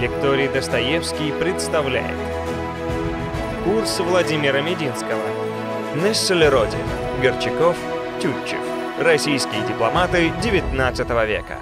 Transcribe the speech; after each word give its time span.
Лекторий 0.00 0.48
Достоевский 0.48 1.30
представляет. 1.30 2.16
Курс 3.64 3.98
Владимира 4.00 4.62
Мединского. 4.62 5.20
Нессельроде, 5.94 6.78
Горчаков, 7.20 7.76
Тютчев. 8.18 8.60
Российские 8.98 9.60
дипломаты 9.68 10.28
XIX 10.42 11.26
века. 11.26 11.58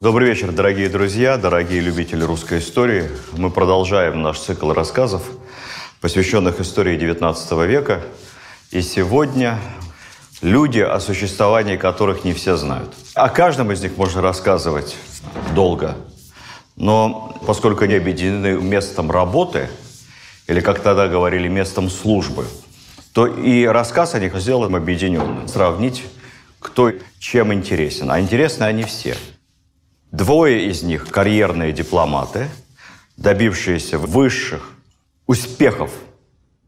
Добрый 0.00 0.26
вечер, 0.30 0.50
дорогие 0.50 0.88
друзья, 0.88 1.36
дорогие 1.36 1.80
любители 1.80 2.24
русской 2.24 2.58
истории. 2.58 3.08
Мы 3.38 3.50
продолжаем 3.50 4.20
наш 4.20 4.40
цикл 4.40 4.72
рассказов, 4.72 5.22
посвященных 6.00 6.58
истории 6.58 6.98
XIX 6.98 7.66
века. 7.68 8.02
И 8.72 8.82
сегодня 8.82 9.60
люди, 10.40 10.80
о 10.80 11.00
существовании 11.00 11.76
которых 11.76 12.24
не 12.24 12.32
все 12.32 12.56
знают. 12.56 12.92
О 13.14 13.28
каждом 13.28 13.72
из 13.72 13.82
них 13.82 13.96
можно 13.96 14.22
рассказывать 14.22 14.96
долго, 15.54 15.96
но 16.76 17.38
поскольку 17.46 17.84
они 17.84 17.94
объединены 17.94 18.60
местом 18.60 19.10
работы, 19.10 19.68
или, 20.46 20.60
как 20.60 20.80
тогда 20.80 21.08
говорили, 21.08 21.48
местом 21.48 21.90
службы, 21.90 22.46
то 23.12 23.26
и 23.26 23.64
рассказ 23.64 24.14
о 24.14 24.20
них 24.20 24.34
сделаем 24.36 24.74
объединенным. 24.76 25.48
Сравнить, 25.48 26.04
кто 26.58 26.92
чем 27.18 27.52
интересен. 27.52 28.10
А 28.10 28.20
интересны 28.20 28.64
они 28.64 28.84
все– 28.84 29.16
Двое 30.12 30.66
из 30.66 30.82
них– 30.82 31.08
карьерные 31.10 31.72
дипломаты, 31.72 32.48
добившиеся 33.16 33.96
высших 33.96 34.72
успехов 35.26 35.92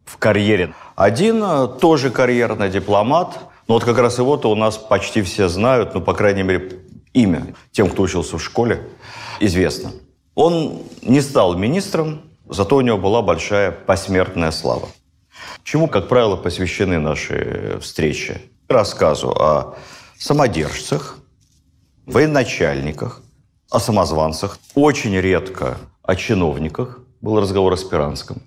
в 0.05 0.17
карьере. 0.17 0.75
Один 0.95 1.43
э, 1.43 1.69
тоже 1.81 2.11
карьерный 2.11 2.71
дипломат, 2.71 3.41
но 3.69 3.75
вот 3.75 3.85
как 3.85 3.99
раз 3.99 4.19
его-то 4.19 4.51
у 4.51 4.55
нас 4.55 4.77
почти 4.77 5.23
все 5.23 5.49
знают, 5.49 5.95
ну, 5.95 6.01
по 6.01 6.15
крайней 6.15 6.43
мере, 6.43 6.81
имя 7.13 7.55
тем, 7.71 7.89
кто 7.89 8.03
учился 8.03 8.39
в 8.39 8.43
школе, 8.43 8.89
известно. 9.41 9.93
Он 10.35 10.83
не 11.03 11.21
стал 11.21 11.57
министром, 11.57 12.23
зато 12.49 12.77
у 12.77 12.81
него 12.81 12.99
была 12.99 13.23
большая 13.23 13.71
посмертная 13.71 14.51
слава. 14.51 14.89
Чему, 15.65 15.89
как 15.89 16.09
правило, 16.09 16.37
посвящены 16.37 16.99
наши 16.99 17.79
встречи? 17.81 18.41
Рассказу 18.69 19.31
о 19.31 19.77
самодержцах, 20.19 21.19
военачальниках, 22.07 23.23
о 23.71 23.79
самозванцах, 23.79 24.59
очень 24.75 25.17
редко 25.17 25.79
о 26.03 26.17
чиновниках. 26.17 27.01
Был 27.21 27.41
разговор 27.41 27.73
о 27.73 27.77
Спиранском. 27.77 28.43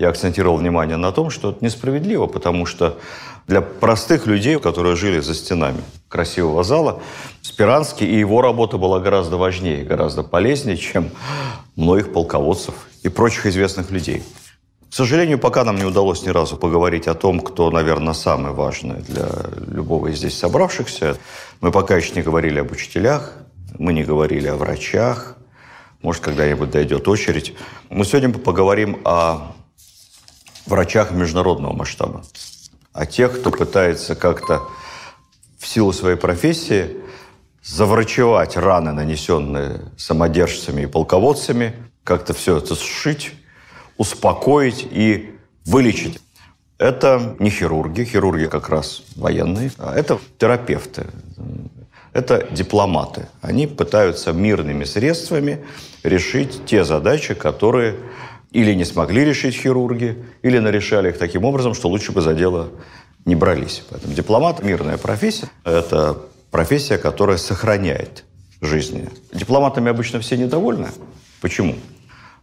Я 0.00 0.08
акцентировал 0.08 0.56
внимание 0.56 0.96
на 0.96 1.12
том, 1.12 1.28
что 1.28 1.50
это 1.50 1.62
несправедливо, 1.62 2.26
потому 2.26 2.64
что 2.64 2.98
для 3.46 3.60
простых 3.60 4.26
людей, 4.26 4.58
которые 4.58 4.96
жили 4.96 5.20
за 5.20 5.34
стенами 5.34 5.82
красивого 6.08 6.64
зала, 6.64 7.02
Спиранский 7.42 8.06
и 8.06 8.18
его 8.18 8.40
работа 8.40 8.78
была 8.78 8.98
гораздо 8.98 9.36
важнее, 9.36 9.84
гораздо 9.84 10.22
полезнее, 10.22 10.78
чем 10.78 11.10
многих 11.76 12.14
полководцев 12.14 12.74
и 13.02 13.10
прочих 13.10 13.44
известных 13.44 13.90
людей. 13.90 14.22
К 14.88 14.94
сожалению, 14.94 15.38
пока 15.38 15.64
нам 15.64 15.76
не 15.76 15.84
удалось 15.84 16.22
ни 16.22 16.30
разу 16.30 16.56
поговорить 16.56 17.06
о 17.06 17.12
том, 17.14 17.38
кто, 17.38 17.70
наверное, 17.70 18.14
самый 18.14 18.52
важный 18.52 19.02
для 19.02 19.28
любого 19.66 20.06
из 20.06 20.16
здесь 20.16 20.38
собравшихся. 20.38 21.18
Мы 21.60 21.72
пока 21.72 21.98
еще 21.98 22.14
не 22.14 22.22
говорили 22.22 22.58
об 22.58 22.72
учителях, 22.72 23.34
мы 23.78 23.92
не 23.92 24.04
говорили 24.04 24.46
о 24.46 24.56
врачах. 24.56 25.36
Может, 26.00 26.22
когда-нибудь 26.22 26.70
дойдет 26.70 27.06
очередь. 27.06 27.54
Мы 27.90 28.06
сегодня 28.06 28.30
поговорим 28.30 28.98
о 29.04 29.52
врачах 30.70 31.10
международного 31.10 31.74
масштаба. 31.74 32.24
О 32.92 33.06
тех, 33.06 33.38
кто 33.38 33.50
пытается 33.50 34.14
как-то 34.14 34.62
в 35.58 35.66
силу 35.66 35.92
своей 35.92 36.16
профессии 36.16 36.96
заврачевать 37.62 38.56
раны, 38.56 38.92
нанесенные 38.92 39.82
самодержцами 39.96 40.82
и 40.82 40.86
полководцами, 40.86 41.74
как-то 42.04 42.32
все 42.32 42.56
это 42.56 42.74
сшить, 42.74 43.32
успокоить 43.98 44.86
и 44.90 45.34
вылечить. 45.66 46.18
Это 46.78 47.36
не 47.38 47.50
хирурги, 47.50 48.04
хирурги 48.04 48.46
как 48.46 48.70
раз 48.70 49.02
военные, 49.14 49.70
а 49.78 49.94
это 49.94 50.18
терапевты, 50.38 51.06
это 52.14 52.48
дипломаты. 52.50 53.28
Они 53.42 53.66
пытаются 53.66 54.32
мирными 54.32 54.84
средствами 54.84 55.64
решить 56.02 56.64
те 56.64 56.84
задачи, 56.84 57.34
которые 57.34 57.96
или 58.52 58.74
не 58.74 58.84
смогли 58.84 59.24
решить 59.24 59.54
хирурги, 59.54 60.24
или 60.42 60.58
нарешали 60.58 61.10
их 61.10 61.18
таким 61.18 61.44
образом, 61.44 61.74
что 61.74 61.88
лучше 61.88 62.10
бы 62.12 62.20
за 62.20 62.34
дело 62.34 62.68
не 63.24 63.34
брались. 63.34 63.82
Поэтому 63.90 64.14
дипломат– 64.14 64.62
мирная 64.64 64.98
профессия. 64.98 65.48
Это 65.64 66.18
профессия, 66.50 66.98
которая 66.98 67.36
сохраняет 67.36 68.24
жизни. 68.60 69.08
Дипломатами 69.32 69.90
обычно 69.90 70.20
все 70.20 70.36
недовольны. 70.36 70.88
Почему? 71.40 71.76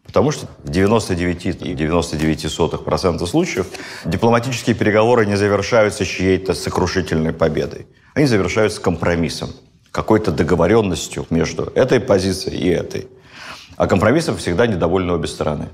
Потому 0.05 0.31
что 0.31 0.47
в 0.63 0.69
99,99% 0.69 3.27
случаев 3.27 3.67
дипломатические 4.05 4.75
переговоры 4.75 5.25
не 5.25 5.35
завершаются 5.35 6.05
чьей-то 6.05 6.53
сокрушительной 6.53 7.33
победой. 7.33 7.87
Они 8.13 8.25
завершаются 8.25 8.79
компромиссом, 8.79 9.49
какой-то 9.91 10.31
договоренностью 10.31 11.25
между 11.29 11.63
этой 11.75 11.99
позицией 11.99 12.57
и 12.57 12.69
этой. 12.69 13.09
А 13.75 13.87
компромиссом 13.87 14.37
всегда 14.37 14.65
недовольны 14.65 15.11
обе 15.11 15.27
стороны. 15.27 15.67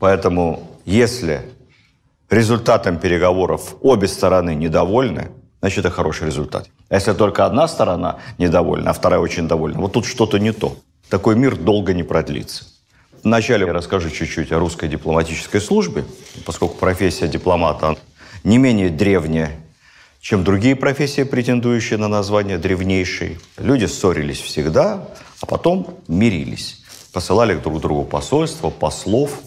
Поэтому 0.00 0.66
если 0.84 1.42
результатом 2.30 2.98
переговоров 2.98 3.76
обе 3.82 4.08
стороны 4.08 4.54
недовольны, 4.54 5.30
значит, 5.60 5.80
это 5.80 5.90
хороший 5.90 6.26
результат. 6.26 6.68
А 6.88 6.94
если 6.94 7.12
только 7.12 7.44
одна 7.44 7.68
сторона 7.68 8.18
недовольна, 8.38 8.90
а 8.90 8.92
вторая 8.94 9.20
очень 9.20 9.46
довольна, 9.46 9.78
вот 9.78 9.92
тут 9.92 10.06
что-то 10.06 10.38
не 10.38 10.52
то. 10.52 10.76
Такой 11.10 11.36
мир 11.36 11.54
долго 11.54 11.92
не 11.92 12.02
продлится. 12.02 12.64
Вначале 13.22 13.66
я 13.66 13.72
расскажу 13.74 14.08
чуть-чуть 14.08 14.50
о 14.52 14.58
русской 14.58 14.88
дипломатической 14.88 15.60
службе, 15.60 16.04
поскольку 16.46 16.76
профессия 16.76 17.28
дипломата 17.28 17.96
не 18.42 18.56
менее 18.56 18.88
древняя, 18.88 19.50
чем 20.22 20.44
другие 20.44 20.76
профессии, 20.76 21.24
претендующие 21.24 21.98
на 21.98 22.08
название 22.08 22.56
древнейшей. 22.56 23.38
Люди 23.58 23.84
ссорились 23.84 24.40
всегда, 24.40 25.08
а 25.42 25.46
потом 25.46 25.98
мирились. 26.08 26.82
Посылали 27.12 27.54
друг 27.54 27.80
другу 27.80 28.04
посольства, 28.04 28.70
послов. 28.70 29.38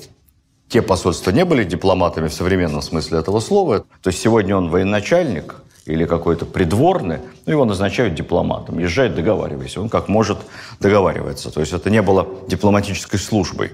Те 0.74 0.82
посольства 0.82 1.30
не 1.30 1.46
были 1.46 1.64
дипломатами 1.66 2.30
в 2.30 2.34
современном 2.34 2.82
смысле 2.82 3.20
этого 3.20 3.40
слова. 3.42 3.86
То 4.02 4.08
есть 4.08 4.20
сегодня 4.20 4.58
он 4.58 4.72
военачальник, 4.72 5.58
или 5.86 6.06
какой-то 6.06 6.48
придворный, 6.48 7.20
ну, 7.46 7.52
его 7.52 7.64
назначают 7.64 8.16
дипломатом. 8.16 8.80
Езжай, 8.80 9.10
договаривайся. 9.10 9.82
Он 9.82 9.88
как 9.88 10.08
может 10.08 10.40
договаривается. 10.80 11.52
То 11.52 11.60
есть 11.60 11.74
это 11.74 11.92
не 11.92 12.02
было 12.02 12.28
дипломатической 12.48 13.20
службой. 13.20 13.74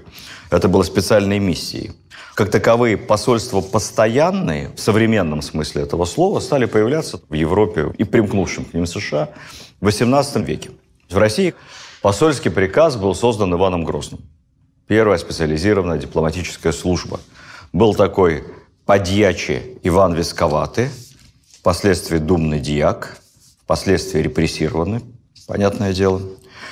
Это 0.50 0.68
было 0.68 0.82
специальной 0.82 1.38
миссией. 1.38 1.92
Как 2.34 2.50
таковые 2.50 2.98
посольства 2.98 3.62
постоянные, 3.62 4.68
в 4.76 4.80
современном 4.80 5.40
смысле 5.40 5.84
этого 5.84 6.04
слова, 6.04 6.38
стали 6.40 6.66
появляться 6.66 7.18
в 7.30 7.32
Европе 7.32 7.94
и 7.96 8.04
примкнувшим 8.04 8.66
к 8.66 8.74
ним 8.74 8.84
США 8.84 9.30
в 9.80 9.88
XVIII 9.88 10.44
веке. 10.44 10.72
В 11.08 11.16
России 11.16 11.54
посольский 12.02 12.50
приказ 12.50 12.96
был 12.96 13.14
создан 13.14 13.54
Иваном 13.54 13.84
Грозным. 13.84 14.20
Первая 14.90 15.18
специализированная 15.18 15.98
дипломатическая 15.98 16.72
служба. 16.72 17.20
Был 17.72 17.94
такой 17.94 18.42
подьячий 18.86 19.78
Иван 19.84 20.14
Висковатый, 20.14 20.88
впоследствии 21.60 22.18
думный 22.18 22.58
диак, 22.58 23.18
впоследствии 23.62 24.18
репрессированный, 24.18 25.02
понятное 25.46 25.92
дело. 25.92 26.20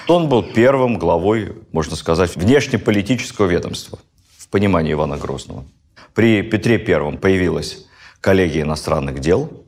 Он 0.08 0.28
был 0.28 0.42
первым 0.42 0.98
главой, 0.98 1.52
можно 1.70 1.94
сказать, 1.94 2.34
внешнеполитического 2.34 3.46
ведомства 3.46 4.00
в 4.36 4.48
понимании 4.48 4.94
Ивана 4.94 5.16
Грозного. 5.16 5.64
При 6.12 6.42
Петре 6.42 6.78
Первом 6.78 7.18
появилась 7.18 7.86
коллегия 8.20 8.62
иностранных 8.62 9.20
дел, 9.20 9.64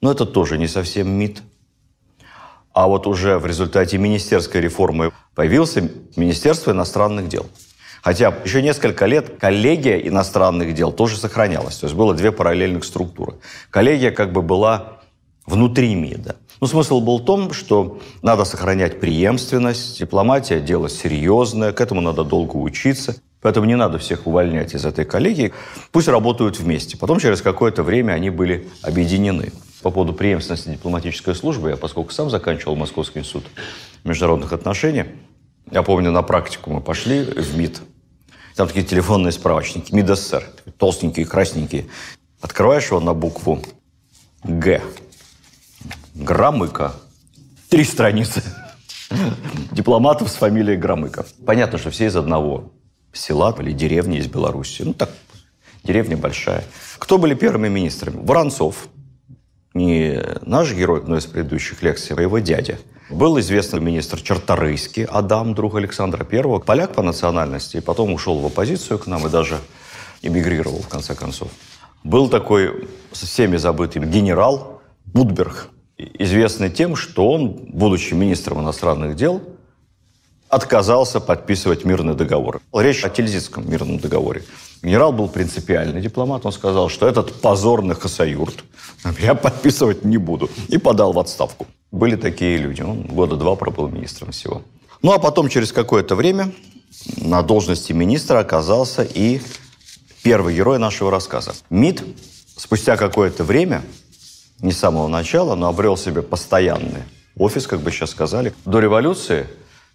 но 0.00 0.10
это 0.10 0.26
тоже 0.26 0.58
не 0.58 0.66
совсем 0.66 1.08
МИД. 1.08 1.44
А 2.72 2.88
вот 2.88 3.06
уже 3.06 3.38
в 3.38 3.46
результате 3.46 3.96
министерской 3.96 4.60
реформы 4.60 5.12
появился 5.36 5.88
Министерство 6.16 6.72
иностранных 6.72 7.28
дел– 7.28 7.46
Хотя 8.02 8.34
еще 8.44 8.62
несколько 8.62 9.06
лет 9.06 9.38
коллегия 9.38 9.96
иностранных 9.96 10.74
дел 10.74 10.92
тоже 10.92 11.16
сохранялась. 11.16 11.76
То 11.76 11.86
есть 11.86 11.96
было 11.96 12.14
две 12.14 12.32
параллельных 12.32 12.84
структуры. 12.84 13.36
Коллегия 13.70 14.10
как 14.10 14.32
бы 14.32 14.42
была 14.42 14.98
внутри 15.46 15.94
МИДа. 15.94 16.36
Но 16.60 16.66
смысл 16.66 17.00
был 17.00 17.18
в 17.18 17.24
том, 17.24 17.52
что 17.52 18.00
надо 18.22 18.44
сохранять 18.44 19.00
преемственность, 19.00 19.98
дипломатия– 19.98 20.60
дело 20.60 20.88
серьезное, 20.88 21.72
к 21.72 21.80
этому 21.80 22.00
надо 22.00 22.24
долго 22.24 22.56
учиться. 22.56 23.16
Поэтому 23.40 23.66
не 23.66 23.76
надо 23.76 23.98
всех 23.98 24.26
увольнять 24.26 24.74
из 24.74 24.84
этой 24.84 25.04
коллегии. 25.04 25.52
Пусть 25.90 26.08
работают 26.08 26.58
вместе. 26.58 26.96
Потом 26.96 27.18
через 27.18 27.42
какое-то 27.42 27.82
время 27.82 28.12
они 28.12 28.30
были 28.30 28.68
объединены. 28.82 29.52
По 29.82 29.90
поводу 29.90 30.12
преемственности 30.12 30.68
дипломатической 30.68 31.34
службы, 31.34 31.70
я, 31.70 31.76
поскольку 31.76 32.12
сам 32.12 32.30
заканчивал 32.30 32.76
Московский 32.76 33.18
институт 33.18 33.44
международных 34.04 34.52
отношений, 34.52 35.06
я 35.72 35.82
помню, 35.82 36.12
на 36.12 36.22
практику 36.22 36.70
мы 36.70 36.80
пошли 36.80 37.22
в 37.24 37.56
МИД. 37.56 37.82
Там 38.56 38.68
такие 38.68 38.84
телефонные 38.84 39.32
справочники, 39.32 39.94
МИД 39.94 40.16
СССР, 40.16 40.44
толстенькие, 40.78 41.26
красненькие. 41.26 41.86
Открываешь 42.40 42.88
его 42.88 43.00
на 43.00 43.14
букву 43.14 43.62
Г. 44.44 44.82
Громыка. 46.14 46.94
Три 47.68 47.84
страницы. 47.84 48.42
дипломатов 49.72 50.30
с 50.30 50.34
фамилией 50.34 50.76
Громыко. 50.76 51.24
Понятно, 51.46 51.78
что 51.78 51.90
все 51.90 52.06
из 52.06 52.16
одного 52.16 52.72
села 53.12 53.54
или 53.60 53.72
деревни 53.72 54.18
из 54.18 54.26
Беларуси. 54.26 54.82
Ну, 54.82 54.94
так, 54.94 55.10
деревня 55.84 56.16
большая. 56.16 56.64
Кто 56.98 57.18
были 57.18 57.34
первыми 57.34 57.68
министрами? 57.68 58.24
Воронцов. 58.24 58.88
Не 59.74 60.22
наш 60.42 60.72
герой, 60.72 61.02
но 61.06 61.16
из 61.16 61.26
предыдущих 61.26 61.82
лекций, 61.82 62.14
а 62.16 62.20
его 62.20 62.38
дядя. 62.38 62.78
Был 63.10 63.38
известный 63.40 63.80
министр 63.80 64.20
Черторийский, 64.20 65.04
Адам, 65.04 65.54
друг 65.54 65.74
Александра 65.76 66.26
I. 66.30 66.60
Поляк 66.60 66.94
по 66.94 67.02
национальности, 67.02 67.78
и 67.78 67.80
потом 67.80 68.12
ушел 68.12 68.38
в 68.38 68.46
оппозицию 68.46 68.98
к 68.98 69.06
нам 69.06 69.26
и 69.26 69.30
даже 69.30 69.58
эмигрировал, 70.22 70.80
в 70.80 70.88
конце 70.88 71.14
концов. 71.14 71.48
Был 72.04 72.28
такой 72.28 72.88
со 73.12 73.26
всеми 73.26 73.56
забытый 73.56 74.02
генерал 74.02 74.80
Будберг, 75.04 75.68
известный 75.98 76.70
тем, 76.70 76.96
что 76.96 77.28
он, 77.28 77.48
будучи 77.68 78.14
министром 78.14 78.60
иностранных 78.60 79.16
дел, 79.16 79.42
отказался 80.48 81.20
подписывать 81.20 81.84
мирный 81.84 82.14
договор. 82.14 82.60
Речь 82.74 83.04
о 83.04 83.10
Тильзитском 83.10 83.70
мирном 83.70 83.98
договоре. 83.98 84.42
Генерал 84.82 85.12
был 85.12 85.28
принципиальный 85.28 86.00
дипломат. 86.00 86.44
Он 86.44 86.52
сказал, 86.52 86.88
что 86.88 87.06
этот 87.06 87.40
позорный 87.40 87.94
хасаюрт 87.94 88.64
я 89.20 89.34
подписывать 89.34 90.04
не 90.04 90.18
буду. 90.18 90.50
И 90.68 90.76
подал 90.76 91.12
в 91.12 91.18
отставку. 91.18 91.66
Были 91.92 92.16
такие 92.16 92.56
люди. 92.56 92.82
Он 92.82 93.02
года 93.02 93.36
два 93.36 93.54
пробыл 93.54 93.88
министром 93.88 94.32
всего. 94.32 94.62
Ну, 95.02 95.12
а 95.12 95.18
потом, 95.18 95.48
через 95.48 95.72
какое-то 95.72 96.16
время, 96.16 96.50
на 97.16 97.42
должности 97.42 97.92
министра 97.92 98.38
оказался 98.38 99.02
и 99.02 99.40
первый 100.22 100.56
герой 100.56 100.78
нашего 100.78 101.10
рассказа. 101.10 101.52
МИД 101.70 102.02
спустя 102.56 102.96
какое-то 102.96 103.44
время 103.44 103.82
не 104.60 104.72
с 104.72 104.78
самого 104.78 105.08
начала, 105.08 105.54
но 105.54 105.68
обрел 105.68 105.96
себе 105.96 106.22
постоянный 106.22 107.02
офис, 107.36 107.66
как 107.66 107.80
бы 107.80 107.90
сейчас 107.90 108.10
сказали. 108.10 108.54
До 108.64 108.78
революции, 108.78 109.46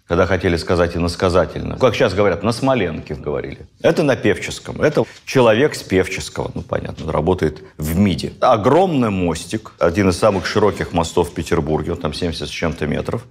когда 0.08 0.26
хотели 0.26 0.56
сказать 0.56 0.96
иносказательно, 0.96 1.76
как 1.76 1.94
сейчас 1.94 2.14
говорят, 2.14 2.42
на 2.42 2.52
Смоленке 2.52 3.14
говорили. 3.14 3.66
Это 3.82 4.02
на 4.02 4.16
Певческом. 4.16 4.80
Это 4.80 5.04
человек 5.26 5.74
с 5.74 5.82
Певческого, 5.82 6.50
ну, 6.54 6.62
понятно, 6.62 7.12
работает 7.12 7.62
в 7.76 7.96
МИДе. 7.98 8.32
Огромный 8.40 9.10
мостик, 9.10 9.72
один 9.78 10.08
из 10.08 10.16
самых 10.16 10.46
широких 10.46 10.92
мостов 10.92 11.30
в 11.30 11.34
Петербурге, 11.34 11.92
он 11.92 11.98
там 11.98 12.14
70 12.14 12.48
с 12.48 12.50
чем-то 12.50 12.86
метров, 12.86 13.26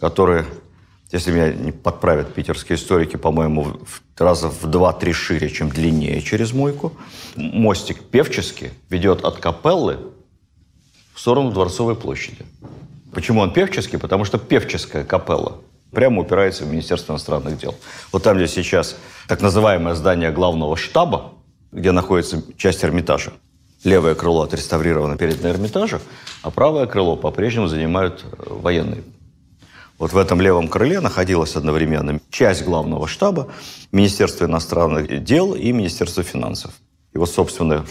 который 0.00 0.44
если 1.12 1.30
меня 1.30 1.52
не 1.52 1.70
подправят 1.70 2.34
питерские 2.34 2.76
историки, 2.76 3.16
по-моему, 3.16 3.78
раза 4.18 4.48
в 4.48 4.66
два-три 4.66 5.12
шире, 5.12 5.48
чем 5.48 5.68
длиннее 5.68 6.20
через 6.20 6.52
мойку. 6.52 6.92
Мостик 7.36 8.02
Певческий 8.02 8.70
ведет 8.90 9.24
от 9.24 9.36
капеллы 9.38 9.98
в 11.14 11.20
сторону 11.20 11.52
Дворцовой 11.52 11.94
площади. 11.94 12.44
Почему 13.14 13.40
он 13.40 13.52
певческий? 13.52 13.98
Потому 13.98 14.24
что 14.24 14.36
певческая 14.36 15.04
капелла 15.04 15.58
прямо 15.96 16.20
упирается 16.20 16.64
в 16.64 16.70
Министерство 16.70 17.14
иностранных 17.14 17.58
дел. 17.58 17.74
Вот 18.12 18.22
там, 18.22 18.36
где 18.36 18.46
сейчас 18.46 18.96
так 19.28 19.40
называемое 19.40 19.94
здание 19.94 20.30
главного 20.30 20.76
штаба, 20.76 21.32
где 21.72 21.90
находится 21.90 22.42
часть 22.58 22.84
Эрмитажа, 22.84 23.32
левое 23.82 24.14
крыло 24.14 24.42
отреставрировано 24.42 25.16
перед 25.16 25.42
Эрмитажем, 25.42 26.00
а 26.42 26.50
правое 26.50 26.84
крыло 26.86 27.16
по-прежнему 27.16 27.68
занимают 27.68 28.26
э, 28.30 28.44
военные. 28.46 29.04
Вот 29.96 30.12
в 30.12 30.18
этом 30.18 30.38
левом 30.38 30.68
крыле 30.68 31.00
находилась 31.00 31.56
одновременно 31.56 32.20
часть 32.28 32.62
главного 32.62 33.08
штаба, 33.08 33.48
Министерство 33.90 34.44
иностранных 34.44 35.24
дел 35.24 35.54
и 35.54 35.72
Министерство 35.72 36.22
финансов. 36.22 36.72
И 37.14 37.18
вот, 37.18 37.30
собственно, 37.30 37.86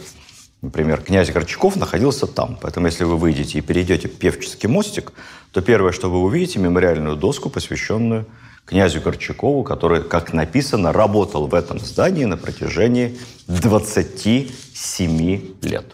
Например, 0.62 1.02
князь 1.02 1.32
Горчаков 1.32 1.76
находился 1.76 2.28
там. 2.28 2.58
Поэтому, 2.62 2.88
если 2.88 3.04
вы 3.04 3.18
выйдете 3.18 3.60
и 3.60 3.62
перейдете 3.62 4.08
Певческий 4.08 4.68
мостик, 4.68 5.14
то 5.52 5.62
первое, 5.62 5.92
что 5.92 6.10
вы 6.10 6.20
увидите, 6.20 6.60
мемориальную 6.60 7.16
доску, 7.16 7.50
посвященную 7.50 8.26
князю 8.66 9.02
Горчакову, 9.02 9.64
который, 9.64 10.04
как 10.04 10.34
написано, 10.34 10.92
работал 10.92 11.48
в 11.48 11.54
этом 11.54 11.80
здании 11.80 12.26
на 12.26 12.36
протяжении 12.36 13.18
27 13.48 15.42
лет. 15.62 15.86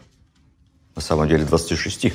На 0.96 1.02
самом 1.02 1.28
деле 1.28 1.44
26. 1.46 2.14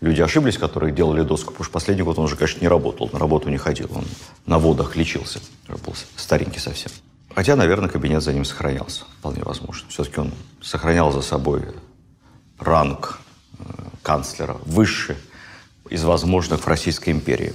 Люди 0.00 0.22
ошиблись, 0.22 0.56
которые 0.56 0.94
делали 0.94 1.22
доску, 1.22 1.50
потому 1.50 1.64
что 1.64 1.72
последний 1.72 2.04
год 2.04 2.18
он 2.18 2.24
уже, 2.24 2.36
конечно, 2.36 2.60
не 2.60 2.68
работал, 2.68 3.10
на 3.12 3.18
работу 3.18 3.50
не 3.50 3.58
ходил. 3.58 3.90
Он 3.94 4.04
на 4.46 4.58
водах 4.58 4.96
лечился. 4.96 5.40
Был 5.68 5.94
старенький 6.16 6.60
совсем. 6.60 6.90
Хотя, 7.34 7.56
наверное, 7.56 7.88
кабинет 7.88 8.22
за 8.22 8.32
ним 8.32 8.44
сохранялся, 8.44 9.04
вполне 9.18 9.42
возможно. 9.42 9.88
Все-таки 9.88 10.20
он 10.20 10.32
сохранял 10.60 11.12
за 11.12 11.22
собой 11.22 11.62
ранг 12.58 13.20
э, 13.58 13.62
канцлера 14.02 14.56
выше 14.66 15.16
из 15.88 16.04
возможных 16.04 16.60
в 16.60 16.66
Российской 16.66 17.10
империи. 17.10 17.52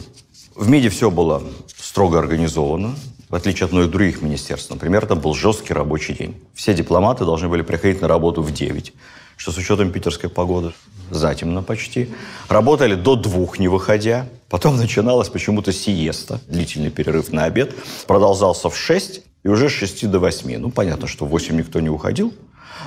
В 0.55 0.69
МИДе 0.69 0.89
все 0.89 1.11
было 1.11 1.43
строго 1.77 2.19
организовано, 2.19 2.95
в 3.29 3.35
отличие 3.35 3.65
от 3.65 3.73
многих 3.73 3.91
других 3.91 4.21
министерств. 4.21 4.69
Например, 4.69 5.05
там 5.05 5.19
был 5.19 5.33
жесткий 5.33 5.73
рабочий 5.73 6.13
день. 6.13 6.41
Все 6.53 6.73
дипломаты 6.73 7.25
должны 7.25 7.49
были 7.49 7.61
приходить 7.61 8.01
на 8.01 8.07
работу 8.07 8.41
в 8.41 8.51
9, 8.53 8.93
что 9.35 9.51
с 9.51 9.57
учетом 9.57 9.91
питерской 9.91 10.29
погоды 10.29 10.73
затемно 11.11 11.61
почти. 11.61 12.09
Работали 12.47 12.95
до 12.95 13.15
двух, 13.15 13.59
не 13.59 13.67
выходя. 13.67 14.27
Потом 14.49 14.77
начиналась 14.77 15.29
почему-то 15.29 15.73
сиеста, 15.73 16.39
длительный 16.47 16.91
перерыв 16.91 17.31
на 17.31 17.43
обед. 17.43 17.75
Продолжался 18.07 18.69
в 18.69 18.77
6, 18.77 19.21
и 19.45 19.47
уже 19.47 19.69
с 19.69 19.73
6 19.73 20.09
до 20.09 20.19
8. 20.19 20.57
Ну, 20.57 20.71
понятно, 20.71 21.07
что 21.07 21.25
в 21.25 21.29
8 21.29 21.55
никто 21.55 21.79
не 21.79 21.89
уходил, 21.89 22.33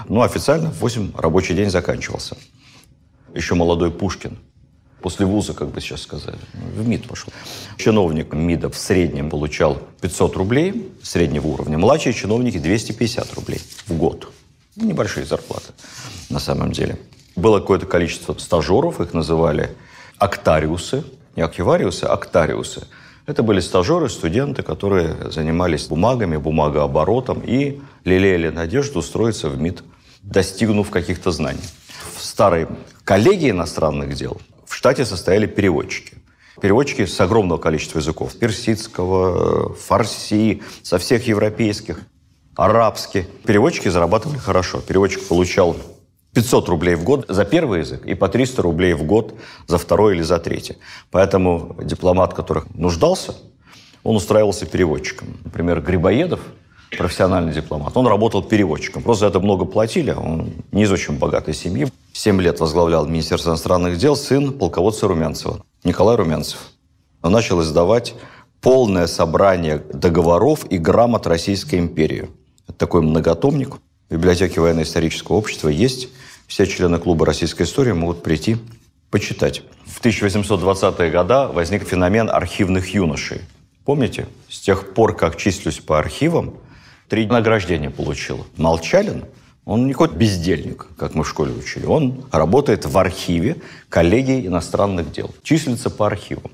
но 0.09 0.23
официально 0.23 0.71
в 0.71 0.81
8 0.81 1.13
рабочий 1.17 1.55
день 1.55 1.71
заканчивался. 1.71 2.37
Еще 3.33 3.55
молодой 3.55 3.93
Пушкин, 3.93 4.37
после 5.01 5.25
вуза, 5.25 5.55
как 5.55 5.69
бы 5.69 5.81
сейчас 5.81 6.03
сказали, 6.03 6.39
в 6.75 6.87
МИД 6.87 7.07
пошел. 7.07 7.33
Чиновник 7.77 8.33
МИДа 8.33 8.71
в 8.71 8.77
среднем 8.77 9.31
получал 9.31 9.81
500 10.01 10.37
рублей 10.37 10.93
среднего 11.01 11.47
уровня, 11.47 11.79
младшие 11.79 12.13
чиновники 12.13 12.59
250 12.59 13.35
рублей 13.35 13.61
в 13.87 13.93
год. 13.97 14.33
Небольшие 14.75 15.27
зарплаты 15.27 15.73
на 16.29 16.41
самом 16.41 16.73
деле. 16.73 16.99
Было 17.37 17.61
какое-то 17.61 17.87
количество 17.87 18.37
стажеров, 18.37 19.01
их 19.01 19.15
называли 19.15 19.77
актариусы, 20.17 21.05
не 21.37 21.43
аквариусы, 21.43 22.03
а 22.03 22.15
актариусы– 22.15 22.83
это 23.29 23.43
были 23.43 23.61
стажеры, 23.61 24.09
студенты, 24.09 24.63
которые 24.63 25.31
занимались 25.31 25.87
бумагами, 25.87 26.39
бумагооборотом 26.39 27.43
и 27.45 27.79
лелеяли 28.05 28.49
надежду 28.49 29.01
устроиться 29.01 29.51
в 29.51 29.61
МИД, 29.61 29.85
достигнув 30.23 30.89
каких-то 30.89 31.31
знаний. 31.31 31.61
В 32.17 32.25
старой 32.25 32.67
коллегии 33.05 33.51
иностранных 33.51 34.15
дел 34.15 34.41
в 34.65 34.75
штате 34.75 35.05
состояли 35.05 35.45
переводчики. 35.45 36.15
Переводчики 36.63 37.05
с 37.05 37.21
огромного 37.21 37.59
количества 37.59 37.99
языков. 37.99 38.35
Персидского, 38.35 39.75
фарси, 39.75 40.63
со 40.83 40.97
всех 40.97 41.27
европейских, 41.27 42.01
арабских. 42.57 43.27
Переводчики 43.45 43.89
зарабатывали 43.89 44.39
хорошо. 44.39 44.81
Переводчик 44.81 45.29
получал 45.29 45.77
500 46.39 46.69
рублей 46.69 46.95
в 46.95 47.03
год 47.03 47.25
за 47.29 47.45
первый 47.45 47.81
язык 47.81 48.07
и 48.07 48.15
по 48.15 48.29
300 48.29 48.63
рублей 48.63 48.93
в 48.93 49.03
год 49.03 49.35
за 49.67 49.77
второй 49.77 50.15
или 50.15 50.23
за 50.23 50.39
третий. 50.39 50.77
Поэтому 51.11 51.77
дипломат, 51.83 52.33
который 52.33 52.63
нуждался, 52.75 53.35
он 54.05 54.15
устраивался 54.15 54.65
переводчиком. 54.65 55.37
Например, 55.43 55.81
Грибоедов, 55.81 56.39
профессиональный 56.97 57.53
дипломат, 57.53 57.97
он 57.97 58.07
работал 58.07 58.45
переводчиком. 58.45 59.03
Просто 59.03 59.25
за 59.25 59.31
это 59.31 59.41
много 59.41 59.65
платили, 59.65 60.13
он 60.13 60.53
не 60.71 60.85
из 60.85 60.93
очень 60.93 61.19
богатой 61.19 61.55
семьи. 61.55 61.89
Семь 62.13 62.41
лет 62.41 62.61
возглавлял 62.61 63.05
Министерство 63.05 63.51
иностранных 63.51 63.99
дел 63.99 64.15
сын 64.15 64.53
полководца 64.53 65.09
Румянцева, 65.09 65.65
Николай 65.83 66.15
Румянцев. 66.15 66.71
Он 67.21 67.33
начал 67.33 67.61
издавать 67.63 68.15
полное 68.61 69.09
собрание 69.09 69.83
договоров 69.93 70.67
и 70.71 70.79
грамот 70.79 71.27
Российской 71.27 71.81
империи. 71.81 72.31
Это 72.69 72.79
такой 72.79 73.03
многотомник. 73.03 73.75
В 74.09 74.13
библиотеке 74.13 74.61
военно-исторического 74.61 75.35
общества 75.35 75.69
есть 75.69 76.09
все 76.49 76.67
члены 76.67 76.99
клуба 76.99 77.27
российской 77.27 77.63
истории 77.63 77.93
могут 77.93 78.23
прийти 78.25 78.57
почитать. 79.11 79.63
В 79.87 80.01
1820-е 80.01 81.11
годы 81.11 81.53
возник 81.53 81.87
феномен 81.87 82.29
архивных 82.29 82.93
юношей. 82.95 83.43
Помните? 83.85 84.27
С 84.49 84.59
тех 84.59 84.95
пор, 84.95 85.15
как 85.15 85.37
числюсь 85.37 85.79
по 85.79 85.99
архивам, 85.99 86.55
три 87.09 87.27
награждения 87.27 87.91
получил. 87.91 88.47
Молчалин, 88.57 89.25
он 89.67 89.87
не 89.87 89.93
хоть 89.93 90.13
бездельник, 90.13 90.87
как 90.97 91.15
мы 91.15 91.23
в 91.23 91.29
школе 91.29 91.53
учили. 91.53 91.85
Он 91.85 92.25
работает 92.33 92.87
в 92.87 92.97
архиве 92.97 93.59
коллегии 93.91 94.47
иностранных 94.47 95.13
дел. 95.13 95.35
Числится 95.43 95.91
по 95.91 96.07
архивам. 96.07 96.51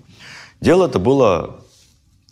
Дело 0.60 0.86
это 0.86 0.98
было, 0.98 1.60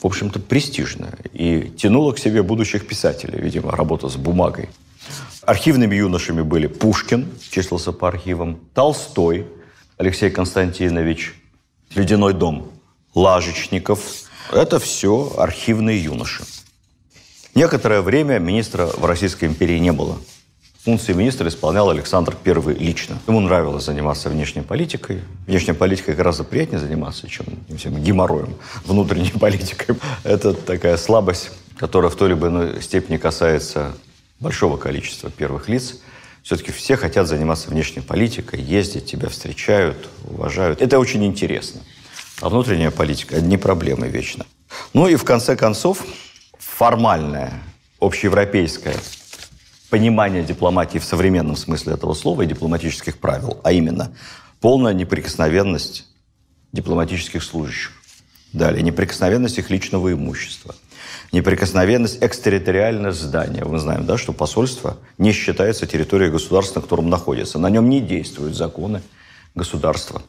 в 0.00 0.06
общем-то, 0.06 0.40
престижное. 0.40 1.14
И 1.32 1.72
тянуло 1.76 2.12
к 2.12 2.18
себе 2.18 2.42
будущих 2.42 2.88
писателей, 2.88 3.40
видимо, 3.40 3.70
работа 3.70 4.08
с 4.08 4.16
бумагой. 4.16 4.68
Архивными 5.44 5.96
юношами 5.96 6.42
были 6.42 6.68
Пушкин, 6.68 7.28
числился 7.50 7.92
по 7.92 8.06
архивам, 8.06 8.60
Толстой, 8.74 9.46
Алексей 9.96 10.30
Константинович, 10.30 11.34
Ледяной 11.94 12.32
дом, 12.32 12.70
Лажечников. 13.14 14.00
Это 14.52 14.78
все 14.78 15.32
архивные 15.36 16.02
юноши. 16.02 16.44
Некоторое 17.56 18.02
время 18.02 18.38
министра 18.38 18.86
в 18.86 19.04
Российской 19.04 19.46
империи 19.46 19.78
не 19.78 19.90
было. 19.92 20.16
Функции 20.84 21.12
министра 21.12 21.48
исполнял 21.48 21.90
Александр 21.90 22.36
I 22.44 22.74
лично. 22.78 23.18
Ему 23.26 23.40
нравилось 23.40 23.84
заниматься 23.84 24.30
внешней 24.30 24.62
политикой. 24.62 25.22
Внешней 25.46 25.74
политикой 25.74 26.14
гораздо 26.14 26.44
приятнее 26.44 26.78
заниматься, 26.78 27.28
чем 27.28 27.46
всем 27.76 28.00
геморроем, 28.02 28.54
внутренней 28.84 29.30
политикой. 29.40 29.96
Это 30.22 30.54
такая 30.54 30.96
слабость, 30.96 31.50
которая 31.78 32.10
в 32.10 32.16
той 32.16 32.30
либо 32.30 32.46
иной 32.46 32.80
степени 32.80 33.16
касается 33.16 33.92
большого 34.42 34.76
количества 34.76 35.30
первых 35.30 35.68
лиц. 35.68 36.00
Все-таки 36.42 36.72
все 36.72 36.96
хотят 36.96 37.28
заниматься 37.28 37.70
внешней 37.70 38.02
политикой, 38.02 38.60
ездить, 38.60 39.06
тебя 39.06 39.28
встречают, 39.28 40.08
уважают. 40.24 40.82
Это 40.82 40.98
очень 40.98 41.24
интересно. 41.24 41.80
А 42.40 42.48
внутренняя 42.48 42.90
политика– 42.90 43.40
не 43.40 43.56
проблемы 43.56 44.08
вечно. 44.08 44.44
Ну 44.92 45.06
и 45.06 45.14
в 45.14 45.24
конце 45.24 45.56
концов, 45.56 46.04
формальная, 46.58 47.62
общеевропейская 48.00 48.96
понимание 49.90 50.42
дипломатии 50.42 50.98
в 50.98 51.04
современном 51.04 51.54
смысле 51.54 51.94
этого 51.94 52.14
слова 52.14 52.42
и 52.42 52.46
дипломатических 52.46 53.18
правил, 53.18 53.60
а 53.62 53.72
именно 53.72 54.12
полная 54.60 54.94
неприкосновенность 54.94 56.06
дипломатических 56.72 57.42
служащих. 57.42 57.92
Далее, 58.52 58.82
неприкосновенность 58.82 59.58
их 59.58 59.70
личного 59.70 60.12
имущества. 60.12 60.74
Неприкосновенность 61.32 62.18
экстерриториального 62.20 63.12
здания. 63.12 63.64
Мы 63.64 63.78
знаем, 63.78 64.04
да, 64.06 64.18
что 64.18 64.32
посольство 64.32 64.98
не 65.18 65.32
считается 65.32 65.86
территорией 65.86 66.30
государства, 66.30 66.80
на 66.80 66.82
котором 66.82 67.08
находится. 67.08 67.58
На 67.58 67.70
нем 67.70 67.88
не 67.88 68.00
действуют 68.00 68.54
законы 68.54 69.02
государства, 69.54 70.22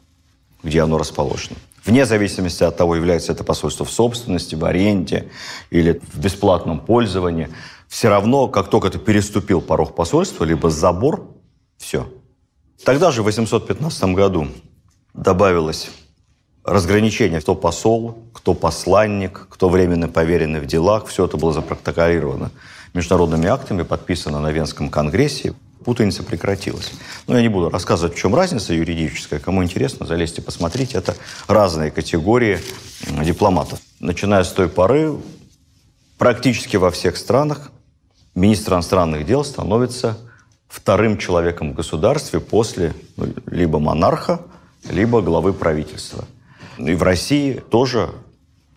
где 0.64 0.82
оно 0.82 0.98
расположено. 0.98 1.58
Вне 1.86 2.06
зависимости 2.06 2.64
от 2.64 2.78
того, 2.78 2.96
является 2.96 3.34
это 3.34 3.44
посольство 3.44 3.86
в 3.86 3.92
собственности, 3.92 4.56
в 4.56 4.64
аренде 4.64 5.30
или 5.70 6.02
в 6.14 6.20
бесплатном 6.20 6.80
пользовании– 6.80 7.50
все 7.94 8.10
равно, 8.10 8.48
как 8.48 8.72
только 8.72 8.90
ты 8.90 8.98
переступил 8.98 9.62
порог 9.62 9.94
посольства, 9.94 10.46
либо 10.46 10.72
забор, 10.72 11.30
все. 11.78 12.12
Тогда 12.84 13.12
же, 13.12 13.22
в 13.22 13.26
815 13.26 14.16
году, 14.16 14.48
добавилось 15.14 15.92
разграничение, 16.64 17.42
кто 17.42 17.56
посол, 17.56 18.18
кто 18.34 18.54
посланник, 18.54 19.48
кто 19.50 19.70
временно 19.70 20.08
поверенный 20.08 20.60
в 20.60 20.66
делах. 20.66 21.08
Все 21.08 21.26
это 21.26 21.38
было 21.38 21.54
запротоколировано 21.54 22.52
международными 22.94 23.48
актами, 23.48 23.84
подписано 23.84 24.40
на 24.40 24.52
Венском 24.52 24.90
конгрессе. 24.90 25.54
Путаница 25.84 26.24
прекратилась. 26.24 26.92
Но 27.28 27.36
я 27.36 27.42
не 27.42 27.50
буду 27.50 27.70
рассказывать, 27.70 28.16
в 28.16 28.18
чем 28.18 28.34
разница 28.34 28.74
юридическая. 28.74 29.40
Кому 29.40 29.64
интересно, 29.64 30.06
залезьте, 30.06 30.42
посмотрите. 30.42 30.98
Это 30.98 31.16
разные 31.48 31.92
категории 31.92 32.60
дипломатов. 33.22 33.80
Начиная 34.00 34.46
с 34.46 34.52
той 34.52 34.70
поры, 34.70 35.18
практически 36.18 36.78
во 36.78 36.90
всех 36.90 37.18
странах 37.18 37.72
министр 38.34 38.76
иностранных 38.76 39.26
дел 39.26 39.44
становится 39.44 40.18
вторым 40.70 41.18
человеком 41.18 41.72
в 41.72 41.76
государстве 41.76 42.40
после 42.40 42.94
ну, 43.18 43.28
либо 43.48 43.80
монарха, 43.80 44.40
либо 44.90 45.22
главы 45.22 45.52
правительства. 45.54 46.26
И 46.78 46.96
в 46.96 47.04
России 47.04 47.54
тоже, 47.54 48.10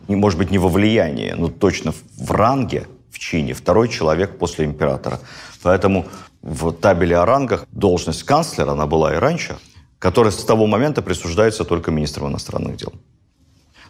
может 0.08 0.38
быть, 0.38 0.50
не 0.50 0.58
во 0.58 0.68
влиянии, 0.68 1.32
но 1.32 1.48
точно 1.48 1.92
в 2.16 2.30
ранге, 2.30 2.86
в 3.10 3.18
чине, 3.18 3.54
второй 3.54 3.88
человек 3.88 4.38
после 4.38 4.64
императора. 4.64 5.20
Поэтому 5.62 6.06
в 6.42 6.72
табеле 6.72 7.16
о 7.16 7.26
рангах 7.26 7.66
должность 7.72 8.22
канцлера, 8.22 8.72
она 8.72 8.86
была 8.86 9.14
и 9.14 9.18
раньше, 9.18 9.56
которая 9.98 10.30
с 10.30 10.44
того 10.44 10.66
момента 10.66 11.02
присуждается 11.02 11.64
только 11.64 11.90
министру 11.90 12.28
иностранных 12.28 12.76
дел. 12.76 12.92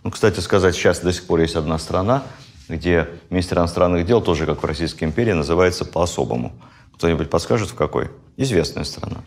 Ну, 0.05 0.11
кстати 0.11 0.41
сказать, 0.41 0.75
сейчас 0.75 1.01
до 1.01 1.13
сих 1.13 1.27
пор 1.27 1.41
есть 1.41 1.57
одна 1.57 1.79
страна, 1.79 2.23
где 2.69 3.09
министр 3.31 3.59
иностранных 3.59 4.07
дел, 4.07 4.21
тоже 4.21 4.47
как 4.47 4.63
в 4.63 4.67
Российской 4.67 5.05
империи, 5.05 5.33
называется 5.33 5.85
по-особому. 5.85 6.53
Кто-нибудь 6.95 7.29
подскажет, 7.29 7.71
в 7.71 7.75
какой? 7.75 8.11
Известная 8.37 8.85
страна. 8.85 9.19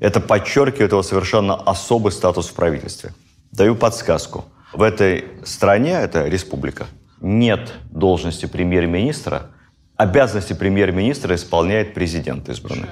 Это 0.00 0.20
подчеркивает 0.20 0.92
его 0.92 1.02
совершенно 1.02 1.54
особый 1.54 2.10
статус 2.10 2.48
в 2.48 2.54
правительстве. 2.54 3.12
Даю 3.52 3.74
подсказку. 3.74 4.44
В 4.72 4.82
этой 4.82 5.24
стране, 5.44 5.92
это 5.92 6.26
республика, 6.28 6.86
нет 7.20 7.74
должности 7.90 8.46
премьер-министра. 8.46 9.50
Обязанности 9.96 10.52
премьер-министра 10.52 11.34
исполняет 11.34 11.92
президент 11.92 12.48
избранный. 12.48 12.88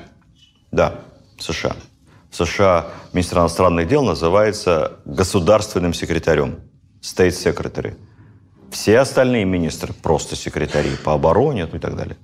Да, 0.71 1.01
США. 1.39 1.77
В 2.31 2.37
США 2.37 2.89
министр 3.13 3.39
иностранных 3.39 3.89
дел 3.89 4.03
называется 4.03 4.99
государственным 5.05 5.95
секретарем, 5.95 6.61
state 7.01 7.31
secretary. 7.31 7.97
Все 8.71 8.99
остальные 8.99 9.47
министры 9.47 9.95
просто 9.95 10.37
секретари 10.37 10.91
по 11.03 11.15
обороне 11.15 11.67
ну 11.67 11.79
и 11.79 11.81
так 11.81 11.97
далее. 11.97 12.17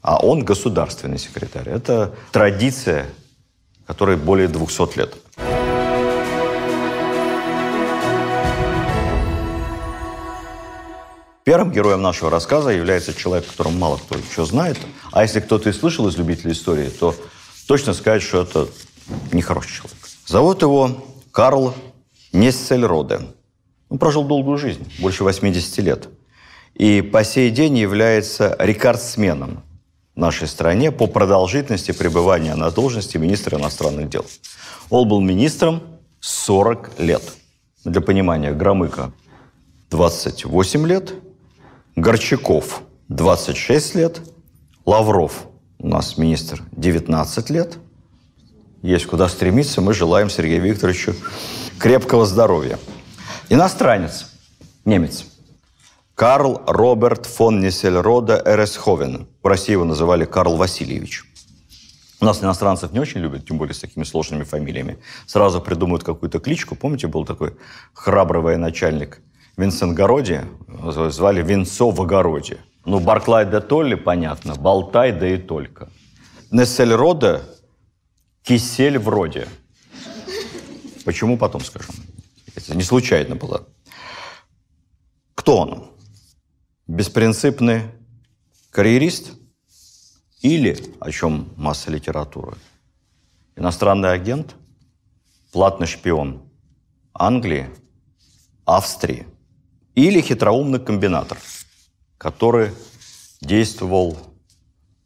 А 0.00 0.18
он 0.18 0.44
государственный 0.44 1.18
секретарь. 1.18 1.68
Это 1.68 2.14
традиция, 2.32 3.06
которой 3.86 4.16
более 4.16 4.48
200 4.48 4.98
лет. 4.98 5.16
Первым 11.48 11.72
героем 11.72 12.02
нашего 12.02 12.30
рассказа 12.30 12.68
является 12.68 13.14
человек, 13.14 13.46
о 13.46 13.50
котором 13.50 13.78
мало 13.78 13.96
кто 13.96 14.18
еще 14.18 14.44
знает. 14.44 14.76
А 15.12 15.22
если 15.22 15.40
кто-то 15.40 15.70
и 15.70 15.72
слышал 15.72 16.06
из 16.06 16.18
любителей 16.18 16.52
истории, 16.52 16.90
то 16.90 17.14
точно 17.66 17.94
сказать, 17.94 18.20
что 18.20 18.42
это 18.42 18.68
нехороший 19.32 19.78
человек. 19.78 19.96
Зовут 20.26 20.60
его 20.60 21.06
Карл 21.32 21.72
Нессельроде. 22.34 23.20
Он 23.88 23.96
прожил 23.96 24.24
долгую 24.24 24.58
жизнь, 24.58 24.92
больше 24.98 25.24
80 25.24 25.78
лет. 25.78 26.10
И 26.74 27.00
по 27.00 27.24
сей 27.24 27.50
день 27.50 27.78
является 27.78 28.54
рекордсменом 28.58 29.62
в 30.14 30.18
нашей 30.20 30.48
стране 30.48 30.92
по 30.92 31.06
продолжительности 31.06 31.92
пребывания 31.92 32.56
на 32.56 32.70
должности 32.70 33.16
министра 33.16 33.56
иностранных 33.58 34.10
дел. 34.10 34.26
Он 34.90 35.08
был 35.08 35.22
министром 35.22 35.80
40 36.20 37.00
лет. 37.00 37.22
Для 37.86 38.02
понимания, 38.02 38.52
Громыко 38.52 39.12
28 39.88 40.86
лет, 40.86 41.14
Горчаков 42.00 42.82
26 43.08 43.96
лет, 43.96 44.20
Лавров 44.86 45.48
у 45.80 45.88
нас 45.88 46.16
министр 46.16 46.62
19 46.70 47.50
лет. 47.50 47.78
Есть 48.82 49.06
куда 49.06 49.28
стремиться. 49.28 49.80
Мы 49.80 49.92
желаем 49.94 50.30
Сергею 50.30 50.62
Викторовичу 50.62 51.16
крепкого 51.76 52.24
здоровья. 52.24 52.78
Иностранец, 53.48 54.30
немец. 54.84 55.26
Карл 56.14 56.62
Роберт 56.68 57.26
фон 57.26 57.58
Нессельрода 57.58 58.40
Эресховен. 58.46 59.26
В 59.42 59.46
России 59.48 59.72
его 59.72 59.84
называли 59.84 60.24
Карл 60.24 60.54
Васильевич. 60.54 61.24
У 62.20 62.24
нас 62.24 62.40
иностранцев 62.40 62.92
не 62.92 63.00
очень 63.00 63.20
любят, 63.20 63.44
тем 63.44 63.58
более 63.58 63.74
с 63.74 63.80
такими 63.80 64.04
сложными 64.04 64.44
фамилиями. 64.44 64.98
Сразу 65.26 65.60
придумают 65.60 66.04
какую-то 66.04 66.38
кличку. 66.38 66.76
Помните, 66.76 67.08
был 67.08 67.24
такой 67.24 67.56
храбрый 67.92 68.40
военачальник 68.40 69.20
Винсент 69.58 69.96
Городи? 69.96 70.44
Звали 71.10 71.42
Винцо 71.42 71.90
в 71.90 72.00
огороде. 72.00 72.58
Ну, 72.84 73.00
Барклай 73.00 73.44
да 73.44 73.60
Толли, 73.60 73.96
понятно. 73.96 74.54
Болтай 74.54 75.10
да 75.10 75.28
и 75.28 75.36
только. 75.36 75.90
Нессельрода 76.52 77.42
Кисель 78.42 78.98
вроде. 78.98 79.48
Почему, 81.04 81.36
потом 81.36 81.60
скажем. 81.60 81.92
Это 82.54 82.76
не 82.76 82.84
случайно 82.84 83.34
было. 83.34 83.66
Кто 85.34 85.58
он? 85.58 85.90
Беспринципный 86.86 87.82
карьерист? 88.70 89.32
Или, 90.40 90.78
о 91.00 91.10
чем 91.10 91.52
масса 91.56 91.90
литературы, 91.90 92.56
иностранный 93.56 94.12
агент, 94.12 94.54
платный 95.50 95.88
шпион 95.88 96.48
Англии, 97.12 97.68
Австрии 98.64 99.26
или 99.98 100.20
хитроумный 100.20 100.78
комбинатор, 100.78 101.38
который 102.18 102.70
действовал 103.40 104.16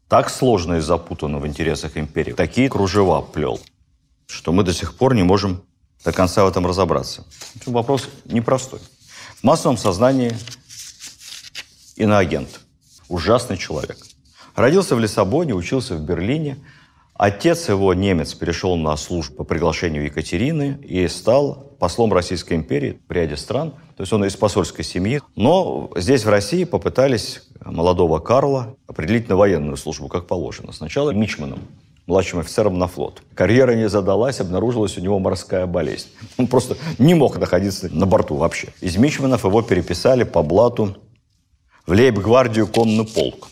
так 0.09 0.29
сложно 0.29 0.75
и 0.75 0.81
запутанно 0.81 1.39
в 1.39 1.47
интересах 1.47 1.97
империи, 1.97 2.33
такие 2.33 2.69
кружева 2.69 3.23
плел, 3.23 3.59
что 4.27 4.53
мы 4.53 4.65
до 4.65 4.75
сих 4.75 4.95
пор 4.95 5.15
не 5.15 5.23
можем 5.23 5.63
до 6.05 6.13
конца 6.13 6.45
в 6.45 6.49
этом 6.49 6.67
разобраться. 6.67 7.25
Вопрос 7.65 8.09
непростой. 8.27 8.81
В 9.37 9.45
массовом 9.45 9.79
сознании 9.79 10.37
иноагент. 11.97 12.61
Ужасный 13.09 13.57
человек. 13.57 13.97
Родился 14.55 14.95
в 14.95 15.01
Лиссабоне, 15.01 15.55
учился 15.55 15.95
в 15.95 16.03
Берлине. 16.03 16.59
Отец 17.23 17.69
его, 17.69 17.95
немец, 17.95 18.35
перешел 18.35 18.75
на 18.75 18.97
службу 18.97 19.37
по 19.37 19.45
приглашению 19.45 20.07
Екатерины 20.07 20.81
и 20.83 21.07
стал 21.07 21.73
послом 21.79 22.13
Российской 22.13 22.55
империи 22.55 22.99
в 23.09 23.13
ряде 23.13 23.37
стран. 23.37 23.75
То 23.97 24.03
есть 24.03 24.13
он 24.13 24.25
из 24.25 24.35
посольской 24.35 24.85
семьи. 24.85 25.21
Но 25.37 25.93
здесь, 25.95 26.25
в 26.25 26.29
России, 26.29 26.65
попытались 26.65 27.43
молодого 27.65 28.19
Карла 28.19 28.75
определить 28.89 29.29
на 29.29 29.37
военную 29.37 29.77
службу, 29.77 30.09
как 30.09 30.27
положено. 30.27 30.73
Сначала 30.73 31.13
мичманом 31.13 31.61
младшим 32.09 32.41
офицером 32.41 32.77
на 32.77 32.89
флот. 32.89 33.23
Карьера 33.35 33.77
не 33.77 33.89
задалась, 33.89 34.41
обнаружилась 34.41 34.99
у 34.99 35.01
него 35.01 35.21
морская 35.21 35.67
болезнь. 35.67 36.09
Он 36.39 36.49
просто 36.49 36.77
не 36.99 37.15
мог 37.15 37.39
находиться 37.39 37.89
на 37.95 38.05
борту 38.05 38.35
вообще. 38.35 38.71
Из 38.81 38.97
Мичманов 38.97 39.45
его 39.45 39.63
переписали 39.63 40.25
по 40.25 40.43
блату 40.43 40.97
в 41.87 41.93
лейб-гвардию 41.93 42.67
конный 42.67 43.07
полк. 43.07 43.52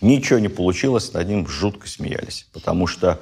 Ничего 0.00 0.38
не 0.38 0.48
получилось, 0.48 1.12
над 1.12 1.28
ним 1.28 1.46
жутко 1.48 1.88
смеялись, 1.88 2.46
потому 2.52 2.86
что 2.86 3.20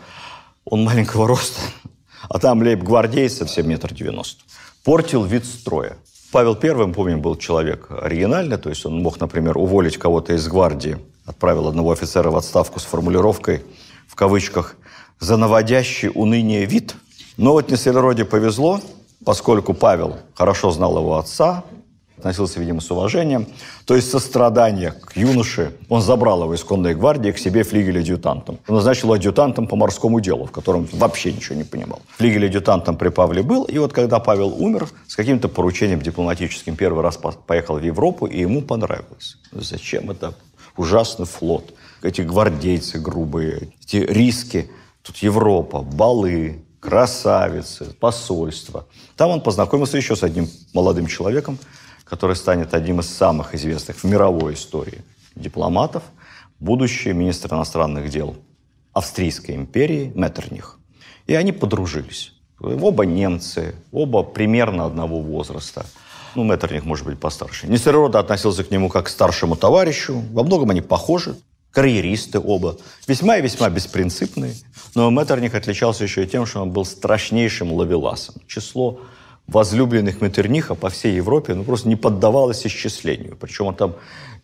он 0.65 0.85
маленького 0.85 1.27
роста, 1.27 1.61
а 2.29 2.39
там 2.39 2.63
лейб-гвардейцы 2.63 3.47
все 3.47 3.63
метр 3.63 3.95
девяносто. 3.95 4.43
Портил 4.85 5.25
вид 5.25 5.45
строя. 5.47 5.97
Павел 6.33 6.59
I, 6.61 6.93
помню, 6.93 7.19
был 7.19 7.37
человек 7.37 7.89
оригинальный, 7.91 8.59
то 8.59 8.69
есть 8.69 8.85
он 8.85 9.01
мог, 9.01 9.19
например, 9.21 9.57
уволить 9.57 9.97
кого-то 9.97 10.35
из 10.35 10.47
гвардии, 10.49 10.99
отправил 11.25 11.69
одного 11.69 11.93
офицера 11.93 12.31
в 12.31 12.37
отставку 12.37 12.79
с 12.79 12.85
формулировкой, 12.85 13.63
в 14.07 14.15
кавычках, 14.15 14.77
«за 15.19 15.37
наводящий 15.37 16.11
уныние 16.15 16.67
вид». 16.67 16.95
Но 17.37 17.53
вот 17.53 17.71
Несельроде 17.71 18.25
повезло, 18.25 18.81
поскольку 19.25 19.73
Павел 19.73 20.19
хорошо 20.35 20.71
знал 20.71 20.99
его 20.99 21.17
отца, 21.17 21.65
относился, 22.19 22.61
видимо, 22.61 22.81
с 22.81 22.91
уважением. 22.91 23.47
То 23.85 23.95
есть 23.95 24.11
сострадание 24.11 24.93
к 24.93 25.17
юноше. 25.17 25.73
Он 25.89 26.01
забрал 26.01 26.43
его 26.43 26.55
из 26.55 26.65
конной 26.65 26.95
гвардии 26.95 27.31
к 27.31 27.39
себе 27.39 27.63
флигель-адъютантом. 27.63 28.59
Он 28.69 28.75
назначил 28.75 29.13
адъютантом 29.13 29.67
по 29.67 29.77
морскому 29.77 30.21
делу, 30.21 30.47
в 30.47 30.51
котором 30.51 30.89
вообще 30.93 31.33
ничего 31.33 31.57
не 31.57 31.65
понимал. 31.65 32.01
Флигель-адъютантом 32.19 32.97
при 32.97 33.09
Павле 33.11 33.43
был. 33.43 33.65
И 33.65 33.79
вот 33.79 33.93
когда 33.93 34.19
Павел 34.19 34.55
умер, 34.63 34.89
с 35.07 35.17
каким-то 35.17 35.49
поручением 35.49 36.01
дипломатическим 36.01 36.77
первый 36.77 37.03
раз 37.03 37.19
поехал 37.47 37.79
в 37.79 37.83
Европу, 37.83 38.27
и 38.27 38.41
ему 38.41 38.63
понравилось. 38.63 39.37
Зачем 39.53 40.11
это 40.11 40.35
ужасный 40.77 41.27
флот? 41.27 41.75
Эти 42.03 42.23
гвардейцы 42.23 42.99
грубые, 42.99 43.71
эти 43.83 43.97
риски. 43.97 44.71
Тут 45.03 45.17
Европа, 45.19 45.83
балы, 45.83 46.63
красавицы, 46.81 47.87
посольство. 47.99 48.87
Там 49.17 49.31
он 49.31 49.41
познакомился 49.41 49.97
еще 49.97 50.15
с 50.15 50.23
одним 50.23 50.49
молодым 50.73 51.07
человеком, 51.07 51.59
который 52.09 52.37
станет 52.37 52.73
одним 52.73 53.01
из 53.01 53.09
самых 53.09 53.55
известных 53.55 53.97
в 53.97 54.05
мировой 54.05 54.55
истории 54.55 55.03
дипломатов, 55.35 56.03
будущий 56.61 57.13
министр 57.13 57.55
иностранных 57.55 58.09
дел 58.11 58.37
Австрийской 58.93 59.55
империи 59.55 60.13
Меттерних. 60.15 60.79
И 61.27 61.35
они 61.35 61.53
подружились. 61.53 62.33
Оба 62.61 63.05
немцы, 63.05 63.75
оба 63.93 64.23
примерно 64.23 64.87
одного 64.87 65.21
возраста. 65.21 65.85
Ну, 66.35 66.45
Меттерних, 66.45 66.85
может 66.85 67.05
быть, 67.05 67.19
постарше. 67.19 67.67
Нестерода 67.67 68.19
относился 68.19 68.65
к 68.65 68.71
нему 68.71 68.89
как 68.89 69.07
к 69.07 69.09
старшему 69.09 69.57
товарищу. 69.57 70.23
Во 70.33 70.43
многом 70.43 70.71
они 70.71 70.81
похожи. 70.81 71.37
Карьеристы 71.71 72.39
оба. 72.39 72.77
Весьма 73.07 73.37
и 73.37 73.43
весьма 73.43 73.69
беспринципные. 73.69 74.55
Но 74.95 75.11
Меттерних 75.11 75.55
отличался 75.55 76.05
еще 76.05 76.25
и 76.25 76.27
тем, 76.27 76.47
что 76.47 76.63
он 76.63 76.71
был 76.71 76.87
страшнейшим 76.87 77.73
ловеласом. 77.73 78.37
Число 78.47 79.01
возлюбленных 79.49 80.21
Меттерниха 80.21 80.75
по 80.75 80.91
всей 80.91 81.15
Европе 81.15 81.55
ну, 81.55 81.65
просто 81.65 81.89
не 81.89 81.97
поддавалось 81.97 82.67
исчислению. 82.67 83.37
Причем 83.37 83.67
он 83.67 83.75
там 83.75 83.95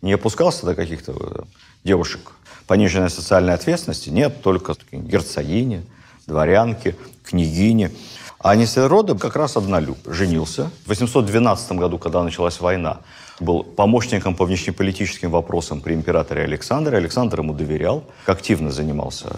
не 0.01 0.13
опускался 0.13 0.65
до 0.65 0.75
каких-то 0.75 1.13
э, 1.13 1.43
девушек 1.83 2.31
пониженной 2.67 3.09
социальной 3.09 3.53
ответственности. 3.53 4.09
Нет, 4.09 4.41
только 4.41 4.75
герцогини, 4.91 5.83
дворянки, 6.27 6.95
княгини. 7.23 7.91
А 8.39 8.55
Несельрода 8.55 9.15
как 9.15 9.35
раз 9.35 9.55
однолюб. 9.57 9.97
Женился. 10.05 10.69
В 10.85 10.89
812 10.89 11.73
году, 11.73 11.97
когда 11.97 12.23
началась 12.23 12.59
война, 12.59 12.99
был 13.39 13.63
помощником 13.63 14.35
по 14.35 14.45
внешнеполитическим 14.45 15.31
вопросам 15.31 15.81
при 15.81 15.93
императоре 15.93 16.43
Александре. 16.43 16.97
Александр 16.97 17.39
ему 17.39 17.53
доверял, 17.53 18.03
активно 18.25 18.71
занимался 18.71 19.29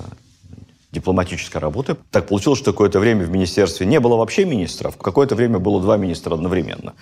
дипломатической 0.95 1.57
работы. 1.57 1.95
Так 2.11 2.27
получилось, 2.27 2.59
что 2.59 2.71
какое-то 2.71 2.99
время 2.99 3.25
в 3.25 3.29
министерстве 3.29 3.85
не 3.85 3.99
было 3.99 4.15
вообще 4.15 4.45
министров, 4.45 4.97
какое-то 4.97 5.35
время 5.35 5.59
было 5.59 5.81
два 5.81 5.97
министра 5.97 6.33
одновременно. 6.33 6.93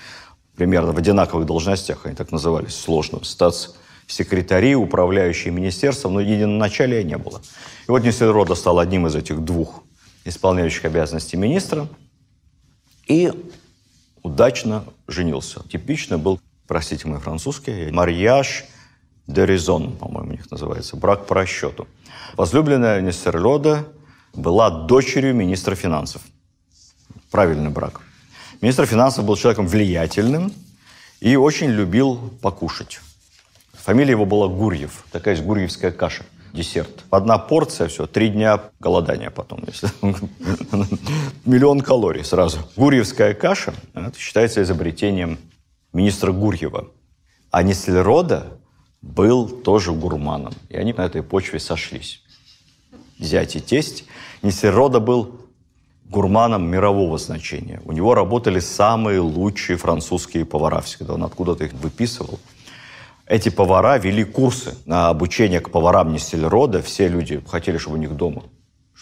Примерно 0.56 0.92
в 0.92 0.98
одинаковых 0.98 1.46
должностях, 1.46 2.06
они 2.06 2.16
так 2.16 2.32
назывались, 2.32 2.76
сложно. 2.76 3.24
Статс-секретари, 3.24 4.76
управляющие 4.76 5.54
министерством, 5.54 6.16
но 6.16 6.20
единоначалия 6.20 7.04
не 7.04 7.18
было. 7.18 7.42
И 7.88 7.92
вот 7.92 8.04
Несельрода 8.04 8.56
стал 8.56 8.80
одним 8.80 9.08
из 9.08 9.16
этих 9.16 9.40
двух 9.40 9.84
исполняющих 10.26 10.86
обязанности 10.86 11.36
министра 11.36 11.88
и 13.08 13.32
удачно 14.22 14.86
женился. 15.08 15.62
Типично 15.70 16.18
был, 16.18 16.40
простите 16.68 17.08
мой 17.08 17.20
французский, 17.20 17.92
марьяж 17.92 18.66
де 19.28 19.46
резон, 19.46 19.96
по-моему, 19.96 20.30
у 20.30 20.32
них 20.32 20.52
называется, 20.52 20.98
брак 20.98 21.26
по 21.26 21.36
расчету. 21.36 21.88
Возлюбленная 22.36 23.02
Нестерлёда 23.02 23.86
была 24.34 24.70
дочерью 24.70 25.34
министра 25.36 25.76
финансов. 25.76 26.22
Правильный 27.32 27.70
брак. 27.70 28.02
Министр 28.62 28.86
финансов 28.86 29.26
был 29.26 29.36
человеком 29.36 29.68
влиятельным 29.68 30.54
и 31.20 31.36
очень 31.36 31.70
любил 31.70 32.32
покушать. 32.42 33.00
Фамилия 33.74 34.12
его 34.12 34.26
была 34.26 34.48
Гурьев. 34.48 35.06
Такая 35.12 35.36
есть 35.36 35.46
гурьевская 35.46 35.92
каша. 35.92 36.24
Десерт. 36.54 37.04
Одна 37.10 37.40
порция, 37.40 37.88
все, 37.88 38.06
три 38.06 38.30
дня 38.30 38.62
голодания 38.80 39.32
потом. 39.32 39.64
Если... 39.66 39.90
Миллион 41.46 41.82
калорий 41.82 42.24
сразу. 42.24 42.60
Гурьевская 42.76 43.34
каша 43.34 43.74
это 43.96 44.18
считается 44.20 44.62
изобретением 44.62 45.40
министра 45.94 46.32
Гурьева. 46.32 46.90
А 47.50 47.64
Несельрода 47.64 48.60
был 49.04 49.48
тоже 49.48 49.92
гурманом. 49.92 50.54
И 50.70 50.78
они 50.78 50.94
на 50.94 51.06
этой 51.06 51.22
почве 51.22 51.60
сошлись. 51.60 52.24
Зять 53.20 53.56
и 53.56 53.62
тесть. 53.62 54.06
Несерода 54.42 55.00
был 55.00 55.42
гурманом 56.06 56.66
мирового 56.66 57.18
значения. 57.18 57.82
У 57.86 57.92
него 57.92 58.16
работали 58.16 58.60
самые 58.60 59.20
лучшие 59.20 59.78
французские 59.78 60.46
повара 60.46 60.82
всегда. 60.82 61.14
Он 61.14 61.24
откуда-то 61.24 61.66
их 61.66 61.74
выписывал. 61.74 62.40
Эти 63.28 63.50
повара 63.50 63.98
вели 63.98 64.24
курсы 64.24 64.76
на 64.86 65.10
обучение 65.10 65.60
к 65.60 65.70
поварам 65.70 66.14
Несельрода. 66.14 66.82
Все 66.82 67.08
люди 67.08 67.44
хотели, 67.46 67.78
чтобы 67.78 67.98
у 67.98 68.00
них 68.00 68.16
дома 68.16 68.44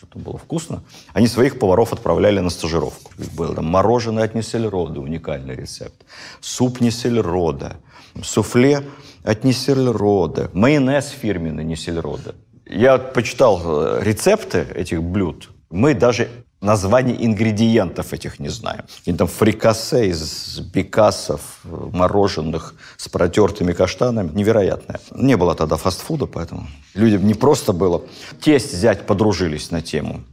что-то 0.02 0.18
было 0.18 0.38
вкусно. 0.40 0.82
Они 1.14 1.28
своих 1.28 1.60
поваров 1.60 1.94
отправляли 1.94 2.40
на 2.40 2.50
стажировку. 2.50 3.12
Было 3.38 3.54
там 3.54 3.66
мороженое 3.66 4.24
от 4.24 4.34
Несельрода, 4.34 5.00
уникальный 5.00 5.56
рецепт. 5.56 6.06
Суп 6.40 6.82
Несельрода, 6.82 7.78
суфле 8.24 8.84
от 9.24 9.44
Несельрода, 9.44 10.50
майонез 10.54 11.10
фирменный 11.10 11.64
Несельрода. 11.64 12.36
Я 12.66 12.98
почитал 12.98 13.62
э, 13.64 14.04
рецепты 14.04 14.66
этих 14.74 15.04
блюд. 15.04 15.50
Мы 15.70 15.94
даже 15.94 16.30
названий 16.62 17.18
ингредиентов 17.20 18.14
этих 18.14 18.40
не 18.40 18.50
знаем. 18.50 18.84
И 19.06 19.14
там 19.14 19.28
фрикасе 19.28 20.10
из 20.10 20.60
бекасов, 20.60 21.60
мороженых 21.64 22.76
с 22.98 23.10
протертыми 23.10 23.74
каштанами. 23.74 24.32
Невероятное. 24.34 25.00
Не 25.16 25.36
было 25.38 25.56
тогда 25.56 25.76
фастфуда, 25.76 26.28
поэтому 26.28 26.68
людям 26.94 27.26
не 27.26 27.34
просто 27.34 27.74
было. 27.74 28.04
Тесть, 28.40 28.74
зять 28.74 29.06
подружились 29.06 29.72
на 29.72 29.82
тему 29.82 30.24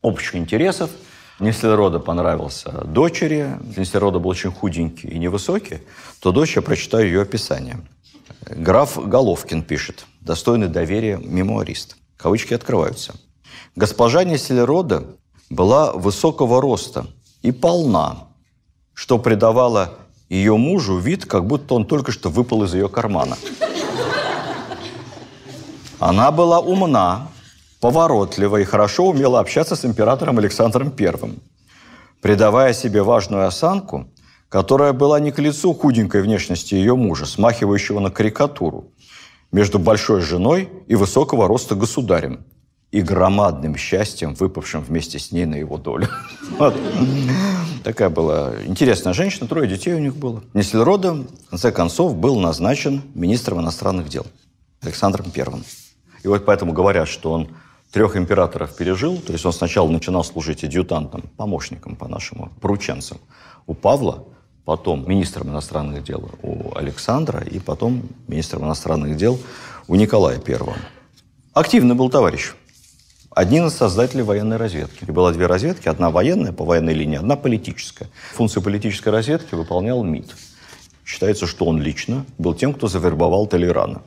общих 0.00 0.36
интересов. 0.36 0.90
Нестерода 1.42 1.98
понравился 1.98 2.70
дочери. 2.84 3.58
Нестерода 3.76 4.20
был 4.20 4.30
очень 4.30 4.52
худенький 4.52 5.08
и 5.08 5.18
невысокий. 5.18 5.80
То 6.20 6.30
дочь, 6.30 6.54
я 6.54 6.62
прочитаю 6.62 7.06
ее 7.06 7.22
описание. 7.22 7.80
Граф 8.48 8.96
Головкин 8.96 9.64
пишет. 9.64 10.06
Достойный 10.20 10.68
доверия 10.68 11.16
мемуарист. 11.16 11.96
Кавычки 12.16 12.54
открываются. 12.54 13.16
Госпожа 13.74 14.22
Несельрода 14.22 15.04
была 15.50 15.90
высокого 15.92 16.62
роста 16.62 17.06
и 17.42 17.50
полна, 17.50 18.28
что 18.94 19.18
придавало 19.18 19.94
ее 20.28 20.56
мужу 20.56 20.96
вид, 20.98 21.26
как 21.26 21.44
будто 21.48 21.74
он 21.74 21.86
только 21.86 22.12
что 22.12 22.30
выпал 22.30 22.62
из 22.62 22.72
ее 22.72 22.88
кармана. 22.88 23.36
Она 25.98 26.30
была 26.30 26.60
умна, 26.60 27.32
поворотлива 27.82 28.58
и 28.58 28.64
хорошо 28.64 29.08
умела 29.08 29.40
общаться 29.40 29.74
с 29.74 29.84
императором 29.84 30.38
Александром 30.38 30.92
I, 30.96 31.12
придавая 32.20 32.72
себе 32.74 33.02
важную 33.02 33.44
осанку, 33.44 34.06
которая 34.48 34.92
была 34.92 35.18
не 35.18 35.32
к 35.32 35.40
лицу 35.40 35.74
худенькой 35.74 36.22
внешности 36.22 36.76
ее 36.76 36.94
мужа, 36.94 37.26
смахивающего 37.26 37.98
на 37.98 38.12
карикатуру, 38.12 38.92
между 39.50 39.80
большой 39.80 40.20
женой 40.20 40.68
и 40.86 40.94
высокого 40.94 41.48
роста 41.48 41.74
государем, 41.74 42.44
и 42.92 43.00
громадным 43.00 43.76
счастьем, 43.76 44.34
выпавшим 44.34 44.82
вместе 44.82 45.18
с 45.18 45.32
ней 45.32 45.46
на 45.46 45.56
его 45.56 45.76
долю. 45.76 46.08
Вот. 46.58 46.76
Такая 47.82 48.10
была 48.10 48.52
интересная 48.64 49.12
женщина, 49.12 49.48
трое 49.48 49.66
детей 49.66 49.94
у 49.94 49.98
них 49.98 50.14
было. 50.14 50.44
Несельрода, 50.54 51.14
в 51.14 51.50
конце 51.50 51.72
концов, 51.72 52.14
был 52.14 52.38
назначен 52.38 53.02
министром 53.14 53.60
иностранных 53.60 54.08
дел 54.08 54.24
Александром 54.82 55.30
Первым. 55.32 55.64
И 56.22 56.28
вот 56.28 56.44
поэтому 56.44 56.72
говорят, 56.72 57.08
что 57.08 57.32
он 57.32 57.48
трех 57.92 58.16
императоров 58.16 58.74
пережил, 58.74 59.18
то 59.18 59.32
есть 59.32 59.44
он 59.44 59.52
сначала 59.52 59.88
начинал 59.88 60.24
служить 60.24 60.64
адъютантом, 60.64 61.22
помощником 61.36 61.94
по-нашему, 61.94 62.50
порученцем 62.60 63.18
у 63.66 63.74
Павла, 63.74 64.24
потом 64.64 65.08
министром 65.08 65.50
иностранных 65.50 66.02
дел 66.02 66.30
у 66.42 66.74
Александра 66.74 67.40
и 67.40 67.58
потом 67.58 68.02
министром 68.28 68.64
иностранных 68.64 69.16
дел 69.16 69.38
у 69.88 69.94
Николая 69.94 70.38
Первого. 70.38 70.74
Активный 71.52 71.94
был 71.94 72.08
товарищ. 72.08 72.52
Один 73.30 73.66
из 73.66 73.74
создателей 73.74 74.22
военной 74.22 74.56
разведки. 74.56 75.04
И 75.06 75.10
было 75.10 75.32
две 75.32 75.46
разведки, 75.46 75.88
одна 75.88 76.10
военная 76.10 76.52
по 76.52 76.64
военной 76.64 76.92
линии, 76.92 77.18
одна 77.18 77.36
политическая. 77.36 78.08
Функции 78.34 78.60
политической 78.60 79.08
разведки 79.08 79.54
выполнял 79.54 80.02
МИД. 80.02 80.34
Считается, 81.04 81.46
что 81.46 81.64
он 81.64 81.80
лично 81.80 82.24
был 82.38 82.54
тем, 82.54 82.72
кто 82.72 82.88
завербовал 82.88 83.46
Толерана. 83.46 84.02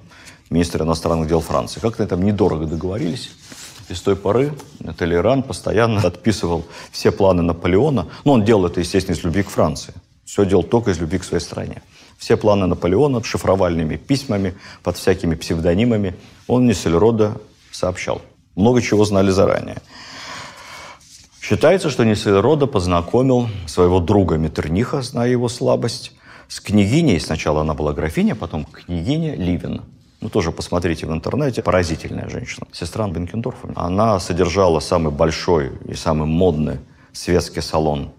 министр 0.50 0.84
иностранных 0.84 1.28
дел 1.28 1.42
Франции. 1.42 1.80
Как-то 1.80 2.06
там 2.08 2.24
недорого 2.24 2.66
договорились. 2.66 3.32
И 3.90 3.94
с 3.94 4.02
той 4.02 4.16
поры 4.16 4.54
Толеран 4.98 5.44
постоянно 5.44 6.02
подписывал 6.02 6.66
все 6.92 7.12
планы 7.12 7.44
Наполеона. 7.44 8.08
Но 8.24 8.34
он 8.34 8.44
делал 8.44 8.66
это, 8.66 8.80
естественно, 8.80 9.16
из 9.16 9.24
любви 9.24 9.44
к 9.44 9.50
Франции. 9.50 9.94
Все 10.26 10.46
делал 10.46 10.64
только 10.64 10.92
из 10.92 11.00
любви 11.00 11.20
к 11.20 11.24
своей 11.24 11.42
стране. 11.42 11.84
Все 12.18 12.36
планы 12.38 12.66
Наполеона 12.66 13.24
шифровальными 13.24 13.98
письмами, 13.98 14.56
под 14.84 14.98
всякими 14.98 15.36
псевдонимами 15.36 16.16
он 16.48 16.66
Несельрода 16.66 17.38
сообщал. 17.72 18.22
Много 18.56 18.82
чего 18.82 19.06
знали 19.06 19.32
заранее. 19.32 19.78
Считается, 21.42 21.92
что 21.92 22.04
Несельрода 22.06 22.66
познакомил 22.66 23.50
своего 23.68 24.00
друга 24.00 24.38
Меттерниха, 24.38 25.04
зная 25.04 25.30
его 25.30 25.48
слабость, 25.48 26.14
с 26.48 26.60
княгиней. 26.60 27.20
Сначала 27.20 27.62
она 27.62 27.74
была 27.76 27.94
графиня, 27.94 28.34
потом 28.34 28.66
княгиня 28.66 29.36
Ливен. 29.36 29.82
Ну, 30.26 30.30
тоже 30.30 30.52
посмотрите 30.52 31.06
в 31.06 31.14
интернете. 31.14 31.62
Поразительная 31.62 32.28
женщина. 32.30 32.66
Сестра 32.72 33.08
Бенкендорфа. 33.08 33.72
Она 33.76 34.20
содержала 34.20 34.80
самый 34.80 35.14
большой 35.14 35.72
и 35.88 35.94
самый 35.94 36.26
модный 36.26 36.80
светский 37.14 37.62
салон 37.62 38.10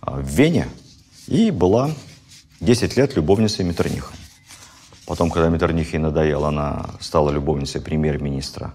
а, 0.00 0.16
в 0.16 0.24
Вене 0.24 0.66
и 1.28 1.52
была 1.52 1.92
10 2.58 2.96
лет 2.96 3.14
любовницей 3.14 3.64
Меттерниха. 3.64 4.12
Потом, 5.06 5.30
когда 5.30 5.48
Меттернихе 5.50 6.00
надоел, 6.00 6.46
она 6.46 6.86
стала 6.98 7.30
любовницей 7.30 7.80
премьер-министра 7.80 8.74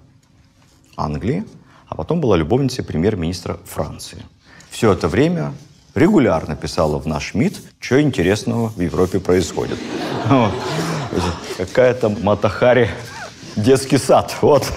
Англии, 0.96 1.44
а 1.88 1.96
потом 1.96 2.22
была 2.22 2.38
любовницей 2.38 2.86
премьер-министра 2.86 3.60
Франции. 3.66 4.24
Все 4.70 4.94
это 4.94 5.10
время 5.10 5.54
регулярно 5.96 6.56
писала 6.56 7.00
в 7.00 7.08
наш 7.08 7.34
МИД, 7.34 7.62
что 7.80 8.02
интересного 8.02 8.70
в 8.70 8.80
Европе 8.80 9.20
происходит. 9.20 9.80
Какая-то 11.58 12.10
Матахари 12.10 12.90
детский 13.56 13.98
сад. 13.98 14.36
Вот. 14.42 14.72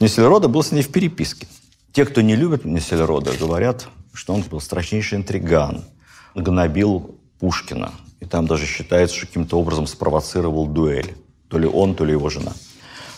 Несельрода 0.00 0.48
был 0.48 0.62
с 0.62 0.72
ней 0.72 0.82
в 0.82 0.90
переписке. 0.90 1.46
Те, 1.92 2.04
кто 2.04 2.22
не 2.22 2.36
любит 2.36 2.64
Несельрода, 2.64 3.32
говорят, 3.38 3.88
что 4.12 4.32
он 4.32 4.42
был 4.42 4.60
страшнейший 4.60 5.18
интриган, 5.18 5.84
гнобил 6.34 7.16
Пушкина. 7.38 7.92
И 8.20 8.24
там 8.24 8.46
даже 8.46 8.66
считается, 8.66 9.16
что 9.16 9.26
каким-то 9.26 9.58
образом 9.58 9.86
спровоцировал 9.86 10.66
дуэль. 10.66 11.14
То 11.48 11.58
ли 11.58 11.66
он, 11.66 11.94
то 11.94 12.04
ли 12.04 12.12
его 12.12 12.28
жена. 12.28 12.52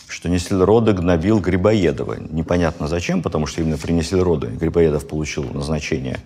Что 0.07 0.29
Несельрода 0.29 0.93
гнобил 0.93 1.39
Грибоедова. 1.39 2.17
Непонятно 2.19 2.87
зачем, 2.87 3.21
потому 3.21 3.45
что 3.45 3.61
именно 3.61 3.77
при 3.77 3.93
Несельроде 3.93 4.47
Грибоедов 4.47 5.07
получил 5.07 5.43
назначение 5.43 6.19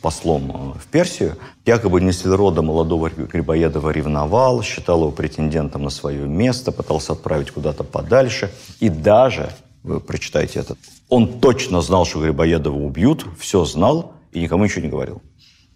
послом 0.00 0.74
э, 0.74 0.78
в 0.78 0.86
Персию. 0.86 1.36
Якобы 1.66 2.00
Несельрода 2.00 2.62
молодого 2.62 3.10
Грибоедова 3.10 3.90
ревновал, 3.90 4.62
считал 4.62 5.00
его 5.00 5.10
претендентом 5.10 5.84
на 5.84 5.90
свое 5.90 6.26
место, 6.26 6.72
пытался 6.72 7.12
отправить 7.12 7.50
куда-то 7.50 7.84
подальше. 7.84 8.50
И 8.80 8.88
даже, 8.88 9.50
вы 9.82 10.00
прочитайте 10.00 10.60
это, 10.60 10.76
он 11.08 11.40
точно 11.40 11.80
знал, 11.82 12.04
что 12.04 12.20
Грибоедова 12.20 12.76
убьют, 12.76 13.26
все 13.38 13.64
знал 13.64 14.12
и 14.32 14.40
никому 14.40 14.64
ничего 14.64 14.82
не 14.82 14.88
говорил. 14.90 15.22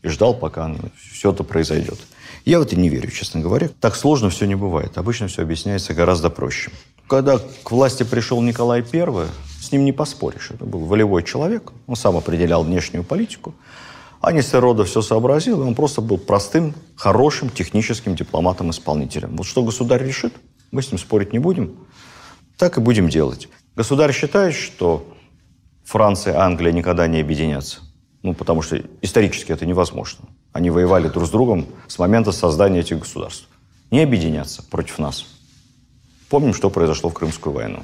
И 0.03 0.09
ждал, 0.09 0.35
пока 0.35 0.75
все 1.13 1.33
это 1.33 1.45
произойдет. 1.45 1.99
Я 2.45 2.59
в 2.59 2.63
это 2.63 2.77
не 2.77 2.91
верю, 2.91 3.11
честно 3.11 3.41
говоря. 3.41 3.71
Так 3.81 3.97
сложно 3.97 4.29
все 4.29 4.45
не 4.47 4.55
бывает. 4.55 4.99
Обычно 4.99 5.29
все 5.29 5.43
объясняется 5.43 5.95
гораздо 5.95 6.29
проще. 6.29 6.71
Когда 7.09 7.39
к 7.39 7.71
власти 7.71 8.03
пришел 8.03 8.43
Николай 8.43 8.83
I, 8.83 9.29
с 9.61 9.73
ним 9.73 9.85
не 9.85 9.93
поспоришь. 9.93 10.51
Это 10.51 10.65
был 10.65 10.81
волевой 10.81 11.23
человек. 11.23 11.73
Он 11.87 11.97
сам 11.97 12.17
определял 12.17 12.63
внешнюю 12.65 13.03
политику. 13.03 13.55
А 14.27 14.33
Нестерода 14.33 14.85
все 14.85 15.03
сообразил, 15.03 15.61
и 15.61 15.67
он 15.67 15.75
просто 15.75 16.01
был 16.01 16.17
простым, 16.17 16.73
хорошим 16.97 17.51
техническим 17.51 18.17
дипломатом-исполнителем. 18.17 19.37
Вот 19.37 19.47
что 19.47 19.63
государь 19.63 20.03
решит, 20.03 20.33
мы 20.71 20.81
с 20.81 20.91
ним 20.91 20.99
спорить 20.99 21.35
не 21.35 21.39
будем, 21.39 21.77
так 22.57 22.79
и 22.79 22.81
будем 22.81 23.11
делать. 23.11 23.49
Государь 23.77 24.15
считает, 24.15 24.55
что 24.55 25.07
Франция 25.85 26.33
и 26.33 26.37
Англия 26.39 26.73
никогда 26.73 27.07
не 27.07 27.21
объединятся. 27.21 27.81
Ну, 28.23 28.33
потому 28.33 28.63
что 28.63 28.83
исторически 29.03 29.53
это 29.53 29.67
невозможно. 29.67 30.27
Они 30.55 30.71
воевали 30.71 31.09
друг 31.09 31.27
с 31.27 31.31
другом 31.31 31.67
с 31.87 31.99
момента 31.99 32.33
создания 32.33 32.81
этих 32.81 33.01
государств. 33.01 33.47
Не 33.91 34.05
объединяться 34.05 34.63
против 34.63 35.01
нас. 35.01 35.27
Помним, 36.31 36.55
что 36.55 36.71
произошло 36.71 37.11
в 37.11 37.13
Крымскую 37.13 37.53
войну. 37.53 37.81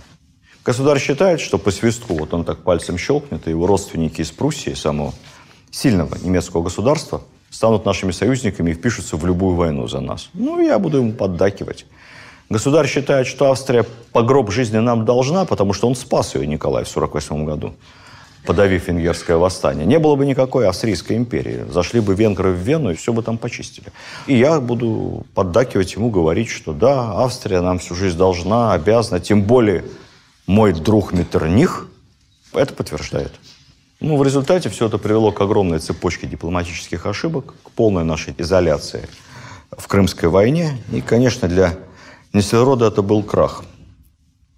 Государь 0.64 1.00
считает, 1.00 1.40
что 1.40 1.58
по 1.58 1.70
свистку, 1.70 2.14
вот 2.14 2.32
он 2.32 2.44
так 2.44 2.62
пальцем 2.62 2.96
щелкнет, 2.96 3.46
и 3.46 3.50
его 3.50 3.66
родственники 3.66 4.22
из 4.22 4.30
Пруссии, 4.30 4.72
самого 4.72 5.12
сильного 5.70 6.16
немецкого 6.22 6.62
государства 6.62 7.22
станут 7.50 7.84
нашими 7.84 8.12
союзниками 8.12 8.70
и 8.70 8.74
впишутся 8.74 9.16
в 9.16 9.26
любую 9.26 9.56
войну 9.56 9.88
за 9.88 10.00
нас. 10.00 10.30
Ну, 10.34 10.60
я 10.60 10.78
буду 10.78 10.98
ему 10.98 11.12
поддакивать. 11.12 11.86
Государь 12.48 12.88
считает, 12.88 13.26
что 13.26 13.50
Австрия 13.50 13.84
по 14.12 14.22
гроб 14.22 14.50
жизни 14.50 14.78
нам 14.78 15.04
должна, 15.04 15.44
потому 15.44 15.72
что 15.72 15.88
он 15.88 15.94
спас 15.94 16.34
ее, 16.34 16.46
Николай, 16.46 16.84
в 16.84 16.90
1948 16.90 17.44
году, 17.44 17.74
подавив 18.44 18.88
венгерское 18.88 19.36
восстание. 19.36 19.86
Не 19.86 20.00
было 20.00 20.16
бы 20.16 20.26
никакой 20.26 20.66
Австрийской 20.66 21.16
империи. 21.16 21.64
Зашли 21.70 22.00
бы 22.00 22.14
венгры 22.14 22.50
в 22.50 22.56
Вену 22.56 22.90
и 22.90 22.94
все 22.94 23.12
бы 23.12 23.22
там 23.22 23.38
почистили. 23.38 23.92
И 24.26 24.36
я 24.36 24.60
буду 24.60 25.24
поддакивать 25.34 25.94
ему, 25.94 26.10
говорить, 26.10 26.48
что 26.48 26.72
да, 26.72 27.22
Австрия 27.22 27.60
нам 27.60 27.78
всю 27.78 27.94
жизнь 27.94 28.18
должна, 28.18 28.72
обязана. 28.72 29.20
Тем 29.20 29.42
более 29.42 29.84
мой 30.48 30.72
друг 30.72 31.12
Меттерних 31.12 31.86
это 32.52 32.74
подтверждает. 32.74 33.32
Ну, 34.00 34.16
в 34.16 34.22
результате 34.22 34.70
все 34.70 34.86
это 34.86 34.96
привело 34.96 35.30
к 35.30 35.42
огромной 35.42 35.78
цепочке 35.78 36.26
дипломатических 36.26 37.04
ошибок, 37.04 37.54
к 37.62 37.70
полной 37.70 38.02
нашей 38.02 38.34
изоляции 38.38 39.06
в 39.70 39.86
Крымской 39.88 40.30
войне. 40.30 40.78
И, 40.90 41.02
конечно, 41.02 41.48
для 41.48 41.78
Несельрода 42.32 42.86
это 42.86 43.02
был 43.02 43.22
крах. 43.22 43.62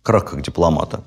Крах 0.02 0.30
как 0.30 0.42
дипломата. 0.42 1.02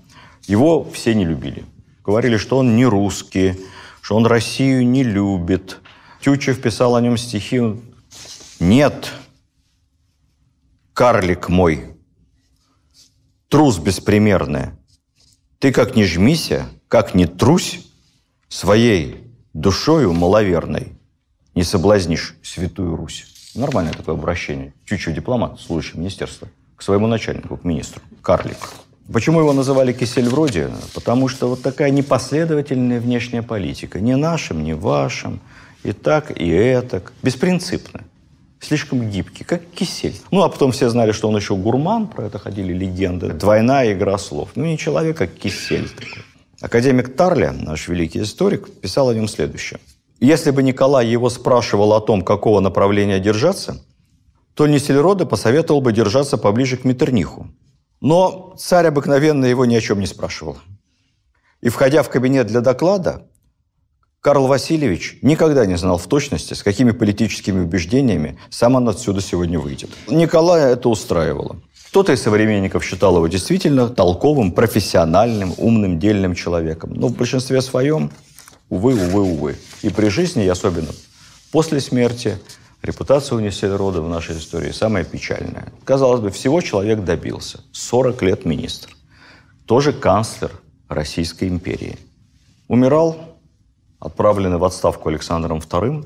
Его 0.48 0.84
все 0.92 1.16
не 1.16 1.24
любили. 1.24 1.64
Говорили, 2.04 2.36
что 2.36 2.58
он 2.58 2.76
не 2.76 2.86
русский, 2.86 3.58
что 4.02 4.18
он 4.18 4.26
Россию 4.26 4.86
не 4.86 5.04
любит. 5.04 5.80
Тютчев 6.20 6.62
писал 6.62 6.98
о 6.98 7.02
нем 7.02 7.18
стихи. 7.18 7.62
«Нет, 8.60 9.14
карлик 10.94 11.48
мой, 11.48 11.96
трус 13.48 13.78
беспримерный, 13.78 14.72
ты 15.60 15.72
как 15.72 15.96
не 15.96 16.04
жмися, 16.06 16.68
как 16.88 17.16
не 17.16 17.28
трусь, 17.28 17.85
своей 18.56 19.18
душою 19.54 20.14
маловерной 20.14 20.94
не 21.56 21.64
соблазнишь 21.64 22.36
святую 22.42 22.96
Русь. 22.96 23.26
Нормальное 23.54 23.94
такое 23.94 24.16
обращение. 24.16 24.74
Чуть-чуть 24.86 25.16
дипломат, 25.16 25.60
служащий 25.60 25.98
министерства, 25.98 26.48
к 26.76 26.82
своему 26.82 27.08
начальнику, 27.08 27.58
к 27.58 27.66
министру. 27.66 28.02
Карлик. 28.22 28.58
Почему 29.12 29.40
его 29.42 29.54
называли 29.54 29.92
кисель 29.92 30.30
вроде? 30.30 30.70
Потому 30.94 31.28
что 31.28 31.50
вот 31.50 31.62
такая 31.62 31.92
непоследовательная 31.92 33.00
внешняя 33.00 33.42
политика. 33.42 34.00
Не 34.00 34.16
нашим, 34.16 34.64
не 34.64 34.74
вашим. 34.74 35.42
И 35.84 35.92
так, 35.92 36.32
и 36.32 36.50
этак. 36.50 37.12
Беспринципно. 37.22 38.02
Слишком 38.62 39.10
гибкий, 39.10 39.44
как 39.44 39.64
кисель. 39.76 40.16
Ну, 40.32 40.42
а 40.44 40.50
потом 40.50 40.72
все 40.72 40.90
знали, 40.90 41.12
что 41.12 41.28
он 41.28 41.36
еще 41.36 41.56
гурман, 41.56 42.08
про 42.08 42.26
это 42.26 42.40
ходили 42.40 42.74
легенды. 42.74 43.34
Двойная 43.34 43.94
игра 43.94 44.18
слов. 44.18 44.50
Ну, 44.56 44.66
не 44.66 44.78
человек, 44.78 45.22
а 45.22 45.28
кисель 45.28 45.90
такой. 45.90 46.24
Академик 46.66 47.16
Тарли, 47.16 47.52
наш 47.54 47.88
великий 47.88 48.24
историк, 48.24 48.68
писал 48.82 49.10
о 49.10 49.14
нем 49.14 49.28
следующее. 49.28 49.80
Если 50.20 50.50
бы 50.50 50.64
Николай 50.64 51.06
его 51.06 51.30
спрашивал 51.30 51.94
о 51.94 52.02
том, 52.02 52.24
какого 52.24 52.60
направления 52.60 53.20
держаться, 53.20 53.86
то 54.56 54.66
Несельроде 54.66 55.28
посоветовал 55.28 55.82
бы 55.82 55.94
держаться 55.94 56.40
поближе 56.40 56.78
к 56.78 56.84
Меттерниху. 56.84 57.50
Но 58.02 58.56
царь 58.58 58.88
обыкновенно 58.88 59.46
его 59.46 59.66
ни 59.66 59.76
о 59.76 59.82
чем 59.82 60.00
не 60.00 60.08
спрашивал. 60.08 60.58
И, 61.62 61.70
входя 61.70 62.02
в 62.02 62.10
кабинет 62.10 62.48
для 62.48 62.62
доклада, 62.62 63.28
Карл 64.20 64.48
Васильевич 64.48 65.20
никогда 65.22 65.68
не 65.68 65.78
знал 65.78 66.00
в 66.00 66.08
точности, 66.08 66.56
с 66.56 66.64
какими 66.64 66.94
политическими 66.94 67.60
убеждениями 67.60 68.40
сам 68.50 68.74
он 68.74 68.90
отсюда 68.90 69.22
сегодня 69.22 69.60
выйдет. 69.60 69.92
Николая 70.10 70.74
это 70.74 70.90
устраивало. 70.90 71.62
Кто-то 71.96 72.12
из 72.12 72.22
современников 72.22 72.84
считал 72.84 73.16
его 73.16 73.28
действительно 73.28 73.88
толковым, 73.88 74.52
профессиональным, 74.52 75.54
умным, 75.56 75.98
дельным 75.98 76.36
человеком. 76.36 76.94
Но 76.94 77.08
в 77.08 77.16
большинстве 77.16 77.62
своем, 77.62 78.12
увы, 78.68 78.96
увы, 78.96 79.22
увы. 79.22 79.56
И 79.82 79.88
при 79.88 80.10
жизни, 80.10 80.44
и 80.44 80.50
особенно 80.50 80.90
после 81.54 81.80
смерти, 81.80 82.38
репутация 82.82 83.38
у 83.38 83.40
Несельрода 83.40 84.02
в 84.02 84.10
нашей 84.10 84.38
истории 84.38 84.74
самая 84.74 85.06
печальная. 85.06 85.72
Казалось 85.86 86.20
бы, 86.20 86.32
всего 86.32 86.60
человек 86.60 87.06
добился. 87.06 87.62
40 87.72 88.22
лет 88.24 88.44
министр. 88.44 88.90
Тоже 89.66 89.94
канцлер 89.94 90.52
Российской 90.90 91.48
империи. 91.48 91.98
Умирал, 92.68 93.38
отправленный 94.00 94.58
в 94.58 94.66
отставку 94.66 95.08
Александром 95.08 95.60
II, 95.60 96.06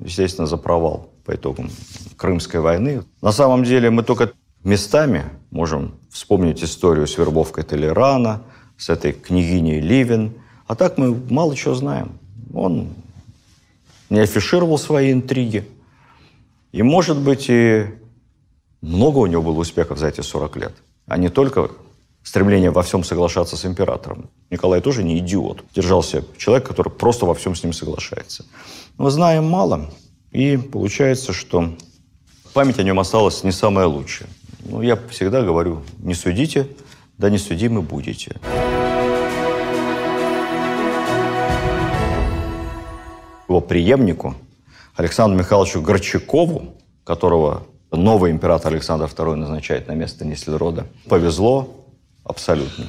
естественно, 0.00 0.46
за 0.46 0.56
провал 0.56 1.10
по 1.26 1.34
итогам 1.34 1.70
Крымской 2.16 2.60
войны. 2.60 3.02
На 3.20 3.32
самом 3.32 3.64
деле 3.64 3.90
мы 3.90 4.02
только 4.02 4.32
местами 4.64 5.24
можем 5.50 5.94
вспомнить 6.10 6.62
историю 6.62 7.06
с 7.06 7.18
вербовкой 7.18 7.64
Толерана, 7.64 8.42
с 8.76 8.88
этой 8.88 9.12
княгиней 9.12 9.80
Ливен. 9.80 10.34
А 10.66 10.74
так 10.74 10.98
мы 10.98 11.14
мало 11.30 11.56
чего 11.56 11.74
знаем. 11.74 12.18
Он 12.52 12.88
не 14.10 14.20
афишировал 14.20 14.78
свои 14.78 15.12
интриги. 15.12 15.66
И, 16.72 16.82
может 16.82 17.18
быть, 17.18 17.46
и 17.48 17.86
много 18.80 19.18
у 19.18 19.26
него 19.26 19.42
было 19.42 19.60
успехов 19.60 19.98
за 19.98 20.08
эти 20.08 20.20
40 20.20 20.56
лет. 20.56 20.74
а 21.06 21.18
не 21.18 21.28
только 21.28 21.70
стремление 22.26 22.72
во 22.72 22.82
всем 22.82 23.04
соглашаться 23.04 23.56
с 23.56 23.64
императором. 23.64 24.28
Николай 24.50 24.80
тоже 24.80 25.04
не 25.04 25.18
идиот. 25.18 25.62
Держался 25.74 26.24
человек, 26.36 26.66
который 26.66 26.88
просто 26.88 27.24
во 27.24 27.34
всем 27.34 27.54
с 27.54 27.62
ним 27.62 27.72
соглашается. 27.72 28.44
Мы 28.98 29.10
знаем 29.10 29.44
мало, 29.48 29.88
и 30.32 30.56
получается, 30.56 31.32
что 31.32 31.76
память 32.52 32.80
о 32.80 32.82
нем 32.82 32.98
осталась 32.98 33.44
не 33.44 33.52
самая 33.52 33.86
лучшая. 33.86 34.28
Ну, 34.68 34.82
я 34.82 34.98
всегда 35.10 35.42
говорю, 35.42 35.82
не 35.98 36.14
судите, 36.14 36.66
да 37.18 37.30
не 37.30 37.38
судимы 37.38 37.82
будете. 37.82 38.36
Его 43.48 43.60
преемнику, 43.60 44.34
Александру 44.96 45.38
Михайловичу 45.38 45.80
Горчакову, 45.80 46.74
которого 47.04 47.62
новый 47.92 48.32
император 48.32 48.72
Александр 48.72 49.06
II 49.06 49.36
назначает 49.36 49.86
на 49.86 49.92
место 49.92 50.24
Неслерода, 50.24 50.86
повезло 51.08 51.86
абсолютно. 52.24 52.86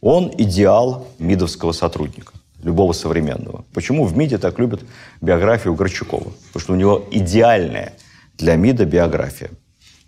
Он 0.00 0.30
идеал 0.38 1.08
МИДовского 1.18 1.72
сотрудника, 1.72 2.34
любого 2.62 2.92
современного. 2.92 3.64
Почему 3.74 4.04
в 4.04 4.16
МИДе 4.16 4.38
так 4.38 4.60
любят 4.60 4.82
биографию 5.20 5.74
Горчакова? 5.74 6.32
Потому 6.52 6.60
что 6.60 6.72
у 6.74 6.76
него 6.76 7.04
идеальная 7.10 7.94
для 8.38 8.54
МИДа 8.54 8.84
биография. 8.84 9.50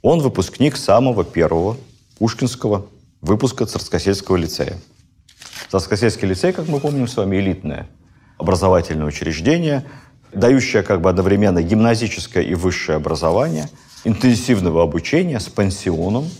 Он 0.03 0.21
выпускник 0.21 0.77
самого 0.77 1.25
первого 1.25 1.77
пушкинского 2.19 2.87
выпуска 3.21 3.67
Царскосельского 3.67 4.37
лицея. 4.37 4.79
Царскосельский 5.71 6.29
лицей, 6.29 6.53
как 6.53 6.69
мы 6.69 6.81
помним 6.81 7.09
с 7.09 7.17
вами, 7.17 7.37
элитное 7.37 7.89
образовательное 8.39 9.07
учреждение, 9.07 9.85
дающее 10.33 10.83
как 10.83 11.01
бы 11.01 11.11
одновременно 11.11 11.63
гимназическое 11.63 12.45
и 12.45 12.55
высшее 12.55 12.97
образование, 12.97 13.69
интенсивного 14.05 14.83
обучения 14.83 15.41
с 15.41 15.49
пансионом. 15.49 16.31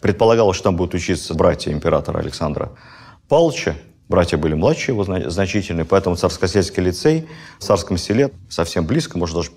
Предполагалось, 0.00 0.56
что 0.56 0.64
там 0.64 0.76
будут 0.76 0.94
учиться 0.94 1.34
братья 1.34 1.72
императора 1.72 2.20
Александра 2.20 2.70
Павловича. 3.28 3.74
Братья 4.08 4.38
были 4.38 4.54
младшие 4.54 4.94
его 4.94 5.04
значительные, 5.28 5.84
поэтому 5.84 6.16
Царскосельский 6.16 6.82
лицей 6.82 7.28
в 7.58 7.64
Царском 7.64 7.98
селе 7.98 8.30
совсем 8.48 8.86
близко, 8.86 9.18
можно 9.18 9.40
даже 9.40 9.50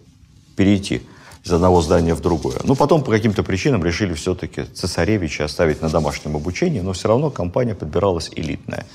перейти 0.57 1.03
из 1.43 1.51
одного 1.51 1.81
здания 1.81 2.13
в 2.13 2.21
другое. 2.21 2.59
Ну, 2.63 2.75
потом 2.75 3.03
по 3.03 3.11
каким-то 3.11 3.43
причинам 3.43 3.83
решили 3.83 4.13
все-таки 4.13 4.63
цесаревича 4.63 5.45
оставить 5.45 5.81
на 5.81 5.89
домашнем 5.89 6.35
обучении, 6.35 6.81
но 6.81 6.93
все 6.93 7.07
равно 7.07 7.29
компания 7.31 7.73
подбиралась 7.73 8.29
элитная. 8.35 8.85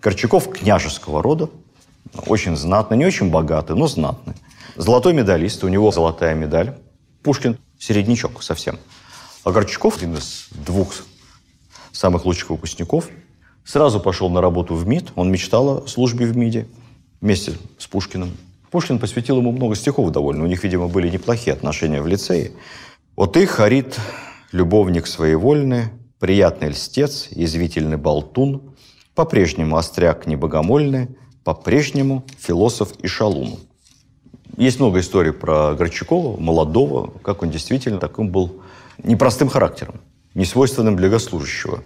Корчаков 0.00 0.48
княжеского 0.50 1.22
рода, 1.22 1.50
очень 2.26 2.56
знатный, 2.56 2.96
не 2.96 3.06
очень 3.06 3.30
богатый, 3.30 3.76
но 3.76 3.86
знатный. 3.86 4.34
Золотой 4.76 5.12
медалист, 5.12 5.64
у 5.64 5.68
него 5.68 5.90
золотая 5.90 6.34
медаль. 6.34 6.78
Пушкин 7.22 7.58
середнячок 7.78 8.42
совсем. 8.42 8.78
А 9.44 9.50
Горчаков, 9.50 9.96
один 9.96 10.14
из 10.14 10.48
двух 10.50 10.94
самых 11.92 12.24
лучших 12.24 12.50
выпускников, 12.50 13.08
сразу 13.64 14.00
пошел 14.00 14.30
на 14.30 14.40
работу 14.40 14.74
в 14.74 14.86
МИД. 14.86 15.12
Он 15.16 15.30
мечтал 15.30 15.84
о 15.84 15.86
службе 15.86 16.26
в 16.26 16.36
МИДе 16.36 16.66
вместе 17.20 17.58
с 17.78 17.86
Пушкиным. 17.86 18.36
Пушкин 18.70 19.00
посвятил 19.00 19.38
ему 19.38 19.50
много 19.50 19.74
стихов 19.74 20.10
довольно. 20.12 20.44
У 20.44 20.46
них, 20.46 20.62
видимо, 20.62 20.88
были 20.88 21.08
неплохие 21.08 21.52
отношения 21.52 22.00
в 22.00 22.06
лицее. 22.06 22.52
«Вот 23.16 23.36
их 23.36 23.50
харит 23.50 23.98
любовник 24.52 25.06
своевольный, 25.06 25.86
приятный 26.20 26.68
льстец, 26.68 27.28
язвительный 27.30 27.96
болтун, 27.96 28.74
по-прежнему 29.14 29.76
остряк 29.76 30.26
небогомольный, 30.26 31.08
по-прежнему 31.42 32.24
философ 32.38 32.92
и 33.02 33.08
шалун». 33.08 33.58
Есть 34.56 34.78
много 34.78 35.00
историй 35.00 35.32
про 35.32 35.74
Горчакова, 35.74 36.38
молодого, 36.38 37.12
как 37.22 37.42
он 37.42 37.50
действительно 37.50 37.98
таким 37.98 38.28
был 38.30 38.62
непростым 39.02 39.48
характером, 39.48 40.00
несвойственным 40.34 40.96
для 40.96 41.08
госслужащего. 41.08 41.82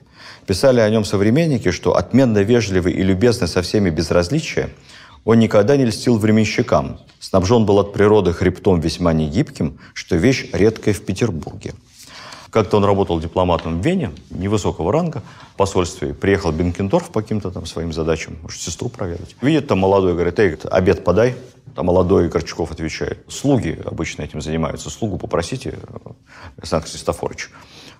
Писали 0.46 0.80
о 0.80 0.90
нем 0.90 1.04
современники, 1.04 1.70
что 1.70 1.96
отменно 1.96 2.38
вежливый 2.38 2.92
и 2.92 3.02
любезный 3.02 3.48
со 3.48 3.62
всеми 3.62 3.88
безразличия– 3.88 4.68
он 5.24 5.38
никогда 5.38 5.76
не 5.76 5.84
льстил 5.84 6.18
временщикам. 6.18 6.98
Снабжен 7.20 7.64
был 7.64 7.78
от 7.78 7.92
природы 7.92 8.32
хребтом 8.32 8.80
весьма 8.80 9.12
негибким, 9.12 9.78
что 9.94 10.16
вещь 10.16 10.50
редкая 10.52 10.94
в 10.94 11.00
Петербурге. 11.00 11.74
Как-то 12.50 12.76
он 12.76 12.84
работал 12.84 13.18
дипломатом 13.18 13.80
в 13.80 13.84
Вене, 13.84 14.12
невысокого 14.30 14.92
ранга, 14.92 15.22
в 15.54 15.56
посольстве. 15.56 16.14
Приехал 16.14 16.52
Бенкендорф 16.52 17.10
по 17.10 17.20
каким-то 17.20 17.50
там 17.50 17.66
своим 17.66 17.92
задачам, 17.92 18.38
может, 18.42 18.60
сестру 18.60 18.88
проведать. 18.88 19.34
Видит 19.40 19.66
там 19.66 19.80
молодой, 19.80 20.12
говорит, 20.12 20.38
эй, 20.38 20.54
обед 20.70 21.02
подай. 21.02 21.34
Там 21.74 21.86
молодой 21.86 22.28
Горчаков 22.28 22.70
отвечает, 22.70 23.24
слуги 23.26 23.76
обычно 23.84 24.22
этим 24.22 24.40
занимаются, 24.40 24.90
слугу 24.90 25.18
попросите, 25.18 25.76
Александр 26.56 26.86
Христофорович. 26.86 27.50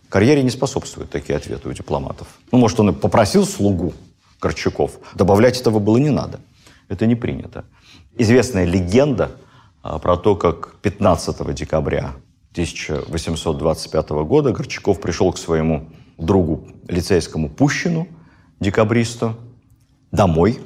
Карьере 0.09 0.45
не 0.45 0.51
способствуют 0.51 1.11
такие 1.11 1.37
ответы 1.37 1.69
у 1.69 1.73
дипломатов. 1.73 2.29
Ну, 2.53 2.59
может, 2.59 2.79
он 2.79 2.91
и 2.91 2.93
попросил 2.93 3.45
слугу 3.45 3.93
Горчаков. 4.41 4.93
Добавлять 5.15 5.61
этого 5.61 5.81
было 5.81 5.97
не 5.97 6.11
надо. 6.11 6.39
Это 6.89 7.07
не 7.07 7.15
принято. 7.15 7.65
Известная 8.17 8.65
легенда 8.65 9.33
а, 9.83 9.99
про 9.99 10.17
то, 10.17 10.37
как 10.37 10.77
15 10.83 11.55
декабря 11.55 12.15
1825 12.53 14.11
года 14.11 14.53
Горчаков 14.53 15.01
пришел 15.01 15.33
к 15.33 15.39
своему 15.39 15.89
другу 16.19 16.69
лицейскому 16.89 17.49
Пущину, 17.49 18.07
декабристу, 18.61 19.35
домой. 20.13 20.61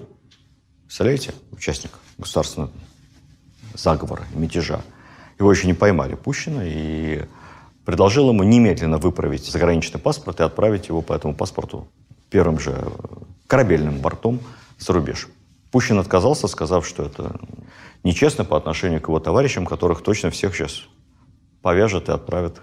Представляете, 0.85 1.33
участник 1.51 1.93
государственного 2.19 2.71
заговора, 3.75 4.25
мятежа. 4.35 4.83
Его 5.39 5.51
еще 5.51 5.67
не 5.67 5.75
поймали 5.75 6.15
Пущина 6.15 6.63
и 6.65 7.25
предложил 7.85 8.29
ему 8.29 8.43
немедленно 8.43 8.99
выправить 8.99 9.47
заграничный 9.47 10.01
паспорт 10.01 10.41
и 10.41 10.43
отправить 10.43 10.89
его 10.89 11.01
по 11.01 11.15
этому 11.15 11.35
паспорту 11.35 11.89
первым 12.29 12.59
же 12.59 12.77
корабельным 13.47 14.01
бортом 14.01 14.41
за 14.79 14.93
рубеж. 14.93 15.29
Пущин 15.71 15.99
отказался, 15.99 16.49
сказав, 16.49 16.87
что 16.87 17.03
это 17.05 17.39
нечестно 18.05 18.45
по 18.45 18.57
отношению 18.57 19.01
к 19.01 19.09
его 19.09 19.21
товарищам, 19.21 19.67
которых 19.67 20.03
точно 20.03 20.31
всех 20.31 20.55
сейчас 20.55 20.83
повяжет 21.63 22.09
и 22.09 22.13
отправят 22.13 22.61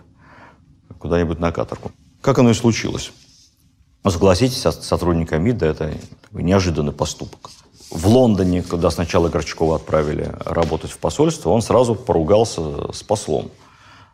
куда-нибудь 0.99 1.39
на 1.39 1.51
каторгу. 1.51 1.91
Как 2.21 2.39
оно 2.39 2.49
и 2.49 2.53
случилось. 2.53 3.11
Согласитесь, 4.07 4.61
сотрудника 4.61 5.37
МИДа 5.37 5.65
это 5.65 5.93
неожиданный 6.31 6.93
поступок. 6.93 7.49
В 7.91 8.07
Лондоне, 8.07 8.63
когда 8.63 8.89
сначала 8.89 9.29
Горчакова 9.29 9.75
отправили 9.75 10.33
работать 10.45 10.91
в 10.91 10.97
посольство, 10.97 11.49
он 11.49 11.61
сразу 11.61 11.95
поругался 11.95 12.91
с 12.91 13.03
послом– 13.03 13.51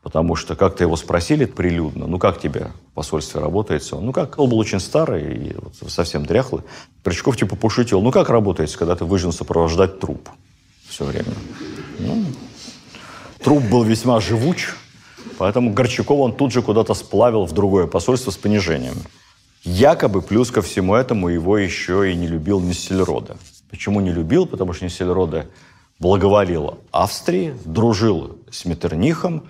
потому 0.02 0.36
что 0.36 0.56
как-то 0.56 0.84
его 0.84 0.96
спросили 0.96 1.46
прилюдно, 1.46 2.08
ну 2.08 2.18
как 2.18 2.40
тебе 2.40 2.72
в 2.92 2.96
посольстве 2.96 3.40
работается? 3.42 3.98
Ну 3.98 4.12
как? 4.12 4.40
Он 4.40 4.50
был 4.50 4.58
очень 4.58 4.80
старый 4.80 5.36
и 5.36 5.56
вот 5.56 5.92
совсем 5.92 6.26
дряхлый. 6.26 6.64
Причков 7.04 7.38
типа 7.38 7.56
пошутил, 7.56 8.02
ну 8.02 8.12
как 8.12 8.30
работается, 8.30 8.78
когда 8.78 8.96
ты 8.96 9.06
вынужден 9.06 9.32
сопровождать 9.32 10.00
труп 10.00 10.30
все 10.88 11.06
время? 11.06 11.34
Ну, 12.00 12.26
труп 13.44 13.64
был 13.64 13.84
весьма 13.84 14.20
живуч, 14.20 14.70
поэтому 15.38 15.72
Горчакова 15.72 16.22
он 16.22 16.36
тут 16.36 16.52
же 16.52 16.62
куда-то 16.62 16.94
сплавил 16.94 17.46
в 17.46 17.54
другое 17.54 17.88
посольство 17.88 18.32
с 18.32 18.38
понижением. 18.38 18.96
Якобы 19.64 20.24
плюс 20.24 20.50
ко 20.50 20.64
всему 20.64 20.96
этому 20.96 21.30
его 21.30 21.58
еще 21.58 22.12
и 22.12 22.16
не 22.16 22.28
любил 22.28 22.60
Нессельрода. 22.60 23.38
Почему 23.70 24.02
не 24.02 24.12
любил? 24.12 24.48
Потому 24.48 24.74
что 24.74 24.86
Нессельрода 24.86 25.46
благоволил 26.00 26.80
Австрии, 26.92 27.54
дружил 27.64 28.40
с 28.50 28.66
Меттернихом, 28.66 29.44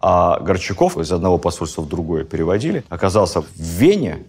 а 0.00 0.40
Горчаков 0.40 0.96
из 0.96 1.12
одного 1.12 1.38
посольства 1.38 1.82
в 1.82 1.88
другое 1.88 2.24
переводили, 2.24 2.84
оказался 2.88 3.42
в 3.42 3.48
Вене, 3.56 4.24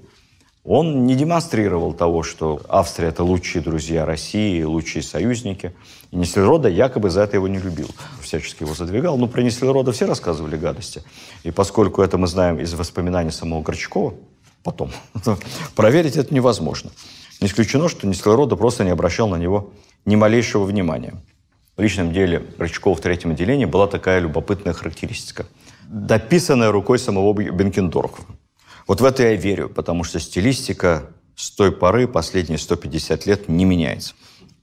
он 0.63 1.05
не 1.07 1.15
демонстрировал 1.15 1.93
того, 1.93 2.21
что 2.21 2.61
Австрия– 2.69 3.07
это 3.09 3.23
лучшие 3.23 3.63
друзья 3.63 4.05
России, 4.05 4.61
лучшие 4.61 5.01
союзники. 5.01 5.73
И 6.11 6.15
Неслерода 6.15 6.69
якобы 6.69 7.09
за 7.09 7.21
это 7.21 7.37
его 7.37 7.47
не 7.47 7.57
любил, 7.57 7.89
всячески 8.21 8.61
его 8.61 8.75
задвигал. 8.75 9.17
Ну, 9.17 9.27
про 9.27 9.41
Неслерода 9.41 9.91
все 9.91 10.05
рассказывали 10.05 10.57
гадости. 10.57 11.03
И 11.43 11.49
поскольку 11.49 12.03
это 12.03 12.19
мы 12.19 12.27
знаем 12.27 12.59
из 12.59 12.73
воспоминаний 12.75 13.31
самого 13.31 13.63
Горчакова, 13.63 14.13
потом, 14.63 14.91
проверить 15.75 16.15
это 16.15 16.31
невозможно. 16.31 16.91
Не 17.39 17.47
исключено, 17.47 17.89
что 17.89 18.05
Неслерода 18.05 18.55
просто 18.55 18.83
не 18.83 18.91
обращал 18.91 19.29
на 19.29 19.37
него 19.37 19.71
ни 20.05 20.15
малейшего 20.15 20.65
внимания. 20.65 21.15
В 21.75 21.81
личном 21.81 22.13
деле 22.13 22.45
Горчакова 22.59 22.95
в 22.95 23.01
третьем 23.01 23.31
отделении 23.31 23.65
была 23.65 23.87
такая 23.87 24.19
любопытная 24.19 24.73
характеристика– 24.73 25.47
дописанная 25.91 26.71
рукой 26.71 26.97
самого 26.97 27.33
Бенкендорфа. 27.33 28.23
Вот 28.87 29.01
в 29.01 29.05
это 29.05 29.23
я 29.23 29.35
верю, 29.35 29.69
потому 29.69 30.03
что 30.03 30.19
стилистика 30.19 31.11
с 31.35 31.51
той 31.51 31.71
поры, 31.71 32.07
последние 32.07 32.57
150 32.57 33.25
лет, 33.25 33.49
не 33.49 33.65
меняется. 33.65 34.13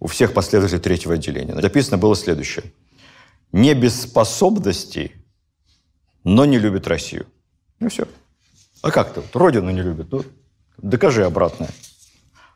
У 0.00 0.06
всех 0.06 0.32
последователей 0.32 0.80
третьего 0.80 1.14
отделения. 1.14 1.54
Записано 1.60 1.98
было 1.98 2.16
следующее. 2.16 2.72
Не 3.52 3.74
без 3.74 4.00
способностей, 4.00 5.12
но 6.24 6.44
не 6.46 6.58
любит 6.58 6.86
Россию. 6.86 7.26
Ну 7.78 7.90
все. 7.90 8.08
А 8.80 8.90
как 8.90 9.12
то 9.12 9.20
Вот 9.20 9.36
родину 9.36 9.70
не 9.70 9.82
любит. 9.82 10.10
Ну, 10.10 10.24
докажи 10.78 11.24
обратное. 11.24 11.70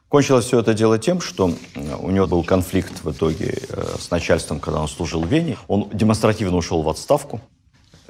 Кончилось 0.08 0.46
все 0.46 0.60
это 0.60 0.74
дело 0.74 0.98
тем, 0.98 1.20
что 1.20 1.54
у 2.00 2.10
него 2.10 2.26
был 2.26 2.44
конфликт 2.44 3.02
в 3.02 3.10
итоге 3.10 3.58
э, 3.68 3.96
с 3.98 4.10
начальством, 4.10 4.60
когда 4.60 4.80
он 4.80 4.88
служил 4.88 5.22
в 5.22 5.26
Вене. 5.26 5.56
Он 5.68 5.88
демонстративно 5.92 6.56
ушел 6.56 6.82
в 6.82 6.88
отставку 6.88 7.40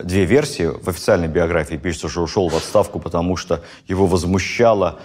две 0.05 0.25
версии. 0.25 0.65
В 0.65 0.89
официальной 0.89 1.29
биографии 1.29 1.77
пишется, 1.77 2.09
что 2.09 2.23
ушел 2.23 2.49
в 2.49 2.57
отставку, 2.57 2.99
потому 2.99 3.37
что 3.37 3.63
его 3.87 4.07
возмущала 4.07 5.01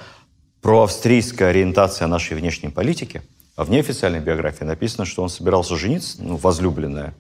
проавстрийская 0.62 1.50
ориентация 1.50 2.08
нашей 2.08 2.36
внешней 2.36 2.70
политики. 2.70 3.22
А 3.56 3.64
в 3.64 3.70
неофициальной 3.70 4.20
биографии 4.20 4.64
написано, 4.64 5.06
что 5.06 5.24
он 5.24 5.30
собирался 5.30 5.76
жениться, 5.76 6.22
ну, 6.22 6.38
возлюбленная. 6.38 7.14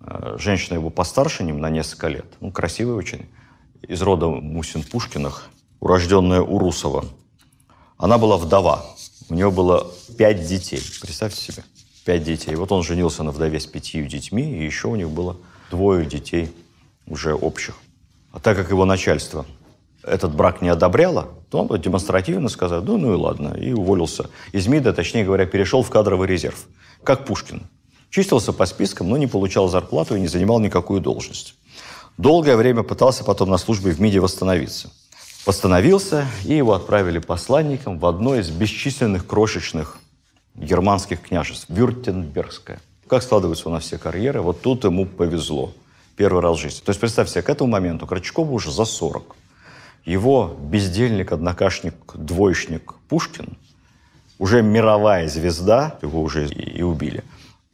Э, 0.00 0.36
женщина 0.38 0.74
его 0.74 0.90
постарше 0.90 1.44
ним 1.44 1.60
на 1.60 1.70
несколько 1.70 2.08
лет. 2.08 2.26
Ну, 2.40 2.50
красивая 2.50 2.94
очень. 2.94 3.26
Из 3.86 4.00
рода 4.00 4.26
Мусин-Пушкиных, 4.26 5.48
урожденная 5.80 6.40
Урусова. 6.40 7.04
Она 7.98 8.18
была 8.18 8.36
вдова. 8.36 8.86
У 9.28 9.34
нее 9.34 9.50
было 9.50 9.90
пять 10.16 10.46
детей. 10.46 10.80
Представьте 11.00 11.40
себе. 11.40 11.64
Пять 12.04 12.24
детей. 12.24 12.54
Вот 12.54 12.72
он 12.72 12.82
женился 12.82 13.22
на 13.22 13.30
вдове 13.30 13.60
с 13.60 13.66
пятью 13.66 14.06
детьми, 14.06 14.42
и 14.42 14.64
еще 14.64 14.88
у 14.88 14.96
них 14.96 15.10
было 15.10 15.36
двое 15.70 16.06
детей 16.06 16.52
уже 17.06 17.34
общих. 17.34 17.74
А 18.32 18.40
так 18.40 18.56
как 18.56 18.70
его 18.70 18.84
начальство 18.84 19.46
этот 20.02 20.34
брак 20.34 20.62
не 20.62 20.68
одобряло, 20.68 21.28
то 21.50 21.58
он 21.58 21.80
демонстративно 21.80 22.48
сказал, 22.48 22.82
ну, 22.82 22.96
ну 22.96 23.12
и 23.12 23.16
ладно, 23.16 23.54
и 23.54 23.72
уволился 23.72 24.30
из 24.52 24.66
МИДа, 24.66 24.92
точнее 24.92 25.24
говоря, 25.24 25.46
перешел 25.46 25.82
в 25.82 25.90
кадровый 25.90 26.26
резерв, 26.26 26.66
как 27.04 27.24
Пушкин. 27.24 27.62
Чистился 28.10 28.52
по 28.52 28.66
спискам, 28.66 29.08
но 29.08 29.16
не 29.16 29.26
получал 29.26 29.68
зарплату 29.68 30.16
и 30.16 30.20
не 30.20 30.28
занимал 30.28 30.60
никакую 30.60 31.00
должность. 31.00 31.54
Долгое 32.18 32.56
время 32.56 32.82
пытался 32.82 33.24
потом 33.24 33.48
на 33.48 33.58
службе 33.58 33.92
в 33.92 34.00
МИДе 34.00 34.20
восстановиться. 34.20 34.90
Восстановился, 35.46 36.26
и 36.44 36.54
его 36.54 36.74
отправили 36.74 37.18
посланником 37.18 37.98
в 37.98 38.06
одно 38.06 38.36
из 38.36 38.50
бесчисленных 38.50 39.26
крошечных 39.26 39.98
германских 40.54 41.22
княжеств, 41.22 41.66
Вюртембергское. 41.68 42.80
Как 43.08 43.22
складываются 43.22 43.68
у 43.68 43.72
нас 43.72 43.84
все 43.84 43.98
карьеры, 43.98 44.40
вот 44.40 44.60
тут 44.60 44.84
ему 44.84 45.06
повезло. 45.06 45.72
Первый 46.16 46.42
раз 46.42 46.58
в 46.58 46.60
жизни. 46.60 46.80
То 46.84 46.90
есть, 46.90 47.00
представьте 47.00 47.32
себе, 47.32 47.42
к 47.42 47.50
этому 47.50 47.70
моменту 47.70 48.06
Крачкову 48.06 48.54
уже 48.54 48.70
за 48.70 48.84
40. 48.84 49.36
Его 50.04 50.56
бездельник, 50.60 51.32
однокашник, 51.32 51.94
двоечник 52.14 52.94
Пушкин, 53.08 53.56
уже 54.38 54.62
мировая 54.62 55.28
звезда, 55.28 55.98
его 56.02 56.22
уже 56.22 56.48
и 56.48 56.82
убили. 56.82 57.22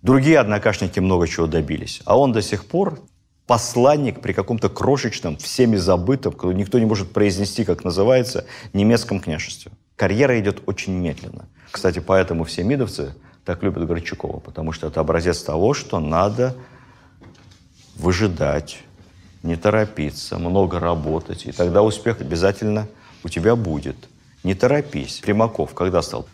Другие 0.03 0.39
однокашники 0.39 1.01
много 1.01 1.27
чего 1.27 1.47
добились. 1.47 2.03
А 2.05 2.19
он 2.19 2.33
до 2.33 2.43
сих 2.43 2.67
пор 2.67 3.01
посланник 3.47 4.21
при 4.21 4.33
каком-то 4.35 4.69
крошечном, 4.69 5.39
всеми 5.39 5.77
забытом, 5.77 6.35
никто 6.55 6.79
не 6.79 6.85
может 6.85 7.13
произнести, 7.13 7.65
как 7.65 7.83
называется, 7.83 8.45
немецком 8.75 9.21
княжестве. 9.21 9.73
Карьера 9.97 10.39
идет 10.39 10.63
очень 10.67 10.93
медленно. 10.93 11.49
Кстати, 11.71 11.99
поэтому 11.99 12.45
все 12.45 12.63
мидовцы 12.63 13.15
так 13.45 13.63
любят 13.63 13.87
Горчакова, 13.87 14.39
потому 14.39 14.73
что 14.73 14.87
это 14.87 15.01
образец 15.01 15.43
того, 15.43 15.73
что 15.73 15.99
надо 15.99 16.55
выжидать, 17.99 18.79
не 19.43 19.57
торопиться, 19.57 20.39
много 20.39 20.81
работать, 20.81 21.47
и 21.47 21.53
тогда 21.53 21.83
успех 21.83 22.21
обязательно 22.21 22.89
у 23.25 23.29
тебя 23.29 23.57
будет. 23.57 23.97
Не 24.45 24.55
торопись. 24.55 25.21
Примаков 25.21 25.75
когда 25.75 26.01
стал 26.01 26.27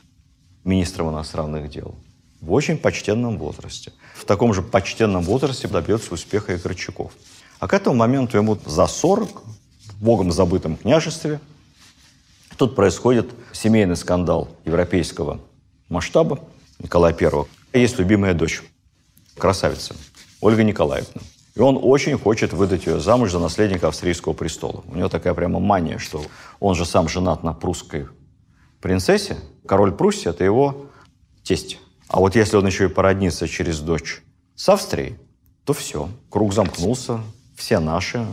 министром 0.65 1.11
иностранных 1.11 1.71
дел? 1.71 1.95
В 2.41 2.53
очень 2.53 2.77
почтенном 2.77 3.39
возрасте. 3.39 3.93
В 4.15 4.25
таком 4.27 4.53
же 4.53 4.63
почтенном 4.63 5.23
возрасте 5.23 5.67
добьется 5.67 6.13
успеха 6.13 6.53
и 6.53 6.59
Горчаков. 6.59 7.13
А 7.59 7.67
к 7.67 7.73
этому 7.73 7.97
моменту 7.97 8.37
ему 8.37 8.59
за 8.67 8.87
40, 8.87 9.43
в 9.87 10.05
богом 10.05 10.31
забытом 10.31 10.77
княжестве, 10.77 11.41
тут 12.59 12.77
происходит 12.77 13.31
семейный 13.53 13.97
скандал 13.97 14.49
европейского 14.67 15.41
масштаба 15.89 16.41
Николая 16.79 17.17
I. 17.19 17.47
Есть 17.73 17.99
любимая 17.99 18.35
дочь, 18.35 18.63
красавица, 19.39 19.97
Ольга 20.41 20.63
Николаевна. 20.63 21.23
И 21.55 21.61
он 21.61 21.79
очень 21.81 22.19
хочет 22.19 22.53
выдать 22.53 22.87
ее 22.87 22.99
замуж 22.99 23.31
за 23.31 23.39
наследника 23.39 23.89
австрийского 23.89 24.33
престола. 24.33 24.83
У 24.89 24.97
него 24.97 25.09
такая 25.09 25.35
прямо 25.35 25.61
мания, 25.61 25.99
что 25.99 26.25
он 26.59 26.75
же 26.75 26.85
сам 26.85 27.09
женат 27.09 27.45
на 27.45 27.53
прусской 27.53 28.09
принцессе. 28.81 29.37
Король 29.67 29.93
Пруссии– 29.93 30.29
это 30.31 30.43
его 30.43 30.87
тесть. 31.45 31.79
А 32.09 32.19
вот 32.19 32.35
если 32.35 32.57
он 32.57 32.67
еще 32.67 32.87
и 32.87 32.89
породнится 32.89 33.47
через 33.47 33.79
дочь 33.81 34.23
с 34.57 34.69
Австрией, 34.69 35.17
то 35.65 35.73
все, 35.73 36.09
круг 36.29 36.53
замкнулся, 36.53 37.21
все 37.57 37.79
наши. 37.79 38.27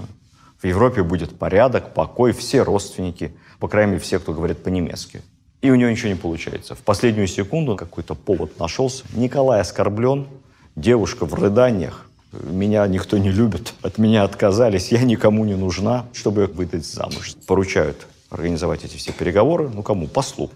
В 0.62 0.66
Европе 0.66 1.04
будет 1.04 1.38
порядок, 1.38 1.94
покой, 1.94 2.34
все 2.34 2.64
родственники, 2.64 3.36
по 3.60 3.68
крайней 3.68 3.94
мере, 3.94 4.04
все, 4.04 4.20
кто 4.20 4.34
говорит 4.34 4.64
по-немецки. 4.64 5.22
И 5.62 5.70
у 5.70 5.76
него 5.76 5.92
ничего 5.92 6.10
не 6.10 6.16
получается. 6.16 6.74
В 6.74 6.80
последнюю 6.80 7.28
секунду 7.28 7.76
какой-то 7.76 8.16
повод 8.16 8.60
нашелся. 8.60 9.06
Николай 9.14 9.62
оскорблен, 9.62 10.28
девушка 10.76 11.26
в 11.26 11.34
рыданиях, 11.36 12.08
меня 12.32 12.88
никто 12.88 13.18
не 13.18 13.30
любит, 13.30 13.74
от 13.82 13.98
меня 13.98 14.24
отказались, 14.24 14.92
я 14.92 15.04
никому 15.04 15.46
не 15.46 15.56
нужна, 15.56 16.06
чтобы 16.14 16.48
выдать 16.48 16.86
замуж. 16.86 17.36
Поручают 17.46 18.08
организовать 18.30 18.86
эти 18.86 18.96
все 18.98 19.12
переговоры, 19.12 19.70
ну 19.70 19.84
кому? 19.84 20.08
Послу. 20.08 20.50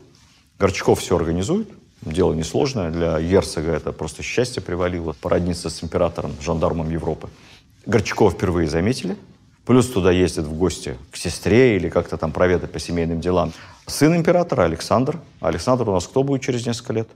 Горчаков 0.57 1.01
все 1.01 1.17
организует, 1.17 1.69
дело 2.01 2.33
несложное, 2.33 2.91
для 2.91 3.19
герцога 3.21 3.71
это 3.71 3.91
просто 3.91 4.23
счастье 4.23 4.61
привалило, 4.61 5.13
породниться 5.13 5.69
с 5.69 5.83
императором, 5.83 6.31
жандармом 6.41 6.89
Европы. 6.89 7.29
Горчакова 7.85 8.31
впервые 8.31 8.69
заметили, 8.69 9.17
плюс 9.65 9.87
туда 9.89 10.11
ездят 10.11 10.45
в 10.45 10.53
гости 10.53 10.97
к 11.11 11.17
сестре 11.17 11.75
или 11.75 11.89
как-то 11.89 12.17
там 12.17 12.31
проведать 12.31 12.71
по 12.71 12.79
семейным 12.79 13.19
делам. 13.19 13.51
Сын 13.85 14.15
императора 14.15 14.63
Александр. 14.63 15.19
Александр 15.41 15.89
у 15.89 15.93
нас 15.93 16.07
кто 16.07 16.23
будет 16.23 16.41
через 16.41 16.65
несколько 16.65 16.93
лет? 16.93 17.09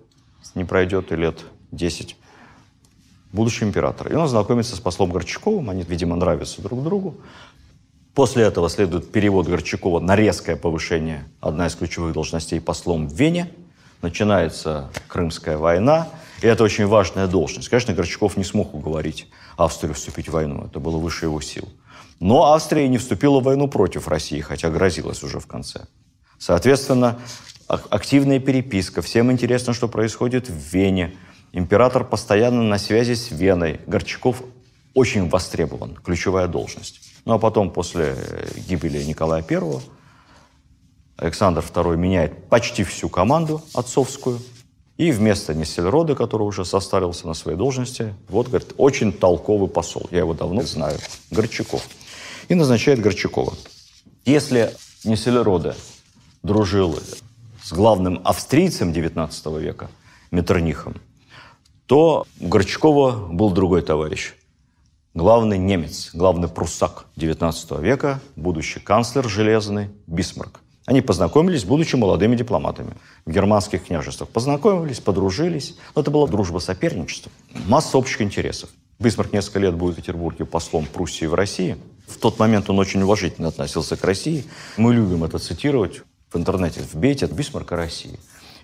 Не 0.54 0.66
пройдет 0.66 1.12
и 1.12 1.16
лет 1.16 1.40
10 1.72 2.18
будущий 3.32 3.66
император. 3.66 4.12
И 4.12 4.16
он 4.16 4.28
знакомится 4.28 4.76
с 4.76 4.80
послом 4.80 5.12
Горчаковым, 5.12 5.70
они, 5.70 5.84
видимо, 5.84 6.16
нравятся 6.16 6.62
друг 6.62 6.84
другу. 6.84 7.18
После 8.14 8.44
этого 8.44 8.70
следует 8.70 9.12
перевод 9.12 9.48
Горчакова 9.48 10.00
на 10.00 10.16
резкое 10.16 10.56
повышение, 10.56 11.26
одна 11.40 11.68
из 11.68 11.76
ключевых 11.76 12.14
должностей 12.14 12.60
послом 12.60 13.08
в 13.08 13.14
Вене. 13.14 13.52
Начинается 14.02 14.90
Крымская 15.08 15.58
война, 15.58 16.08
и 16.42 16.48
это 16.48 16.64
очень 16.64 16.88
важная 16.88 17.28
должность. 17.28 17.70
Конечно, 17.70 17.94
Горчаков 17.94 18.38
не 18.38 18.44
смог 18.44 18.74
уговорить 18.74 19.28
Австрию 19.58 19.94
вступить 19.94 20.30
в 20.30 20.32
войну, 20.32 20.66
это 20.66 20.80
было 20.80 20.98
выше 20.98 21.26
его 21.26 21.40
сил. 21.42 21.68
Но 22.20 22.54
Австрия 22.54 22.88
не 22.88 22.98
вступила 22.98 23.40
в 23.40 23.44
войну 23.44 23.68
против 23.68 24.08
России, 24.08 24.42
хотя 24.42 24.70
грозилась 24.70 25.24
уже 25.24 25.40
в 25.40 25.48
конце. 25.48 25.86
Соответственно, 26.38 27.20
активная 27.68 28.40
переписка, 28.40 29.02
всем 29.02 29.32
интересно, 29.32 29.74
что 29.74 29.88
происходит 29.88 30.50
в 30.50 30.74
Вене– 30.74 31.14
Император 31.52 32.04
постоянно 32.04 32.64
на 32.64 32.78
связи 32.78 33.14
с 33.14 33.32
Веной. 33.32 33.82
Горчаков 33.88 34.44
очень 34.94 35.30
востребован, 35.30 35.96
ключевая 35.96 36.48
должность. 36.48 37.02
Ну 37.26 37.34
а 37.34 37.40
потом, 37.40 37.72
после 37.72 38.16
гибели 38.68 39.04
Николая 39.04 39.44
I, 39.48 39.82
Александр 41.18 41.62
II 41.62 41.98
меняет 41.98 42.48
почти 42.50 42.84
всю 42.84 43.10
команду 43.10 43.62
отцовскую. 43.74 44.40
И 44.98 45.12
вместо 45.12 45.54
Нессельрода, 45.54 46.14
который 46.14 46.44
уже 46.44 46.66
состарился 46.66 47.26
на 47.26 47.34
своей 47.34 47.58
должности, 47.58 48.14
вот, 48.28 48.50
говорит, 48.50 48.74
очень 48.78 49.14
толковый 49.14 49.70
посол. 49.70 50.08
Я 50.12 50.20
его 50.20 50.34
давно 50.34 50.62
знаю. 50.64 50.98
Горчаков. 51.32 51.88
И 52.50 52.56
назначает 52.56 53.00
Горчакова. 53.00 53.54
Если 54.26 54.76
Нессельроде 55.06 55.76
дружил 56.44 57.00
с 57.64 57.72
главным 57.72 58.22
австрийцем 58.26 58.92
XIX 58.92 59.60
века, 59.62 59.90
Меттернихом, 60.32 60.96
то 61.90 62.28
у 62.40 62.48
Горчакова 62.48 63.30
был 63.32 63.50
другой 63.50 63.82
товарищ. 63.82 64.36
Главный 65.16 65.58
немец, 65.58 66.12
главный 66.14 66.48
пруссак 66.48 67.08
XIX 67.16 67.82
века, 67.82 68.22
будущий 68.36 68.80
канцлер 68.80 69.28
железный 69.28 69.90
Бисмарк. 70.06 70.62
Они 70.86 71.02
познакомились, 71.02 71.64
будучи 71.64 71.96
молодыми 71.96 72.36
дипломатами 72.36 72.94
в 73.26 73.32
германских 73.32 73.86
княжествах. 73.86 74.30
Познакомились, 74.30 75.00
подружились. 75.00 75.78
Но 75.96 76.04
это 76.04 76.12
была 76.12 76.28
дружба 76.28 76.60
соперничества. 76.60 77.32
Масса 77.68 77.98
общих 77.98 78.22
интересов. 78.22 78.70
Бисмарк 79.00 79.34
несколько 79.34 79.58
лет 79.58 79.74
будет 79.74 79.96
в 79.96 79.98
Петербурге 79.98 80.46
послом 80.46 80.86
Пруссии 80.86 81.26
в 81.26 81.34
России. 81.34 81.76
В 82.08 82.18
тот 82.18 82.38
момент 82.38 82.70
он 82.70 82.78
очень 82.78 83.02
уважительно 83.02 83.48
относился 83.48 83.98
к 83.98 84.04
России. 84.04 84.46
Мы 84.78 84.94
любим 84.94 85.24
это 85.24 85.40
цитировать 85.40 86.04
в 86.32 86.38
интернете. 86.38 86.82
Вбейте 86.94 87.26
«Отто 87.26 87.32
Бисмарк 87.32 87.76
о 87.76 87.80
России». 87.80 88.20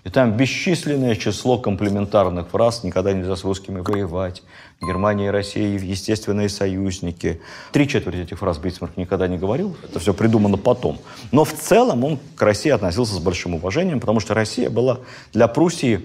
И 0.06 0.08
там 0.08 0.36
бесчисленное 0.36 1.16
число 1.16 1.58
комплементарных 1.58 2.46
фраз 2.50 2.84
«никогда 2.84 3.12
нельзя 3.12 3.34
с 3.34 3.42
русскими 3.42 3.80
воевать», 3.80 4.44
«Германия 4.80 5.26
и 5.26 5.30
Россия– 5.30 5.76
естественные 5.80 6.48
союзники». 6.48 7.40
Три 7.72 7.88
четверти 7.88 8.18
этих 8.18 8.38
фраз 8.38 8.58
Бисмарк 8.58 8.96
никогда 8.96 9.26
не 9.26 9.36
говорил, 9.36 9.76
это 9.82 9.98
все 9.98 10.14
придумано 10.14 10.58
потом. 10.58 11.00
Но 11.32 11.42
в 11.42 11.52
целом 11.54 12.04
он 12.04 12.20
к 12.36 12.42
России 12.42 12.70
относился 12.70 13.14
с 13.14 13.18
большим 13.18 13.56
уважением, 13.56 13.98
потому 13.98 14.20
что 14.20 14.32
Россия 14.32 14.70
была 14.70 15.00
для 15.32 15.48
Пруссии 15.48 16.00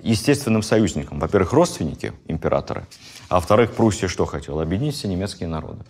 естественным 0.00 0.62
союзником. 0.62 1.18
Во-первых, 1.18 1.52
родственники 1.52 2.12
императора, 2.28 2.86
а 3.28 3.36
во-вторых, 3.36 3.72
Пруссия 3.72 4.06
что 4.06 4.26
хотела? 4.26 4.62
Объединить 4.62 4.94
все 4.94 5.08
немецкие 5.08 5.48
народы. 5.48 5.84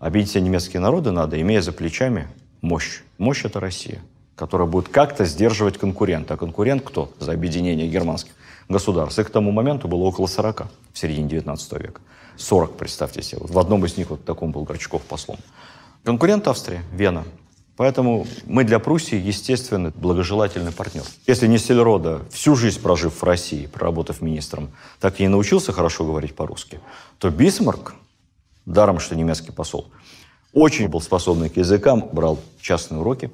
Объединить 0.00 0.30
все 0.30 0.40
немецкие 0.40 0.80
народы 0.80 1.12
надо, 1.12 1.40
имея 1.40 1.60
за 1.60 1.70
плечами 1.70 2.26
мощь. 2.62 3.02
Мощь– 3.16 3.44
это 3.44 3.60
Россия 3.60 4.02
которая 4.36 4.68
будет 4.68 4.88
как-то 4.88 5.24
сдерживать 5.24 5.78
конкурента. 5.78 6.34
А 6.34 6.36
конкурент 6.36 6.82
кто 6.84 7.12
за 7.18 7.32
объединение 7.32 7.88
германских 7.88 8.32
государств. 8.68 9.18
И 9.18 9.24
к 9.24 9.30
тому 9.30 9.50
моменту 9.50 9.88
было 9.88 10.02
около 10.02 10.26
40 10.26 10.66
в 10.92 10.98
середине 10.98 11.28
19 11.28 11.72
века. 11.80 12.00
40, 12.36 12.76
представьте 12.76 13.22
себе. 13.22 13.42
В 13.44 13.58
одном 13.58 13.84
из 13.84 13.96
них 13.96 14.10
вот 14.10 14.24
таком 14.24 14.52
был 14.52 14.62
Горчаков 14.64 15.02
послом. 15.02 15.38
Конкурент 16.04 16.48
Австрии, 16.48 16.80
Вена. 16.92 17.24
Поэтому 17.76 18.26
мы 18.44 18.64
для 18.64 18.78
Пруссии, 18.78 19.16
естественно, 19.16 19.92
благожелательный 19.94 20.72
партнер. 20.72 21.04
Если 21.26 21.46
не 21.46 21.58
Сельрода, 21.58 22.20
всю 22.30 22.54
жизнь 22.54 22.80
прожив 22.80 23.20
в 23.20 23.24
России, 23.24 23.66
проработав 23.66 24.20
министром, 24.20 24.70
так 25.00 25.20
и 25.20 25.22
не 25.22 25.28
научился 25.28 25.72
хорошо 25.72 26.04
говорить 26.04 26.36
по-русски, 26.36 26.80
то 27.18 27.30
Бисмарк, 27.30 27.94
даром, 28.66 28.98
что 28.98 29.16
немецкий 29.16 29.52
посол, 29.52 29.88
очень 30.52 30.88
был 30.88 31.00
способный 31.00 31.48
к 31.48 31.56
языкам, 31.56 32.08
брал 32.12 32.38
частные 32.60 33.00
уроки, 33.00 33.30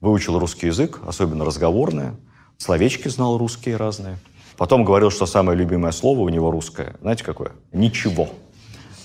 выучил 0.00 0.38
русский 0.38 0.66
язык, 0.66 1.00
особенно 1.06 1.44
разговорные, 1.44 2.14
словечки 2.58 3.08
знал 3.08 3.38
русские 3.38 3.76
разные. 3.76 4.18
Потом 4.56 4.84
говорил, 4.84 5.10
что 5.10 5.26
самое 5.26 5.58
любимое 5.58 5.92
слово 5.92 6.20
у 6.20 6.28
него 6.28 6.50
русское. 6.50 6.94
Знаете 7.00 7.24
какое? 7.24 7.52
Ничего. 7.72 8.28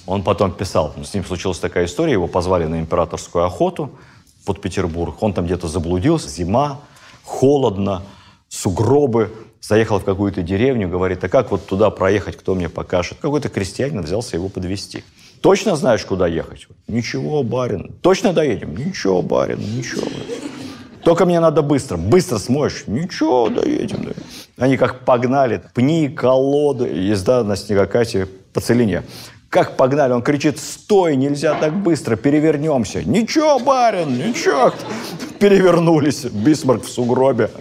Он 0.05 0.21
потом 0.23 0.51
писал, 0.51 0.93
с 1.03 1.13
ним 1.13 1.25
случилась 1.25 1.59
такая 1.59 1.85
история, 1.85 2.13
его 2.13 2.27
позвали 2.27 2.65
на 2.65 2.79
императорскую 2.79 3.45
охоту 3.45 3.91
под 4.45 4.61
Петербург, 4.61 5.21
он 5.23 5.33
там 5.33 5.45
где-то 5.45 5.67
заблудился, 5.67 6.29
зима, 6.29 6.81
холодно, 7.23 8.03
сугробы, 8.47 9.31
заехал 9.61 9.99
в 9.99 10.03
какую-то 10.03 10.43
деревню, 10.43 10.87
говорит, 10.87 11.23
а 11.23 11.29
как 11.29 11.49
вот 11.49 11.65
туда 11.65 11.89
проехать, 11.89 12.37
кто 12.37 12.53
мне 12.53 12.69
покажет? 12.69 13.17
Какой-то 13.19 13.49
крестьянин 13.49 14.01
взялся 14.01 14.35
его 14.35 14.47
подвести. 14.47 15.03
Точно 15.41 15.75
знаешь, 15.75 16.05
куда 16.05 16.27
ехать? 16.27 16.67
Ничего, 16.87 17.41
барин. 17.41 17.95
Точно 18.01 18.31
доедем? 18.33 18.75
Ничего, 18.75 19.23
барин, 19.23 19.59
ничего. 19.59 20.05
Только 21.05 21.27
мне 21.27 21.39
надо 21.39 21.61
быстро. 21.61 21.97
Быстро 21.97 22.39
смоешь? 22.39 22.85
Ничего, 22.87 23.47
доедем. 23.49 24.05
Да. 24.05 24.11
Они 24.57 24.75
как 24.75 25.05
погнали. 25.05 25.61
Пни, 25.75 26.09
колоды, 26.09 26.87
езда 26.87 27.43
на 27.43 27.55
снегокате 27.55 28.27
по 28.53 28.59
целине. 28.59 29.03
Как 29.49 29.77
погнали, 29.77 30.11
он 30.11 30.23
кричит, 30.23 30.59
стой, 30.59 31.15
нельзя 31.15 31.53
так 31.53 31.73
быстро, 31.73 32.15
перевернемся. 32.15 33.03
Ничего, 33.03 33.59
барин, 33.59 34.17
ничего. 34.17 34.73
Перевернулись, 35.39 36.25
Бисмарк 36.25 36.83
в 36.83 36.89
сугробе, 36.89 37.51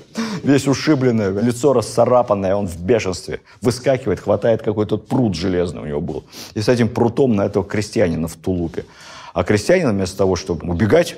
весь 0.43 0.67
ушибленный, 0.67 1.31
лицо 1.41 1.75
расцарапанное, 1.75 2.57
он 2.57 2.67
в 2.67 2.81
бешенстве. 2.81 3.43
Выскакивает, 3.61 4.21
хватает 4.21 4.63
какой-то 4.63 4.97
пруд 4.97 5.35
железный 5.35 5.83
у 5.83 5.87
него 5.87 6.01
был. 6.01 6.25
И 6.55 6.63
с 6.63 6.69
этим 6.69 6.89
прутом 6.89 7.37
на 7.37 7.45
этого 7.45 7.65
крестьянина 7.65 8.27
в 8.27 8.35
тулупе. 8.37 8.87
А 9.35 9.45
крестьянин 9.45 9.91
вместо 9.91 10.17
того, 10.17 10.35
чтобы 10.35 10.67
убегать, 10.69 11.17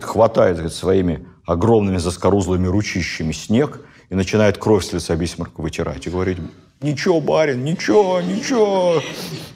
хватает 0.00 0.56
говорит, 0.56 0.72
своими 0.72 1.26
огромными 1.48 1.96
заскорузлыми 1.96 2.66
ручищами 2.66 3.32
снег 3.32 3.80
и 4.10 4.14
начинает 4.14 4.58
кровь 4.58 4.84
с 4.84 4.92
лица 4.92 5.16
Бисмарка 5.16 5.62
вытирать. 5.62 6.06
И 6.06 6.10
говорит, 6.10 6.38
Ничего, 6.82 7.22
барин, 7.22 7.64
ничего, 7.64 8.20
ничего. 8.20 9.02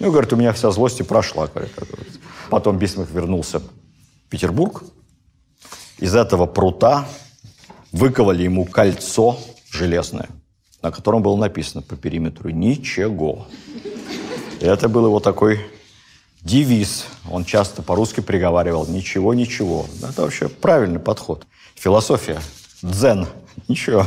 Ну, 0.00 0.10
говорит, 0.10 0.32
у 0.32 0.36
меня 0.36 0.54
вся 0.54 0.70
злость 0.70 1.00
и 1.00 1.02
прошла. 1.02 1.46
Говорит. 1.46 1.70
Потом 2.48 2.78
Бисмарк 2.78 3.10
вернулся 3.10 3.60
в 3.60 3.64
Петербург. 4.30 4.82
Из 5.98 6.16
этого 6.16 6.46
прута 6.46 7.06
выковали 7.92 8.42
ему 8.42 8.64
кольцо 8.64 9.38
железное, 9.70 10.30
на 10.80 10.90
котором 10.90 11.22
было 11.22 11.36
написано 11.36 11.82
по 11.82 11.94
периметру 11.94 12.48
«Ничего». 12.48 13.46
Это 14.60 14.88
был 14.88 15.06
его 15.06 15.20
такой 15.20 15.60
девиз. 16.42 17.06
Он 17.30 17.44
часто 17.44 17.82
по-русски 17.82 18.20
приговаривал 18.20 18.86
«Ничего, 18.86 19.34
ничего». 19.34 19.86
Это 20.02 20.22
вообще 20.22 20.48
правильный 20.48 21.00
подход. 21.00 21.46
Философия, 21.74 22.40
дзен. 22.82 23.26
Ничего, 23.68 24.06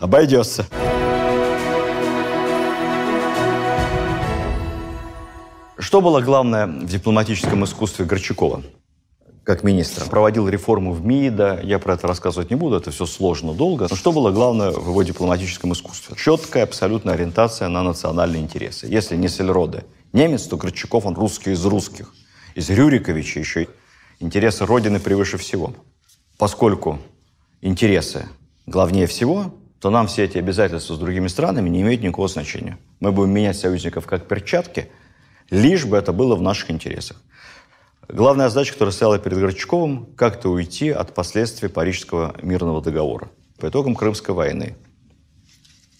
обойдется. 0.00 0.66
Что 5.78 6.00
было 6.00 6.20
главное 6.20 6.66
в 6.66 6.86
дипломатическом 6.86 7.64
искусстве 7.64 8.04
Горчакова? 8.04 8.62
как 9.44 9.62
министра. 9.62 10.04
Проводил 10.06 10.48
реформу 10.48 10.92
в 10.92 11.06
МИДа, 11.06 11.60
я 11.62 11.78
про 11.78 11.94
это 11.94 12.08
рассказывать 12.08 12.50
не 12.50 12.56
буду, 12.56 12.74
это 12.74 12.90
все 12.90 13.06
сложно, 13.06 13.54
долго. 13.54 13.86
Но 13.88 13.94
что 13.94 14.10
было 14.10 14.32
главное 14.32 14.72
в 14.72 14.88
его 14.88 15.04
дипломатическом 15.04 15.72
искусстве? 15.72 16.16
Четкая 16.16 16.64
абсолютная 16.64 17.14
ориентация 17.14 17.68
на 17.68 17.84
национальные 17.84 18.42
интересы. 18.42 18.88
Если 18.88 19.14
не 19.14 19.28
Сельроде 19.28 19.84
немец, 20.16 20.46
то 20.46 20.56
Горчаков 20.56 21.06
он 21.06 21.14
русский 21.14 21.52
из 21.52 21.64
русских. 21.64 22.12
Из 22.54 22.68
Рюриковича 22.70 23.38
еще 23.38 23.68
интересы 24.18 24.66
Родины 24.66 24.98
превыше 24.98 25.38
всего. 25.38 25.74
Поскольку 26.38 26.98
интересы 27.60 28.26
главнее 28.66 29.06
всего, 29.06 29.54
то 29.78 29.90
нам 29.90 30.08
все 30.08 30.24
эти 30.24 30.38
обязательства 30.38 30.94
с 30.94 30.98
другими 30.98 31.28
странами 31.28 31.68
не 31.68 31.82
имеют 31.82 32.02
никакого 32.02 32.28
значения. 32.28 32.78
Мы 32.98 33.12
будем 33.12 33.30
менять 33.30 33.56
союзников 33.56 34.06
как 34.06 34.26
перчатки– 34.26 34.90
лишь 35.50 35.84
бы 35.84 35.96
это 35.96 36.12
было 36.12 36.36
в 36.36 36.42
наших 36.42 36.70
интересах. 36.70 37.22
Главная 38.08 38.48
задача, 38.48 38.72
которая 38.72 38.92
стояла 38.92 39.18
перед 39.18 39.38
Горчаковым, 39.38 40.06
как-то 40.16 40.50
уйти 40.50 40.90
от 40.90 41.14
последствий 41.14 41.68
Парижского 41.68 42.36
мирного 42.40 42.80
договора. 42.80 43.30
По 43.58 43.68
итогам 43.68 43.96
Крымской 43.96 44.34
войны 44.34 44.76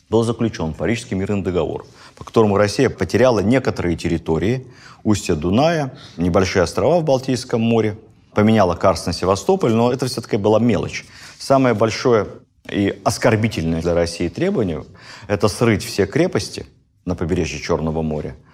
был 0.09 0.22
заключен 0.22 0.72
Парижский 0.72 1.16
мирный 1.16 1.42
договор, 1.42 1.86
по 2.14 2.24
которому 2.24 2.57
Россия 2.57 2.90
потеряла 2.90 3.40
некоторые 3.40 3.96
территории, 3.96 4.66
устья 5.04 5.34
Дуная, 5.34 5.96
небольшие 6.16 6.62
острова 6.62 7.00
в 7.00 7.04
Балтийском 7.04 7.61
море, 7.61 7.98
поменяла 8.34 8.74
Карс 8.74 9.07
на 9.07 9.12
Севастополь, 9.12 9.72
но 9.72 9.92
это 9.92 10.07
все-таки 10.07 10.36
была 10.36 10.59
мелочь. 10.59 11.07
Самое 11.38 11.74
большое 11.74 12.26
и 12.70 13.00
оскорбительное 13.04 13.80
для 13.80 13.94
России 13.94 14.28
требование– 14.28 14.84
это 15.28 15.48
срыть 15.48 15.84
все 15.84 16.07
крепости 16.07 16.66
на 17.04 17.14
побережье 17.14 17.61
Черного 17.61 18.02
моря– 18.02 18.36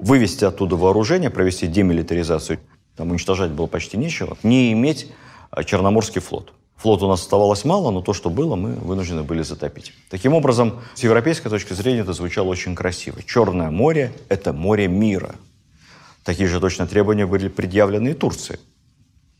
вывести 0.00 0.44
оттуда 0.44 0.76
вооружение, 0.76 1.30
провести 1.30 1.66
демилитаризацию, 1.66 2.58
там 2.96 3.10
уничтожать 3.10 3.50
было 3.50 3.66
почти 3.66 3.96
нечего, 3.96 4.36
не 4.42 4.72
иметь 4.72 5.12
а, 5.50 5.62
Черноморский 5.62 6.20
флот. 6.20 6.52
Флот 6.80 7.02
у 7.02 7.08
нас 7.08 7.20
оставалось 7.20 7.66
мало, 7.66 7.90
но 7.90 8.00
то, 8.00 8.14
что 8.14 8.30
было, 8.30 8.56
мы 8.56 8.72
вынуждены 8.72 9.22
были 9.22 9.42
затопить. 9.42 9.92
Таким 10.08 10.32
образом, 10.32 10.80
с 10.94 11.02
европейской 11.02 11.50
точки 11.50 11.74
зрения 11.74 12.00
это 12.00 12.14
звучало 12.14 12.48
очень 12.48 12.74
красиво. 12.74 13.22
Черное 13.22 13.70
море– 13.70 14.14
это 14.30 14.54
море 14.54 14.88
мира. 14.88 15.34
Такие 16.24 16.48
же 16.48 16.58
точно 16.58 16.86
требования 16.86 17.26
были 17.26 17.48
предъявлены 17.48 18.08
и 18.08 18.14
Турции. 18.14 18.58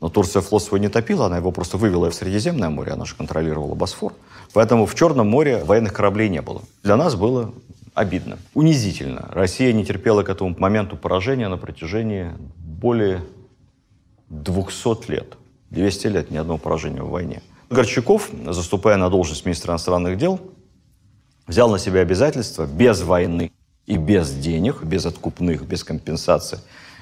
Но 0.02 0.10
Турция 0.10 0.42
флот 0.42 0.62
свой 0.62 0.80
не 0.80 0.88
топила, 0.88 1.26
она 1.26 1.38
его 1.38 1.50
просто 1.50 1.78
вывела 1.78 2.10
в 2.10 2.14
Средиземное 2.14 2.68
море, 2.68 2.92
она 2.92 3.06
же 3.06 3.14
контролировала 3.14 3.74
Босфор. 3.74 4.12
Поэтому 4.52 4.84
в 4.84 4.94
Черном 4.94 5.28
море 5.28 5.64
военных 5.64 5.94
кораблей 5.94 6.28
не 6.28 6.42
было. 6.42 6.60
Для 6.82 6.96
нас 6.96 7.14
было 7.14 7.54
обидно, 7.94 8.38
унизительно. 8.52 9.28
Россия 9.30 9.72
не 9.72 9.86
терпела 9.86 10.22
к 10.24 10.28
этому 10.28 10.54
моменту 10.58 10.98
поражения 10.98 11.48
на 11.48 11.56
протяжении 11.56 12.32
более 12.58 13.22
200 14.28 15.10
лет. 15.10 15.36
200 15.70 16.06
лет 16.08 16.30
ни 16.30 16.36
одного 16.36 16.58
поражения 16.58 17.02
в 17.02 17.10
войне. 17.10 17.42
Горчаков, 17.70 18.30
заступая 18.48 18.96
на 18.96 19.08
должность 19.10 19.44
министра 19.44 19.72
иностранных 19.72 20.18
дел, 20.18 20.40
взял 21.46 21.70
на 21.70 21.78
себя 21.78 22.00
обязательство 22.00 22.66
без 22.66 23.02
войны 23.02 23.52
и 23.86 23.96
без 23.96 24.32
денег, 24.32 24.82
без 24.82 25.06
откупных, 25.06 25.62
без 25.62 25.84
компенсации, 25.84 26.58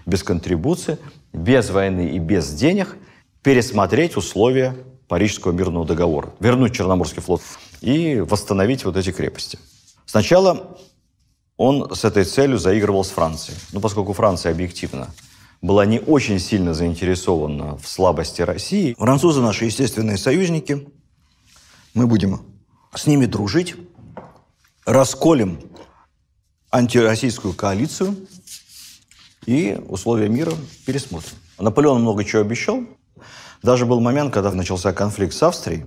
без 0.07 0.23
контрибуции, 0.23 0.99
без 1.33 1.71
войны 1.71 2.11
и 2.11 2.19
без 2.19 2.53
денег 2.53 2.97
пересмотреть 3.43 4.17
условия 4.17 4.77
Парижского 5.07 5.53
мирного 5.53 5.87
договора, 5.87 6.31
вернуть 6.39 6.75
Черноморский 6.75 7.23
флот 7.23 7.41
и 7.81 8.21
восстановить 8.21 8.85
вот 8.85 8.97
эти 8.97 9.11
крепости. 9.11 9.59
Сначала 10.05 10.79
он 11.57 11.95
с 11.95 12.05
этой 12.05 12.25
целью 12.25 12.59
заигрывал 12.59 13.05
с 13.05 13.11
Францией. 13.11 13.59
Ну, 13.73 13.81
поскольку 13.81 14.13
Франция 14.13 14.53
объективно 14.53 15.09
была 15.61 15.87
не 15.87 16.01
очень 16.01 16.39
сильно 16.39 16.75
заинтересована 16.75 17.77
в 17.77 17.89
слабости 17.89 18.43
России. 18.43 18.95
Французы 18.99 19.41
наши 19.41 19.65
естественные 19.65 20.17
союзники. 20.17 20.89
Мы 21.95 22.07
будем 22.07 22.41
с 22.95 23.07
ними 23.07 23.27
дружить, 23.27 23.75
расколем 24.85 25.61
антироссийскую 26.71 27.55
коалицию 27.55 28.17
и 29.47 29.81
условия 29.89 30.29
мира 30.29 30.53
пересмотрим. 30.87 31.33
Наполеон 31.59 32.03
много 32.03 32.25
чего 32.25 32.43
обещал. 32.43 32.85
Даже 33.63 33.87
был 33.87 34.01
момент, 34.01 34.33
когда 34.33 34.53
начался 34.53 34.93
конфликт 34.93 35.35
с 35.35 35.43
Австрией. 35.43 35.87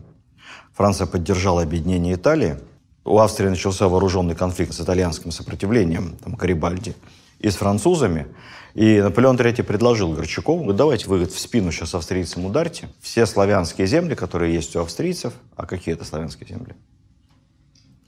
Франция 0.74 1.08
поддержала 1.08 1.62
объединение 1.62 2.16
Италии– 2.16 2.58
у 3.04 3.18
Австрии 3.18 3.50
начался 3.50 3.88
вооруженный 3.88 4.36
конфликт 4.36 4.74
с 4.74 4.82
итальянским 4.82 5.32
сопротивлением, 5.32 6.18
там, 6.24 6.36
Карибальди, 6.36 6.96
и 7.42 7.50
с 7.50 7.56
французами. 7.56 8.28
И 8.74 9.02
Наполеон 9.02 9.36
III 9.36 9.64
предложил 9.64 10.14
Горчакову, 10.14 10.60
говорит, 10.60 10.78
давайте 10.78 11.08
вы 11.08 11.18
говорит, 11.18 11.34
в 11.34 11.40
спину 11.40 11.72
сейчас 11.72 11.94
австрийцам 11.94 12.46
ударьте. 12.46 12.88
Все 13.02 13.26
славянские 13.26 13.86
земли, 13.88 14.16
которые 14.16 14.54
есть 14.54 14.76
у 14.76 14.80
австрийцев, 14.80 15.34
а 15.56 15.66
какие 15.66 15.94
это 15.94 16.06
славянские 16.06 16.48
земли? 16.48 16.74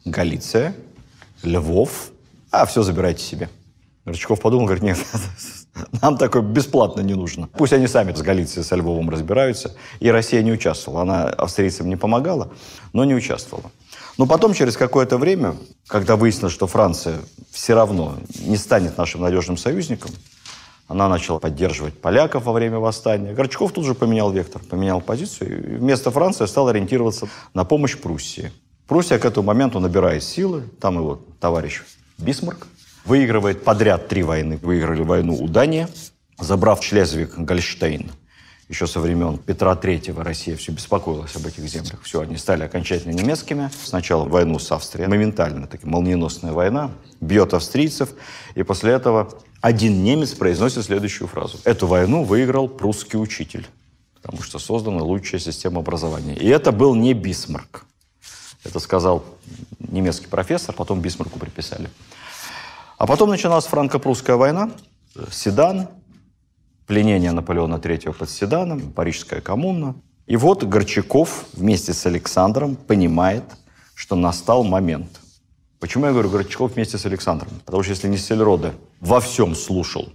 Галиция, 0.06 0.76
Львов, 1.42 2.12
а 2.52 2.66
все 2.66 2.84
забирайте 2.84 3.24
себе. 3.24 3.50
Горчаков 4.06 4.40
подумал, 4.40 4.66
говорит, 4.66 4.84
нет, 4.84 4.98
нам 6.02 6.18
такое 6.18 6.42
бесплатно 6.42 7.02
не 7.02 7.16
нужно. 7.16 7.50
Пусть 7.58 7.74
они 7.74 7.88
сами 7.88 8.14
с 8.14 8.22
Галицией, 8.22 8.64
со 8.64 8.76
Львовом 8.76 9.10
разбираются. 9.10 9.76
И 10.00 10.10
Россия 10.10 10.42
не 10.44 10.52
участвовала. 10.52 11.02
Она 11.02 11.26
австрийцам 11.26 11.90
не 11.90 11.96
помогала, 11.96 12.52
но 12.94 13.04
не 13.04 13.16
участвовала. 13.16 13.72
Но 14.18 14.28
потом, 14.28 14.54
через 14.54 14.78
какое-то 14.78 15.18
время, 15.18 15.56
когда 15.88 16.16
выяснилось, 16.16 16.54
что 16.54 16.68
Франция 16.68 17.20
все 17.52 17.74
равно 17.74 18.18
не 18.40 18.58
станет 18.58 18.98
нашим 18.98 19.22
надежным 19.22 19.58
союзником, 19.58 20.12
она 20.88 21.10
начала 21.10 21.40
поддерживать 21.40 22.00
поляков 22.00 22.46
во 22.46 22.54
время 22.54 22.78
восстания. 22.78 23.34
Горчаков 23.34 23.72
тут 23.72 23.86
же 23.86 23.96
поменял 23.96 24.32
вектор, 24.32 24.62
поменял 24.62 25.02
позицию. 25.02 25.76
И 25.76 25.78
вместо 25.78 26.12
Франции 26.12 26.46
стал 26.46 26.68
ориентироваться 26.68 27.28
на 27.54 27.64
помощь 27.64 27.98
Пруссии. 27.98 28.52
Пруссия 28.88 29.18
к 29.18 29.26
этому 29.26 29.48
моменту 29.48 29.80
набирает 29.80 30.24
силы. 30.24 30.64
Там 30.80 30.98
его 30.98 31.22
товарищ 31.40 31.82
Бисмарк 32.20 32.68
выигрывает 33.06 33.64
подряд 33.64 34.10
три 34.10 34.24
войны. 34.24 34.60
Выиграли 34.62 35.02
войну 35.02 35.36
у 35.42 35.48
Дании, 35.48 35.88
забрав 36.40 36.84
Шлезвиг, 36.84 37.38
Гольштейн– 37.38 38.12
еще 38.74 38.88
со 38.88 39.00
времен 39.00 39.38
Петра 39.38 39.74
III 39.74 40.20
Россия 40.24 40.58
все 40.58 40.72
беспокоилась 40.72 41.36
об 41.36 41.46
этих 41.46 41.64
землях. 41.68 42.02
Все, 42.02 42.22
они 42.22 42.38
стали 42.38 42.64
окончательно 42.64 43.12
немецкими. 43.12 43.70
Сначала 43.84 44.26
войну 44.26 44.58
с 44.58 44.72
Австрией, 44.72 45.08
моментально, 45.08 45.68
такая 45.68 45.90
молниеносная 45.90 46.54
война, 46.54 46.90
бьет 47.22 47.54
австрийцев, 47.54 48.10
и 48.56 48.64
после 48.64 48.94
этого 48.94 49.32
один 49.62 50.04
немец 50.04 50.34
произносит 50.34 50.86
следующую 50.86 51.28
фразу. 51.28 51.60
Эту 51.66 51.86
войну 51.86 52.24
выиграл 52.24 52.68
прусский 52.68 53.20
учитель, 53.20 53.68
потому 54.20 54.42
что 54.42 54.58
создана 54.58 55.04
лучшая 55.04 55.40
система 55.40 55.82
образования. 55.82 56.36
И 56.36 56.48
это 56.48 56.72
был 56.72 56.96
не 56.96 57.14
Бисмарк. 57.14 57.86
Это 58.64 58.80
сказал 58.80 59.24
немецкий 59.80 60.28
профессор, 60.28 60.74
потом 60.74 61.00
Бисмарку 61.00 61.38
приписали. 61.38 61.92
А 62.98 63.06
потом 63.06 63.30
начиналась 63.30 63.66
франко-прусская 63.66 64.36
война, 64.36 64.72
Седан, 65.30 65.90
пленение 66.86 67.32
Наполеона 67.32 67.76
III 67.76 68.14
под 68.14 68.30
Седаном, 68.30 68.92
Парижская 68.92 69.42
коммуна. 69.42 69.96
И 70.26 70.36
вот 70.38 70.64
Горчаков 70.64 71.46
вместе 71.54 71.94
с 71.94 72.06
Александром 72.06 72.76
понимает, 72.76 73.44
что 73.96 74.16
настал 74.16 74.64
момент. 74.64 75.20
Почему 75.80 76.06
я 76.06 76.12
говорю 76.12 76.30
Горчаков 76.30 76.74
вместе 76.76 76.98
с 76.98 77.06
Александром? 77.06 77.50
Потому 77.66 77.84
что 77.84 77.92
если 77.92 78.08
Нессельроде 78.08 78.74
во 79.00 79.20
всем 79.20 79.56
слушал 79.56 80.10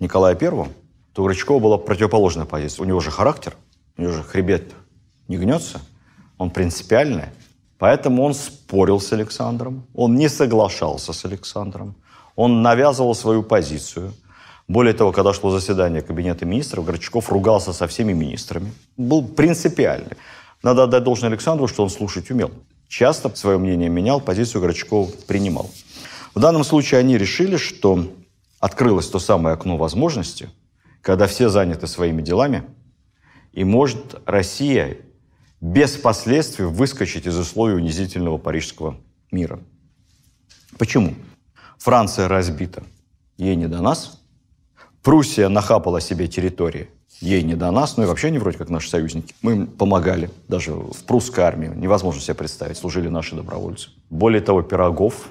Николая 0.00 0.34
I, 0.34 0.68
то 1.12 1.22
у 1.22 1.24
Горчакова 1.24 1.60
была 1.60 1.78
противоположная 1.78 2.46
позиция. 2.46 2.84
У 2.84 2.86
него 2.86 3.00
же 3.00 3.10
характер, 3.10 3.54
у 3.96 4.02
него 4.02 4.12
же 4.12 4.22
хребет 4.22 4.72
не 5.28 5.36
гнется, 5.36 5.80
он 6.38 6.50
принципиальный. 6.50 7.26
Поэтому 7.78 8.22
он 8.22 8.34
спорил 8.34 9.00
с 9.00 9.12
Александром, 9.12 9.86
он 9.94 10.16
не 10.16 10.28
соглашался 10.28 11.12
с 11.12 11.24
Александром, 11.24 11.94
он 12.34 12.62
навязывал 12.62 13.14
свою 13.14 13.42
позицию– 13.42 14.12
более 14.68 14.92
того, 14.92 15.12
когда 15.12 15.32
шло 15.32 15.50
заседание 15.50 16.02
Кабинета 16.02 16.44
министров, 16.44 16.84
Горчаков 16.84 17.30
ругался 17.30 17.72
со 17.72 17.88
всеми 17.88 18.12
министрами. 18.12 18.72
Был 18.98 19.26
принципиальный. 19.26 20.12
Надо 20.62 20.84
отдать 20.84 21.04
должное 21.04 21.30
Александру, 21.30 21.66
что 21.68 21.82
он 21.82 21.88
слушать 21.88 22.30
умел. 22.30 22.50
Часто 22.86 23.34
свое 23.34 23.56
мнение 23.56 23.88
менял, 23.88 24.20
позицию 24.20 24.60
Горчакова 24.60 25.10
принимал. 25.26 25.70
В 26.34 26.40
данном 26.40 26.64
случае 26.64 27.00
они 27.00 27.16
решили, 27.16 27.56
что 27.56 28.12
открылось 28.60 29.08
то 29.08 29.18
самое 29.18 29.54
окно 29.54 29.78
возможности, 29.78 30.50
когда 31.00 31.26
все 31.26 31.48
заняты 31.48 31.86
своими 31.86 32.20
делами, 32.20 32.64
и 33.52 33.64
может 33.64 34.20
Россия 34.26 34.98
без 35.60 35.96
последствий 35.96 36.66
выскочить 36.66 37.26
из 37.26 37.36
условий 37.38 37.74
унизительного 37.74 38.36
парижского 38.36 38.96
мира. 39.30 39.60
Почему? 40.78 41.14
Франция 41.78 42.28
разбита. 42.28 42.82
Ей 43.38 43.56
не 43.56 43.66
до 43.66 43.80
нас. 43.80 44.17
Пруссия 45.02 45.48
нахапала 45.48 46.00
себе 46.00 46.28
территории. 46.28 46.88
Ей 47.20 47.42
не 47.42 47.54
до 47.54 47.70
нас, 47.70 47.96
ну 47.96 48.04
и 48.04 48.06
вообще 48.06 48.28
они 48.28 48.38
вроде 48.38 48.58
как 48.58 48.68
наши 48.68 48.88
союзники. 48.88 49.34
Мы 49.42 49.52
им 49.52 49.66
помогали. 49.66 50.30
Даже 50.46 50.72
в 50.72 51.04
прусской 51.04 51.44
армии 51.44 51.68
невозможно 51.74 52.20
себе 52.20 52.34
представить, 52.34 52.76
служили 52.76 53.08
наши 53.08 53.34
добровольцы. 53.34 53.90
Более 54.08 54.40
того, 54.40 54.62
Пирогов 54.62 55.30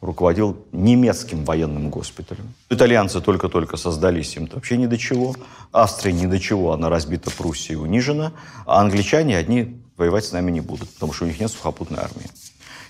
руководил 0.00 0.56
немецким 0.72 1.44
военным 1.44 1.90
госпиталем. 1.90 2.54
Итальянцы 2.70 3.20
только-только 3.20 3.76
создались, 3.76 4.36
им 4.36 4.48
вообще 4.52 4.76
ни 4.76 4.86
до 4.86 4.98
чего. 4.98 5.34
Австрия 5.72 6.12
ни 6.12 6.26
до 6.26 6.38
чего, 6.38 6.72
она 6.72 6.88
разбита 6.88 7.30
Пруссией, 7.30 7.76
унижена. 7.76 8.32
А 8.66 8.80
англичане 8.80 9.36
одни 9.36 9.80
воевать 9.96 10.26
с 10.26 10.32
нами 10.32 10.50
не 10.50 10.60
будут, 10.60 10.90
потому 10.90 11.12
что 11.12 11.24
у 11.24 11.28
них 11.28 11.40
нет 11.40 11.50
сухопутной 11.50 11.98
армии. 11.98 12.30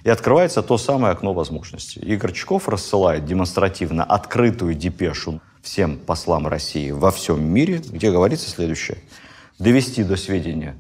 И 0.05 0.11
открывается 0.11 0.63
то 0.63 0.79
самое 0.79 1.13
окно 1.13 1.33
возможностей. 1.33 2.01
И 2.01 2.17
Горчаков 2.17 2.69
рассылает 2.69 3.25
демонстративно 3.25 4.05
открытую 4.05 4.75
депешу 4.75 5.41
всем 5.67 5.99
послам 5.99 6.47
России 6.47 6.93
во 6.93 7.11
всем 7.11 7.45
мире, 7.45 7.79
где 7.79 8.13
говорится 8.13 8.49
следующее. 8.49 8.99
Довести 9.59 10.05
до 10.05 10.17
сведения 10.17 10.77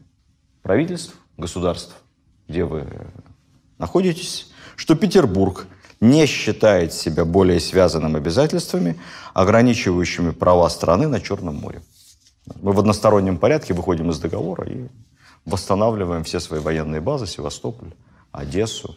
правительств, 0.63 1.15
государств, 1.37 1.97
где 2.47 2.65
вы 2.65 2.87
находитесь, 3.79 4.53
что 4.77 4.95
Петербург 4.95 5.67
не 6.01 6.27
считает 6.27 6.93
себя 6.93 7.25
более 7.25 7.59
связанным 7.59 8.15
обязательствами, 8.15 8.97
ограничивающими 9.35 10.31
права 10.31 10.69
страны 10.69 11.09
на 11.09 11.21
Черном 11.21 11.57
море. 11.57 11.83
Мы 12.63 12.73
в 12.73 12.79
одностороннем 12.79 13.39
порядке 13.39 13.75
выходим 13.75 14.11
из 14.11 14.21
договора 14.21 14.69
и 14.69 14.87
восстанавливаем 15.47 16.23
все 16.23 16.39
свои 16.39 16.61
военные 16.61 17.01
базы, 17.01 17.27
Севастополь, 17.27 17.93
Одессу. 18.31 18.95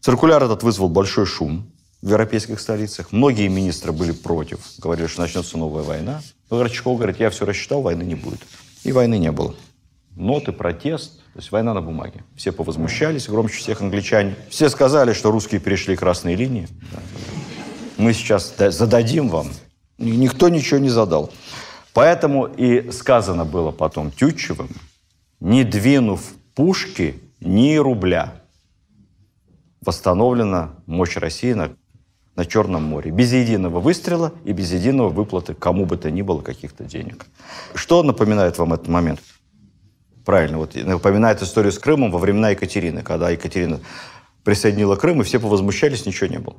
Циркуляр 0.00 0.42
этот 0.42 0.62
вызвал 0.62 0.90
большой 0.90 1.24
шум 1.24 1.72
в 2.02 2.08
европейских 2.08 2.60
столицах. 2.60 3.12
Многие 3.12 3.48
министры 3.48 3.92
были 3.92 4.12
против, 4.12 4.58
говорили, 4.78 5.06
что 5.06 5.20
начнется 5.20 5.56
новая 5.56 5.84
война. 5.84 6.20
Но 6.50 6.58
Горчаков 6.58 6.98
говорит, 6.98 7.20
я 7.20 7.30
все 7.30 7.46
рассчитал, 7.46 7.80
войны 7.80 8.02
не 8.02 8.16
будет. 8.16 8.40
И 8.82 8.90
войны 8.92 9.18
не 9.18 9.30
было. 9.30 9.54
Ноты, 10.16 10.52
протест, 10.52 11.18
то 11.32 11.38
есть 11.38 11.52
война 11.52 11.72
на 11.72 11.80
бумаге. 11.80 12.24
Все 12.36 12.52
повозмущались, 12.52 13.28
громче 13.28 13.58
всех 13.58 13.80
англичане. 13.80 14.34
Все 14.50 14.68
сказали, 14.68 15.12
что 15.12 15.30
русские 15.30 15.60
перешли 15.60 15.96
красные 15.96 16.36
линии. 16.36 16.68
Мы 17.96 18.12
сейчас 18.12 18.52
зададим 18.58 19.28
вам. 19.28 19.48
Никто 19.96 20.48
ничего 20.48 20.80
не 20.80 20.90
задал. 20.90 21.30
Поэтому 21.94 22.46
и 22.46 22.90
сказано 22.90 23.44
было 23.44 23.70
потом 23.70 24.10
Тютчевым, 24.10 24.70
не 25.40 25.62
двинув 25.62 26.32
пушки 26.54 27.20
ни 27.40 27.76
рубля, 27.76 28.42
восстановлена 29.80 30.74
мощь 30.86 31.16
России 31.16 31.52
на 31.52 31.74
на 32.36 32.44
Черном 32.46 32.82
море. 32.82 33.10
Без 33.10 33.32
единого 33.32 33.80
выстрела 33.80 34.32
и 34.44 34.52
без 34.52 34.72
единого 34.72 35.08
выплаты 35.08 35.54
кому 35.54 35.84
бы 35.84 35.96
то 35.96 36.10
ни 36.10 36.22
было 36.22 36.40
каких-то 36.40 36.84
денег. 36.84 37.26
Что 37.74 38.02
напоминает 38.02 38.58
вам 38.58 38.72
этот 38.72 38.88
момент? 38.88 39.20
Правильно, 40.24 40.58
вот 40.58 40.74
напоминает 40.74 41.42
историю 41.42 41.72
с 41.72 41.78
Крымом 41.78 42.10
во 42.12 42.18
времена 42.18 42.50
Екатерины, 42.50 43.02
когда 43.02 43.30
Екатерина 43.30 43.80
присоединила 44.44 44.96
Крым, 44.96 45.20
и 45.20 45.24
все 45.24 45.40
повозмущались, 45.40 46.06
ничего 46.06 46.28
не 46.28 46.38
было. 46.38 46.56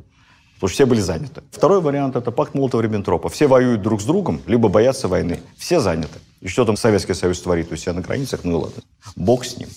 Потому 0.55 0.69
что 0.69 0.75
все 0.75 0.85
были 0.85 0.99
заняты. 1.01 1.41
Второй 1.51 1.81
вариант– 1.81 2.15
это 2.17 2.31
пакт 2.31 2.55
Молотова-Риббентропа. 2.55 3.29
Все 3.29 3.47
воюют 3.47 3.81
друг 3.81 4.01
с 4.01 4.05
другом, 4.05 4.41
либо 4.45 4.69
боятся 4.69 5.07
войны. 5.07 5.39
Все 5.57 5.79
заняты. 5.79 6.19
И 6.39 6.47
что 6.47 6.63
там 6.65 6.77
Советский 6.77 7.13
Союз 7.13 7.41
творит 7.41 7.71
у 7.71 7.75
себя 7.75 7.93
на 7.93 8.01
границах, 8.01 8.41
ну 8.43 8.59
ладно. 8.59 8.81
Бог 9.15 9.43
с 9.43 9.57
ним. 9.57 9.67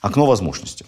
Окно 0.00 0.26
возможностей. 0.26 0.86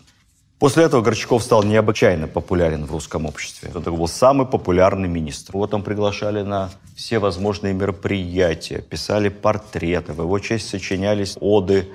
После 0.63 0.85
этого 0.85 1.03
Горчаков 1.03 1.43
стал 1.43 1.65
необычайно 1.65 2.29
популярен 2.29 2.87
в 2.87 2.93
русском 2.93 3.27
обществе. 3.27 3.73
Он 3.75 3.83
был 3.83 4.07
самый 4.07 4.47
популярный 4.47 5.09
министр. 5.09 5.55
Вот 5.55 5.73
там 5.73 5.83
приглашали 5.83 6.43
на 6.43 6.71
все 6.95 7.19
возможные 7.19 7.75
мероприятия, 7.75 8.81
писали 8.81 9.29
портреты, 9.29 10.13
в 10.13 10.21
его 10.21 10.39
честь 10.39 10.69
сочинялись 10.69 11.37
оды, 11.41 11.89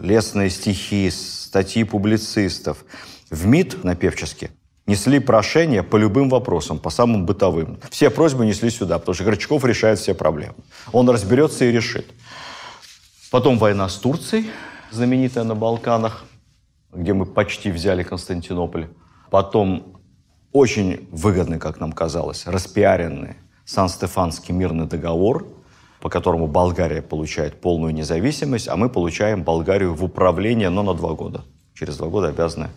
лесные 0.00 0.50
стихи, 0.50 1.10
статьи 1.10 1.82
публицистов. 1.82 2.84
В 3.30 3.46
МИД 3.46 3.82
на 3.82 3.96
Певческе 3.96 4.52
несли 4.86 5.18
прошения 5.18 5.82
по 5.82 5.96
любым 5.96 6.28
вопросам, 6.28 6.78
по 6.78 6.90
самым 6.90 7.26
бытовым. 7.26 7.80
Все 7.90 8.10
просьбы 8.10 8.46
несли 8.46 8.70
сюда, 8.70 9.00
потому 9.00 9.16
что 9.16 9.24
Горчаков 9.24 9.64
решает 9.64 9.98
все 9.98 10.14
проблемы. 10.14 10.54
Он 10.92 11.10
разберется 11.10 11.64
и 11.64 11.72
решит. 11.72 12.06
Потом 13.32 13.58
война 13.58 13.88
с 13.88 13.96
Турцией, 13.96 14.52
знаменитая 14.92 15.42
на 15.42 15.56
Балканах– 15.56 16.24
где 16.94 17.12
мы 17.12 17.26
почти 17.26 17.70
взяли 17.70 18.02
Константинополь. 18.02 18.88
Потом 19.30 20.00
очень 20.52 21.08
выгодный, 21.10 21.58
как 21.58 21.80
нам 21.80 21.92
казалось, 21.92 22.46
распиаренный 22.46 23.36
Сан-Стефанский 23.64 24.54
мирный 24.54 24.86
договор, 24.86 25.46
по 26.00 26.08
которому 26.08 26.46
Болгария 26.46 27.02
получает 27.02 27.60
полную 27.60 27.92
независимость, 27.94 28.68
а 28.68 28.76
мы 28.76 28.88
получаем 28.88 29.42
Болгарию 29.42 29.94
в 29.94 30.04
управление, 30.04 30.68
но 30.68 30.82
на 30.82 30.94
два 30.94 31.14
года. 31.14 31.44
Через 31.74 31.96
два 31.96 32.08
года 32.08 32.28
обязаны 32.28 32.68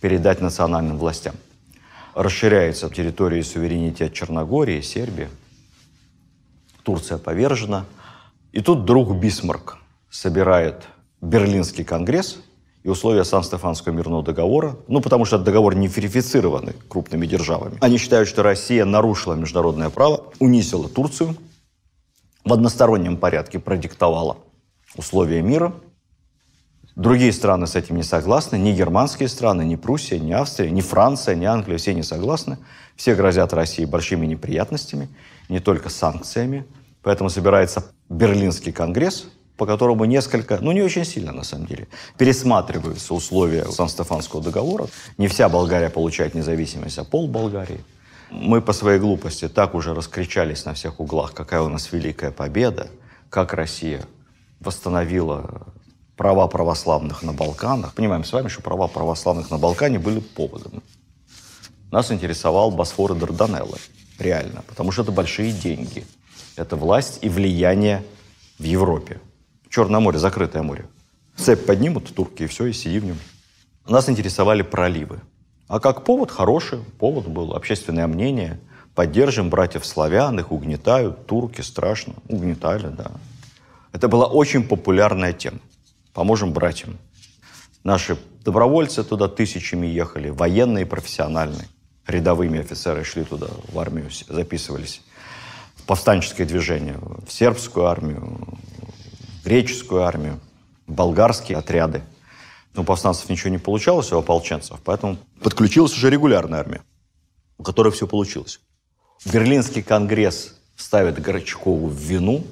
передать 0.00 0.40
национальным 0.40 0.98
властям. 0.98 1.34
Расширяется 2.14 2.88
территория 2.90 3.40
и 3.40 3.44
суверенитет 3.44 4.12
Черногории, 4.12 4.80
Сербии. 4.80 5.28
Турция 6.82 7.18
повержена. 7.18 7.84
И 8.50 8.60
тут 8.60 8.84
друг 8.84 9.14
Бисмарк 9.14 9.76
собирает 10.10 10.82
Берлинский 11.20 11.84
конгресс– 11.84 12.38
и 12.82 12.88
условия 12.88 13.24
Сан-Стефанского 13.24 13.92
мирного 13.92 14.22
договора, 14.22 14.76
ну, 14.88 15.00
потому 15.00 15.24
что 15.24 15.36
этот 15.36 15.46
договор 15.46 15.74
не 15.74 15.86
верифицированы 15.86 16.74
крупными 16.88 17.26
державами. 17.26 17.76
Они 17.80 17.98
считают, 17.98 18.28
что 18.28 18.42
Россия 18.42 18.84
нарушила 18.84 19.34
международное 19.34 19.90
право, 19.90 20.24
унизила 20.38 20.88
Турцию, 20.88 21.36
в 22.44 22.52
одностороннем 22.52 23.16
порядке 23.18 23.58
продиктовала 23.58 24.38
условия 24.96 25.42
мира. 25.42 25.74
Другие 26.96 27.32
страны 27.32 27.66
с 27.66 27.76
этим 27.76 27.96
не 27.96 28.02
согласны. 28.02 28.56
Ни 28.56 28.72
германские 28.72 29.28
страны, 29.28 29.62
ни 29.62 29.76
Пруссия, 29.76 30.18
ни 30.18 30.32
Австрия, 30.32 30.70
ни 30.70 30.80
Франция, 30.80 31.34
ни 31.34 31.44
Англия. 31.44 31.78
Все 31.78 31.94
не 31.94 32.02
согласны. 32.02 32.58
Все 32.96 33.14
грозят 33.14 33.52
России 33.52 33.84
большими 33.84 34.26
неприятностями, 34.26 35.08
не 35.48 35.60
только 35.60 35.88
санкциями. 35.90 36.66
Поэтому 37.02 37.30
собирается 37.30 37.84
Берлинский 38.08 38.72
конгресс, 38.72 39.26
по 39.60 39.66
которому 39.66 40.06
несколько, 40.06 40.58
ну 40.62 40.72
не 40.72 40.80
очень 40.80 41.04
сильно 41.04 41.32
на 41.32 41.44
самом 41.44 41.66
деле, 41.66 41.86
пересматриваются 42.16 43.12
условия 43.12 43.70
Сан-Стефанского 43.70 44.42
договора. 44.42 44.86
Не 45.18 45.28
вся 45.28 45.50
Болгария 45.50 45.90
получает 45.90 46.34
независимость, 46.34 46.96
а 46.96 47.04
пол 47.04 47.28
Болгарии. 47.28 47.84
Мы 48.30 48.62
по 48.62 48.72
своей 48.72 48.98
глупости 48.98 49.50
так 49.50 49.74
уже 49.74 49.92
раскричались 49.92 50.64
на 50.64 50.72
всех 50.72 50.98
углах, 50.98 51.34
какая 51.34 51.60
у 51.60 51.68
нас 51.68 51.92
великая 51.92 52.30
победа, 52.30 52.86
как 53.28 53.52
Россия 53.52 54.06
восстановила 54.60 55.66
права 56.16 56.48
православных 56.48 57.22
на 57.22 57.34
Балканах. 57.34 57.92
Понимаем 57.92 58.24
с 58.24 58.32
вами, 58.32 58.48
что 58.48 58.62
права 58.62 58.88
православных 58.88 59.50
на 59.50 59.58
Балкане 59.58 59.98
были 59.98 60.20
поводом. 60.20 60.82
Нас 61.92 62.10
интересовал 62.10 62.70
Босфор 62.70 63.12
и 63.12 63.14
Дарданеллы. 63.14 63.76
Реально. 64.18 64.62
Потому 64.66 64.90
что 64.90 65.02
это 65.02 65.12
большие 65.12 65.52
деньги. 65.52 66.06
Это 66.56 66.76
власть 66.76 67.18
и 67.20 67.28
влияние 67.28 68.02
в 68.58 68.64
Европе. 68.64 69.20
Черное 69.70 70.00
море, 70.00 70.18
закрытое 70.18 70.62
море. 70.62 70.86
Цепь 71.36 71.64
поднимут 71.64 72.12
турки, 72.12 72.42
и 72.42 72.46
все, 72.48 72.66
и 72.66 72.72
сиди 72.72 72.98
в 72.98 73.04
нем. 73.04 73.18
Нас 73.88 74.08
интересовали 74.08 74.62
проливы. 74.62 75.20
А 75.68 75.78
как 75.78 76.04
повод, 76.04 76.32
хороший 76.32 76.80
повод 76.98 77.28
был, 77.28 77.54
общественное 77.54 78.08
мнение. 78.08 78.58
Поддержим 78.96 79.48
братьев 79.48 79.86
славян, 79.86 80.38
их 80.40 80.50
угнетают, 80.50 81.26
турки, 81.26 81.60
страшно. 81.60 82.14
Угнетали, 82.28 82.88
да. 82.88 83.12
Это 83.92 84.08
была 84.08 84.26
очень 84.26 84.64
популярная 84.64 85.32
тема. 85.32 85.60
Поможем 86.12 86.52
братьям. 86.52 86.98
Наши 87.84 88.18
добровольцы 88.44 89.04
туда 89.04 89.28
тысячами 89.28 89.86
ехали, 89.86 90.30
военные, 90.30 90.84
профессиональные. 90.84 91.68
Рядовыми 92.08 92.58
офицеры 92.58 93.04
шли 93.04 93.22
туда, 93.22 93.46
в 93.72 93.78
армию 93.78 94.10
записывались. 94.28 95.02
В 95.76 95.84
повстанческое 95.84 96.46
движение, 96.46 96.98
в 97.26 97.30
сербскую 97.30 97.86
армию, 97.86 98.58
греческую 99.44 100.02
армию, 100.02 100.40
болгарские 100.86 101.58
отряды. 101.58 102.02
Но 102.74 102.82
у 102.82 102.84
повстанцев 102.84 103.28
ничего 103.28 103.50
не 103.50 103.58
получалось, 103.58 104.12
у 104.12 104.18
ополченцев, 104.18 104.78
поэтому 104.84 105.18
подключилась 105.42 105.92
уже 105.92 106.10
регулярная 106.10 106.60
армия, 106.60 106.82
у 107.58 107.62
которой 107.62 107.92
все 107.92 108.06
получилось. 108.06 108.60
Берлинский 109.24 109.82
конгресс 109.82 110.54
ставит 110.76 111.20
Горчакову 111.20 111.88
в 111.88 111.94
вину, 111.94 112.44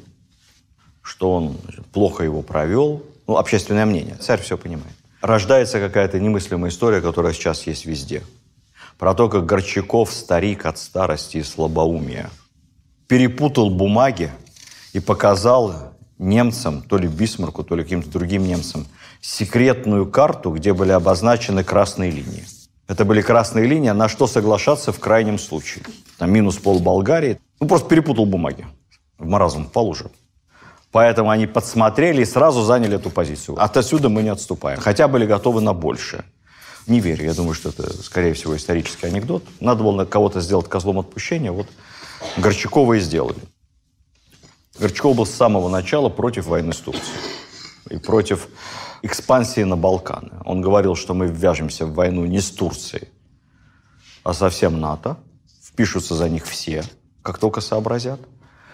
что 1.02 1.32
он 1.32 1.56
плохо 1.92 2.24
его 2.24 2.42
провел. 2.42 3.02
Ну, 3.26 3.36
общественное 3.36 3.86
мнение. 3.86 4.16
Царь 4.16 4.40
все 4.42 4.58
понимает. 4.58 4.94
Рождается 5.20 5.80
какая-то 5.80 6.20
немыслимая 6.20 6.70
история, 6.70 7.00
которая 7.00 7.32
сейчас 7.32 7.66
есть 7.66 7.86
везде. 7.86 8.22
Про 8.98 9.14
то, 9.14 9.28
как 9.28 9.46
Горчаков, 9.46 10.12
старик 10.12 10.66
от 10.66 10.78
старости 10.78 11.38
и 11.38 11.42
слабоумия, 11.42 12.30
перепутал 13.06 13.70
бумаги 13.70 14.30
и 14.92 15.00
показал 15.00 15.94
немцам, 16.18 16.82
то 16.82 16.98
ли 16.98 17.08
Бисмарку, 17.08 17.62
то 17.64 17.76
ли 17.76 17.82
каким-то 17.82 18.10
другим 18.10 18.44
немцам, 18.46 18.86
секретную 19.20 20.06
карту, 20.06 20.50
где 20.50 20.72
были 20.72 20.92
обозначены 20.92 21.64
красные 21.64 22.10
линии. 22.10 22.44
Это 22.88 23.04
были 23.04 23.20
красные 23.20 23.66
линии, 23.66 23.90
на 23.90 24.08
что 24.08 24.26
соглашаться 24.26 24.92
в 24.92 24.98
крайнем 24.98 25.38
случае. 25.38 25.84
Там 26.16 26.32
минус 26.32 26.56
пол 26.56 26.80
Болгарии. 26.80 27.38
Ну, 27.60 27.68
просто 27.68 27.88
перепутал 27.88 28.24
бумаги. 28.24 28.66
В 29.18 29.26
маразм 29.26 29.66
впал 29.66 29.88
уже. 29.88 30.10
Поэтому 30.90 31.28
они 31.30 31.46
подсмотрели 31.46 32.22
и 32.22 32.24
сразу 32.24 32.62
заняли 32.62 32.96
эту 32.96 33.10
позицию. 33.10 33.62
Отсюда 33.62 34.08
мы 34.08 34.22
не 34.22 34.30
отступаем. 34.30 34.80
Хотя 34.80 35.06
были 35.06 35.26
готовы 35.26 35.60
на 35.60 35.74
большее. 35.74 36.24
Не 36.86 37.00
верю. 37.00 37.24
Я 37.24 37.34
думаю, 37.34 37.52
что 37.52 37.68
это, 37.68 38.02
скорее 38.02 38.32
всего, 38.32 38.56
исторический 38.56 39.06
анекдот. 39.06 39.44
Надо 39.60 39.82
было 39.84 40.06
кого-то 40.06 40.40
сделать 40.40 40.68
козлом 40.68 40.98
отпущения. 40.98 41.52
Вот 41.52 41.66
Горчакова 42.38 42.94
и 42.94 43.00
сделали. 43.00 43.38
Горчаков 44.78 45.16
был 45.16 45.26
с 45.26 45.30
самого 45.30 45.68
начала 45.68 46.08
против 46.08 46.46
войны 46.46 46.72
с 46.72 46.78
Турцией 46.78 47.18
и 47.90 47.98
против 47.98 48.48
экспансии 49.02 49.62
на 49.62 49.76
Балканы. 49.76 50.30
Он 50.44 50.60
говорил, 50.60 50.94
что 50.94 51.14
мы 51.14 51.26
ввяжемся 51.26 51.86
в 51.86 51.94
войну 51.94 52.24
не 52.26 52.40
с 52.40 52.50
Турцией, 52.50 53.08
а 54.22 54.34
со 54.34 54.50
всем 54.50 54.80
НАТО. 54.80 55.16
Впишутся 55.64 56.14
за 56.14 56.28
них 56.28 56.46
все, 56.46 56.84
как 57.22 57.38
только 57.38 57.60
сообразят. 57.60 58.20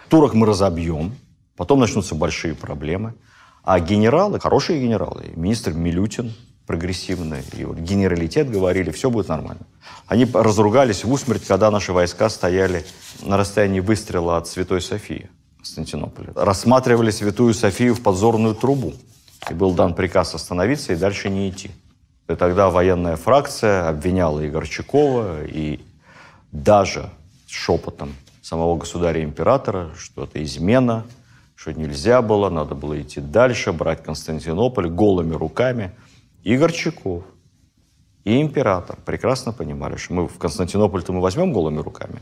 Турок 0.08 0.34
мы 0.34 0.46
разобьем, 0.46 1.14
потом 1.56 1.80
начнутся 1.80 2.14
большие 2.14 2.54
проблемы. 2.54 3.14
А 3.62 3.80
генералы, 3.80 4.40
хорошие 4.40 4.80
генералы, 4.80 5.32
министр 5.36 5.72
Милютин, 5.72 6.34
прогрессивный, 6.66 7.42
и 7.52 7.64
вот 7.64 7.78
генералитет 7.78 8.50
говорили, 8.50 8.90
все 8.90 9.10
будет 9.10 9.28
нормально. 9.28 9.66
Они 10.06 10.26
разругались 10.26 11.04
в 11.04 11.12
усмерть, 11.12 11.46
когда 11.46 11.70
наши 11.70 11.92
войска 11.92 12.28
стояли 12.28 12.84
на 13.22 13.36
расстоянии 13.36 13.80
выстрела 13.80 14.36
от 14.36 14.48
Святой 14.48 14.82
Софии. 14.82 15.30
Константинополя. 15.64 16.30
Рассматривали 16.34 17.10
Святую 17.10 17.54
Софию 17.54 17.94
в 17.94 18.02
подзорную 18.02 18.54
трубу. 18.54 18.92
И 19.50 19.54
был 19.54 19.72
дан 19.72 19.94
приказ 19.94 20.34
остановиться 20.34 20.92
и 20.92 20.96
дальше 20.96 21.30
не 21.30 21.48
идти. 21.48 21.70
И 22.28 22.34
тогда 22.34 22.68
военная 22.68 23.16
фракция 23.16 23.88
обвиняла 23.88 24.40
и 24.40 24.50
Горчакова, 24.50 25.46
и 25.46 25.80
даже 26.52 27.08
шепотом 27.48 28.14
самого 28.42 28.76
государя-императора, 28.76 29.90
что 29.96 30.24
это 30.24 30.42
измена, 30.42 31.06
что 31.54 31.72
нельзя 31.72 32.20
было, 32.20 32.50
надо 32.50 32.74
было 32.74 33.00
идти 33.00 33.20
дальше, 33.20 33.72
брать 33.72 34.02
Константинополь 34.02 34.88
голыми 34.88 35.32
руками. 35.32 35.92
И 36.42 36.58
Горчаков, 36.58 37.24
и 38.24 38.38
император 38.40 38.98
прекрасно 39.04 39.52
понимали, 39.52 39.96
что 39.96 40.12
мы 40.12 40.28
в 40.28 40.36
Константинополь-то 40.36 41.12
мы 41.14 41.22
возьмем 41.22 41.54
голыми 41.54 41.78
руками, 41.78 42.20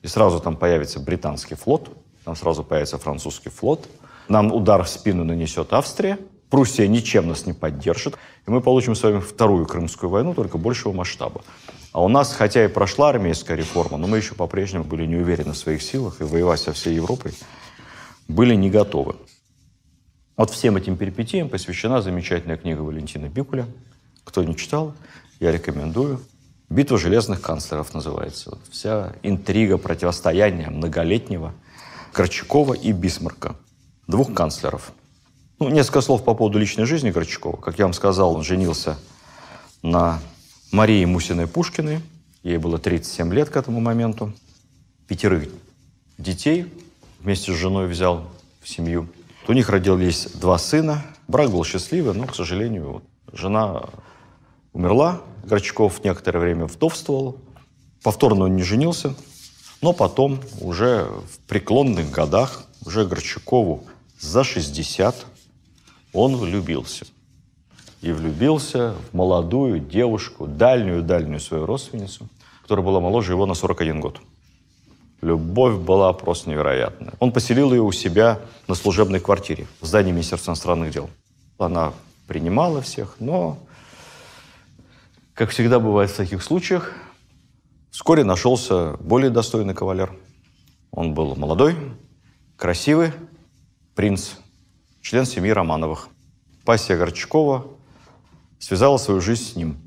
и 0.00 0.06
сразу 0.08 0.40
там 0.40 0.56
появится 0.56 1.00
британский 1.00 1.54
флот– 1.54 1.90
там 2.28 2.36
сразу 2.36 2.62
появится 2.62 2.98
французский 2.98 3.48
флот. 3.48 3.88
Нам 4.28 4.52
удар 4.52 4.84
в 4.84 4.88
спину 4.90 5.24
нанесет 5.24 5.72
Австрия. 5.72 6.18
Пруссия 6.50 6.86
ничем 6.86 7.26
нас 7.26 7.46
не 7.46 7.54
поддержит. 7.54 8.18
И 8.46 8.50
мы 8.50 8.60
получим 8.60 8.94
с 8.94 9.02
вами 9.02 9.20
вторую 9.20 9.64
Крымскую 9.64 10.10
войну, 10.10 10.34
только 10.34 10.58
большего 10.58 10.92
масштаба. 10.92 11.40
А 11.92 12.02
у 12.02 12.08
нас, 12.08 12.34
хотя 12.34 12.66
и 12.66 12.68
прошла 12.68 13.08
армейская 13.08 13.56
реформа, 13.56 13.96
но 13.96 14.06
мы 14.06 14.18
еще 14.18 14.34
по-прежнему 14.34 14.84
были 14.84 15.06
не 15.06 15.16
уверены 15.16 15.54
в 15.54 15.56
своих 15.56 15.80
силах 15.80 16.20
и 16.20 16.24
воевать 16.24 16.60
со 16.60 16.74
всей 16.74 16.96
Европой 16.96 17.32
были 18.28 18.54
не 18.54 18.68
готовы. 18.68 19.16
Вот 20.36 20.50
всем 20.50 20.76
этим 20.76 20.98
перипетиям 20.98 21.48
посвящена 21.48 22.02
замечательная 22.02 22.58
книга 22.58 22.82
Валентина 22.82 23.30
Бикуля. 23.30 23.64
Кто 24.24 24.44
не 24.44 24.54
читал, 24.54 24.92
я 25.40 25.50
рекомендую. 25.50 26.20
«Битва 26.68 26.98
железных 26.98 27.40
канцлеров» 27.40 27.94
называется. 27.94 28.50
Вот 28.50 28.60
вся 28.70 29.14
интрига 29.22 29.78
противостояния 29.78 30.68
многолетнего– 30.68 31.54
Горчакова 32.18 32.74
и 32.74 32.90
Бисмарка, 32.90 33.54
двух 34.08 34.34
канцлеров. 34.34 34.90
Ну, 35.60 35.68
несколько 35.68 36.00
слов 36.00 36.24
по 36.24 36.34
поводу 36.34 36.58
личной 36.58 36.84
жизни 36.84 37.12
Горчакова. 37.12 37.56
Как 37.58 37.78
я 37.78 37.84
вам 37.84 37.92
сказал, 37.92 38.34
он 38.34 38.42
женился 38.42 38.98
на 39.82 40.18
Марии 40.72 41.04
Мусиной 41.04 41.46
Пушкиной. 41.46 42.00
Ей 42.42 42.56
было 42.56 42.80
37 42.80 43.32
лет 43.32 43.50
к 43.50 43.56
этому 43.56 43.78
моменту. 43.78 44.32
Пятерых 45.06 45.48
детей 46.18 46.66
вместе 47.20 47.52
с 47.52 47.56
женой 47.56 47.86
взял 47.86 48.28
в 48.60 48.68
семью. 48.68 49.06
У 49.46 49.52
них 49.52 49.68
родились 49.68 50.26
два 50.34 50.58
сына. 50.58 51.04
Брак 51.28 51.52
был 51.52 51.62
счастливый, 51.62 52.14
но, 52.14 52.26
к 52.26 52.34
сожалению, 52.34 53.04
жена 53.32 53.84
умерла. 54.72 55.20
Горчаков 55.44 56.02
некоторое 56.02 56.40
время 56.40 56.66
вдовствовал. 56.66 57.38
Повторно 58.02 58.46
он 58.46 58.56
не 58.56 58.64
женился. 58.64 59.14
Но 59.80 59.92
потом, 59.92 60.40
уже 60.60 61.04
в 61.04 61.38
преклонных 61.46 62.10
годах, 62.10 62.64
уже 62.84 63.06
Горчакову 63.06 63.84
за 64.18 64.42
60, 64.42 65.14
он 66.12 66.36
влюбился. 66.36 67.06
И 68.00 68.12
влюбился 68.12 68.94
в 69.10 69.16
молодую 69.16 69.80
девушку, 69.80 70.46
дальнюю-дальнюю 70.46 71.40
свою 71.40 71.66
родственницу, 71.66 72.28
которая 72.62 72.84
была 72.84 73.00
моложе 73.00 73.32
его 73.32 73.46
на 73.46 73.54
41 73.54 74.00
год. 74.00 74.20
Любовь 75.20 75.76
была 75.76 76.12
просто 76.12 76.50
невероятная. 76.50 77.14
Он 77.18 77.32
поселил 77.32 77.72
ее 77.72 77.82
у 77.82 77.90
себя 77.90 78.40
на 78.68 78.74
служебной 78.74 79.18
квартире 79.18 79.66
в 79.80 79.86
здании 79.86 80.12
Министерства 80.12 80.52
иностранных 80.52 80.92
дел. 80.92 81.10
Она 81.58 81.92
принимала 82.28 82.82
всех, 82.82 83.16
но, 83.18 83.58
как 85.34 85.50
всегда 85.50 85.80
бывает 85.80 86.10
в 86.10 86.16
таких 86.16 86.42
случаях, 86.42 86.94
Вскоре 87.98 88.22
нашелся 88.22 88.96
более 89.00 89.28
достойный 89.28 89.74
кавалер. 89.74 90.16
Он 90.92 91.14
был 91.14 91.34
молодой, 91.34 91.74
красивый, 92.56 93.10
принц, 93.96 94.34
член 95.02 95.26
семьи 95.26 95.50
Романовых. 95.50 96.08
Пассия 96.64 96.96
Горчакова 96.96 97.66
связала 98.60 98.98
свою 98.98 99.20
жизнь 99.20 99.42
с 99.42 99.56
ним. 99.56 99.78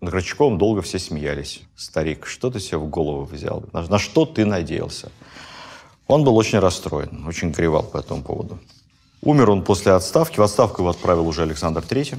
Над 0.00 0.14
Горчаковым 0.14 0.56
долго 0.56 0.80
все 0.80 0.98
смеялись. 0.98 1.60
«Старик, 1.76 2.24
что 2.24 2.50
ты 2.50 2.58
себе 2.58 2.78
в 2.78 2.88
голову 2.88 3.24
взял? 3.24 3.62
На, 3.74 3.82
на 3.82 3.98
что 3.98 4.24
ты 4.24 4.46
надеялся?» 4.46 5.12
Он 6.06 6.24
был 6.24 6.38
очень 6.38 6.60
расстроен, 6.60 7.26
очень 7.26 7.50
горевал 7.50 7.82
по 7.82 7.98
этому 7.98 8.22
поводу. 8.22 8.58
Умер 9.20 9.50
он 9.50 9.62
после 9.62 9.92
отставки. 9.92 10.40
В 10.40 10.42
отставку 10.42 10.80
его 10.80 10.88
отправил 10.88 11.28
уже 11.28 11.42
Александр 11.42 11.82
III. 11.82 12.18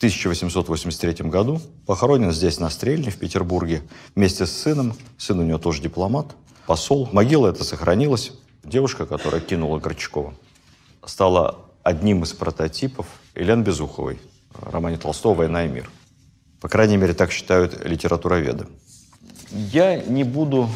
1883 0.00 1.28
году. 1.28 1.60
Похоронен 1.84 2.32
здесь, 2.32 2.58
на 2.58 2.70
Стрельне, 2.70 3.10
в 3.10 3.18
Петербурге, 3.18 3.82
вместе 4.14 4.46
с 4.46 4.50
сыном. 4.50 4.94
Сын 5.18 5.38
у 5.38 5.42
него 5.42 5.58
тоже 5.58 5.82
дипломат, 5.82 6.34
посол. 6.66 7.10
Могила 7.12 7.48
эта 7.48 7.64
сохранилась. 7.64 8.32
Девушка, 8.64 9.04
которая 9.04 9.42
кинула 9.42 9.78
Горчакова, 9.78 10.32
стала 11.04 11.66
одним 11.82 12.22
из 12.22 12.32
прототипов 12.32 13.06
Елены 13.34 13.62
Безуховой 13.62 14.18
в 14.54 14.70
романе 14.70 14.96
Толстого 14.96 15.34
«Война 15.34 15.66
и 15.66 15.68
мир». 15.68 15.90
По 16.62 16.70
крайней 16.70 16.96
мере, 16.96 17.12
так 17.12 17.30
считают 17.30 17.84
литературоведы. 17.84 18.68
Я 19.50 20.00
не 20.00 20.24
буду 20.24 20.70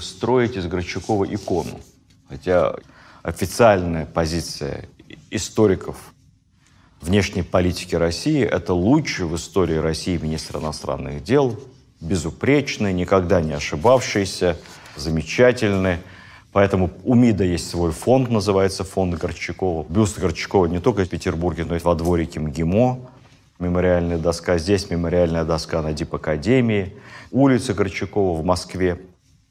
строить 0.00 0.54
из 0.54 0.68
Горчакова 0.68 1.24
икону, 1.24 1.80
хотя 2.28 2.76
официальная 3.24 4.06
позиция 4.06 4.88
историков 5.32 6.14
внешней 7.00 7.42
политики 7.42 7.94
России– 7.94 8.42
это 8.44 8.74
лучший 8.74 9.26
в 9.26 9.36
истории 9.36 9.76
России 9.76 10.16
министр 10.16 10.58
иностранных 10.58 11.22
дел, 11.22 11.58
безупречный, 12.00 12.92
никогда 12.92 13.40
не 13.40 13.52
ошибавшийся, 13.52 14.56
замечательный. 14.96 15.98
Поэтому 16.52 16.90
у 17.04 17.14
МИДа 17.14 17.44
есть 17.44 17.70
свой 17.70 17.92
фонд, 17.92 18.30
называется 18.30 18.84
фонд 18.84 19.14
Горчакова. 19.14 19.86
Бюст 19.88 20.18
Горчакова 20.18 20.66
не 20.66 20.80
только 20.80 21.04
в 21.04 21.08
Петербурге, 21.08 21.64
но 21.64 21.76
и 21.76 21.78
во 21.78 21.94
дворике 21.94 22.40
МГИМО. 22.40 22.98
Мемориальная 23.60 24.18
доска 24.18 24.58
здесь, 24.58 24.90
мемориальная 24.90 25.44
доска 25.44 25.82
на 25.82 25.92
Дипакадемии. 25.92 26.94
Улица 27.30 27.74
Горчакова 27.74 28.40
в 28.40 28.44
Москве, 28.44 29.00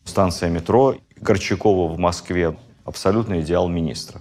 станция 0.03 0.49
метро 0.49 0.95
Горчакова 1.21 1.93
в 1.93 1.97
Москве. 1.99 2.57
Абсолютный 2.83 3.41
идеал 3.41 3.69
министра 3.69 4.19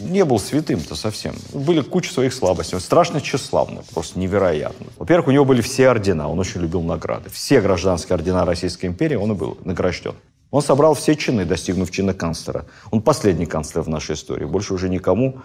не 0.00 0.24
был 0.24 0.38
святым-то 0.38 0.94
совсем. 0.94 1.34
Были 1.52 1.82
куча 1.82 2.12
своих 2.12 2.32
слабостей. 2.32 2.76
Он 2.76 2.80
страшно 2.80 3.20
тщеславный, 3.20 3.82
просто 3.92 4.18
невероятно. 4.18 4.86
Во-первых, 4.98 5.28
у 5.28 5.30
него 5.30 5.44
были 5.44 5.60
все 5.60 5.88
ордена, 5.88 6.28
он 6.28 6.38
очень 6.38 6.60
любил 6.60 6.82
награды. 6.82 7.30
Все 7.30 7.60
гражданские 7.60 8.14
ордена 8.14 8.44
Российской 8.44 8.86
империи 8.86 9.16
он 9.16 9.32
и 9.32 9.34
был 9.34 9.58
награжден. 9.64 10.14
Он 10.50 10.62
собрал 10.62 10.94
все 10.94 11.14
чины, 11.14 11.44
достигнув 11.44 11.90
чина 11.90 12.12
канцлера. 12.12 12.66
Он 12.90 13.02
последний 13.02 13.46
канцлер 13.46 13.82
в 13.82 13.88
нашей 13.88 14.14
истории. 14.14 14.44
Больше 14.44 14.74
уже 14.74 14.88
никому 14.88 15.40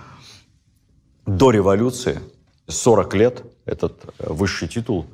до 1.25 1.51
революции 1.51 2.19
40 2.67 3.13
лет 3.15 3.43
этот 3.65 4.03
э, 4.17 4.31
высший 4.31 4.67
титул 4.67 5.05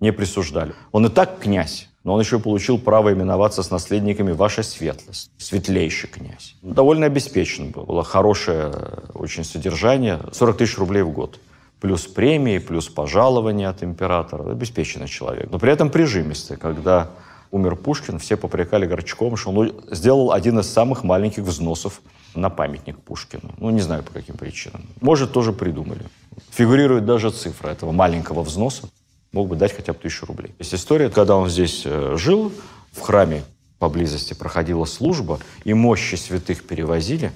не 0.00 0.12
присуждали. 0.12 0.74
Он 0.92 1.06
и 1.06 1.08
так 1.08 1.38
князь, 1.38 1.88
но 2.08 2.14
он 2.14 2.20
еще 2.20 2.38
получил 2.38 2.78
право 2.78 3.12
именоваться 3.12 3.62
с 3.62 3.70
наследниками 3.70 4.32
«Ваша 4.32 4.62
светлость», 4.62 5.30
«Светлейший 5.36 6.08
князь». 6.08 6.54
Довольно 6.62 7.04
обеспечен 7.04 7.70
был, 7.70 7.84
было 7.84 8.02
хорошее 8.02 8.72
очень 9.12 9.44
содержание, 9.44 10.18
40 10.32 10.56
тысяч 10.56 10.78
рублей 10.78 11.02
в 11.02 11.10
год. 11.10 11.38
Плюс 11.80 12.06
премии, 12.06 12.60
плюс 12.60 12.88
пожалования 12.88 13.68
от 13.68 13.82
императора. 13.82 14.50
Обеспеченный 14.50 15.06
человек. 15.06 15.50
Но 15.50 15.58
при 15.58 15.70
этом 15.70 15.90
прижимистый. 15.90 16.56
Когда 16.56 17.10
умер 17.50 17.76
Пушкин, 17.76 18.18
все 18.18 18.38
попрекали 18.38 18.86
Горчаковым, 18.86 19.36
что 19.36 19.50
он 19.50 19.74
сделал 19.90 20.32
один 20.32 20.58
из 20.60 20.66
самых 20.66 21.04
маленьких 21.04 21.42
взносов 21.42 22.00
на 22.34 22.48
памятник 22.48 22.98
Пушкину. 23.00 23.52
Ну, 23.58 23.68
не 23.68 23.82
знаю 23.82 24.02
по 24.02 24.14
каким 24.14 24.38
причинам. 24.38 24.80
Может, 25.02 25.32
тоже 25.32 25.52
придумали. 25.52 26.06
Фигурирует 26.52 27.04
даже 27.04 27.30
цифра 27.32 27.68
этого 27.68 27.92
маленького 27.92 28.44
взноса 28.44 28.88
мог 29.32 29.48
бы 29.48 29.56
дать 29.56 29.74
хотя 29.74 29.92
бы 29.92 29.98
тысячу 29.98 30.26
рублей. 30.26 30.54
Есть 30.58 30.74
история, 30.74 31.10
когда 31.10 31.36
он 31.36 31.48
здесь 31.48 31.82
э, 31.84 32.16
жил, 32.16 32.52
в 32.92 33.00
храме 33.00 33.44
поблизости 33.78 34.34
проходила 34.34 34.84
служба, 34.84 35.38
и 35.64 35.74
мощи 35.74 36.16
святых 36.16 36.66
перевозили. 36.66 37.32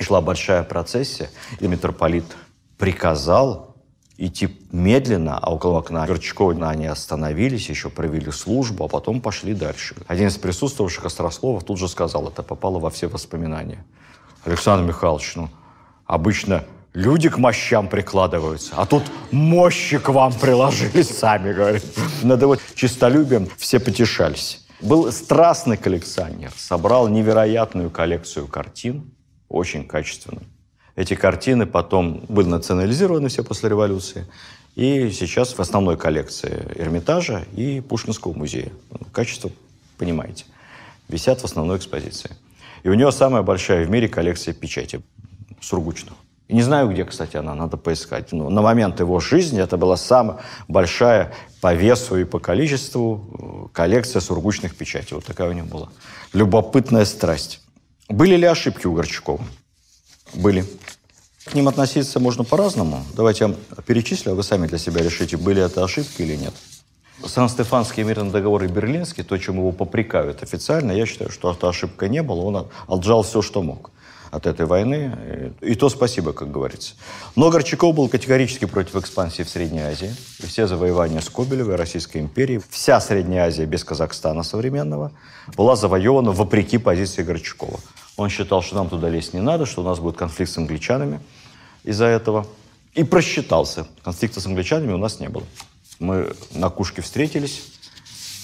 шла 0.00 0.20
большая 0.20 0.62
процессия, 0.62 1.30
и 1.58 1.66
митрополит 1.66 2.24
приказал 2.78 3.70
идти 4.16 4.58
медленно, 4.70 5.38
а 5.38 5.50
около 5.50 5.78
окна 5.78 6.06
Горчакова 6.06 6.68
они 6.68 6.86
остановились, 6.86 7.70
еще 7.70 7.88
провели 7.88 8.30
службу, 8.30 8.84
а 8.84 8.88
потом 8.88 9.20
пошли 9.22 9.54
дальше. 9.54 9.96
Один 10.06 10.28
из 10.28 10.36
присутствовавших 10.36 11.06
Острословов 11.06 11.64
тут 11.64 11.78
же 11.78 11.88
сказал, 11.88 12.28
это 12.28 12.42
попало 12.42 12.78
во 12.78 12.90
все 12.90 13.08
воспоминания. 13.08 13.82
Александр 14.44 14.86
Михайлович, 14.86 15.36
ну, 15.36 15.48
обычно 16.06 16.64
Люди 16.92 17.28
к 17.28 17.38
мощам 17.38 17.88
прикладываются, 17.88 18.74
а 18.76 18.84
тут 18.84 19.04
мощи 19.30 19.98
к 19.98 20.08
вам 20.08 20.32
приложились 20.32 21.08
сами, 21.18 21.52
говорит. 21.52 21.84
Надо 22.22 22.48
вот 22.48 22.60
чистолюбием 22.74 23.48
все 23.58 23.78
потешались. 23.78 24.64
Был 24.80 25.12
страстный 25.12 25.76
коллекционер, 25.76 26.52
собрал 26.56 27.06
невероятную 27.08 27.90
коллекцию 27.90 28.48
картин, 28.48 29.12
очень 29.48 29.86
качественную. 29.86 30.44
Эти 30.96 31.14
картины 31.14 31.64
потом 31.64 32.24
были 32.28 32.48
национализированы 32.48 33.28
все 33.28 33.44
после 33.44 33.68
революции. 33.68 34.26
И 34.74 35.10
сейчас 35.10 35.52
в 35.52 35.60
основной 35.60 35.96
коллекции 35.96 36.66
Эрмитажа 36.76 37.44
и 37.54 37.80
Пушкинского 37.80 38.32
музея. 38.32 38.72
Качество, 39.12 39.50
понимаете, 39.96 40.44
висят 41.08 41.40
в 41.40 41.44
основной 41.44 41.76
экспозиции. 41.78 42.30
И 42.82 42.88
у 42.88 42.94
него 42.94 43.12
самая 43.12 43.42
большая 43.42 43.84
в 43.84 43.90
мире 43.90 44.08
коллекция 44.08 44.54
печати 44.54 45.02
сургучных. 45.60 46.14
И 46.50 46.52
не 46.52 46.62
знаю, 46.62 46.88
где, 46.88 47.04
кстати, 47.04 47.36
она, 47.36 47.54
надо 47.54 47.76
поискать. 47.76 48.32
Но 48.32 48.50
на 48.50 48.60
момент 48.60 48.98
его 48.98 49.20
жизни 49.20 49.62
это 49.62 49.76
была 49.76 49.96
самая 49.96 50.38
большая 50.66 51.32
по 51.60 51.74
весу 51.74 52.16
и 52.16 52.24
по 52.24 52.40
количеству 52.40 53.68
э, 53.70 53.72
коллекция 53.72 54.18
сургучных 54.20 54.74
печатей. 54.74 55.14
Вот 55.14 55.24
такая 55.24 55.48
у 55.48 55.52
него 55.52 55.68
была. 55.68 55.88
Любопытная 56.32 57.04
страсть. 57.04 57.60
Были 58.08 58.34
ли 58.34 58.46
ошибки 58.46 58.88
у 58.88 58.94
Горчакова? 58.94 59.44
Были. 60.34 60.64
К 61.44 61.54
ним 61.54 61.68
относиться 61.68 62.18
можно 62.18 62.42
по-разному. 62.42 63.04
Давайте 63.14 63.44
я 63.44 63.82
перечислю, 63.82 64.32
а 64.32 64.34
вы 64.34 64.42
сами 64.42 64.66
для 64.66 64.78
себя 64.78 65.02
решите, 65.04 65.36
были 65.36 65.62
это 65.62 65.84
ошибки 65.84 66.22
или 66.22 66.34
нет. 66.34 66.54
Сан-Стефанский 67.24 68.02
мирный 68.02 68.32
договор 68.32 68.64
и 68.64 68.66
Берлинский, 68.66 69.22
то, 69.22 69.38
чем 69.38 69.58
его 69.58 69.70
попрекают 69.70 70.42
официально, 70.42 70.90
я 70.90 71.06
считаю, 71.06 71.30
что 71.30 71.52
это 71.52 71.68
ошибка 71.68 72.08
не 72.08 72.24
было. 72.24 72.40
Он 72.40 72.68
отжал 72.88 73.22
все, 73.22 73.40
что 73.40 73.62
мог 73.62 73.92
от 74.30 74.46
этой 74.46 74.66
войны. 74.66 75.52
И 75.60 75.74
то 75.74 75.88
спасибо, 75.88 76.32
как 76.32 76.50
говорится. 76.50 76.94
Но 77.36 77.50
Горчаков 77.50 77.94
был 77.94 78.08
категорически 78.08 78.64
против 78.64 78.96
экспансии 78.96 79.42
в 79.42 79.48
Средней 79.48 79.80
Азии. 79.80 80.14
И 80.38 80.46
все 80.46 80.66
завоевания 80.66 81.20
Скобелевой, 81.20 81.76
Российской 81.76 82.18
империи, 82.18 82.60
вся 82.70 83.00
Средняя 83.00 83.46
Азия 83.46 83.66
без 83.66 83.84
Казахстана 83.84 84.42
современного 84.42 85.12
была 85.56 85.76
завоевана 85.76 86.32
вопреки 86.32 86.78
позиции 86.78 87.22
Горчакова. 87.22 87.80
Он 88.16 88.28
считал, 88.28 88.62
что 88.62 88.76
нам 88.76 88.88
туда 88.88 89.08
лезть 89.08 89.34
не 89.34 89.40
надо, 89.40 89.66
что 89.66 89.82
у 89.82 89.84
нас 89.84 89.98
будет 89.98 90.16
конфликт 90.16 90.52
с 90.52 90.58
англичанами 90.58 91.20
из-за 91.84 92.06
этого. 92.06 92.46
И 92.94 93.04
просчитался. 93.04 93.86
Конфликта 94.02 94.40
с 94.40 94.46
англичанами 94.46 94.92
у 94.92 94.98
нас 94.98 95.20
не 95.20 95.28
было. 95.28 95.44
Мы 96.00 96.34
на 96.52 96.70
кушке 96.70 97.02
встретились 97.02 97.62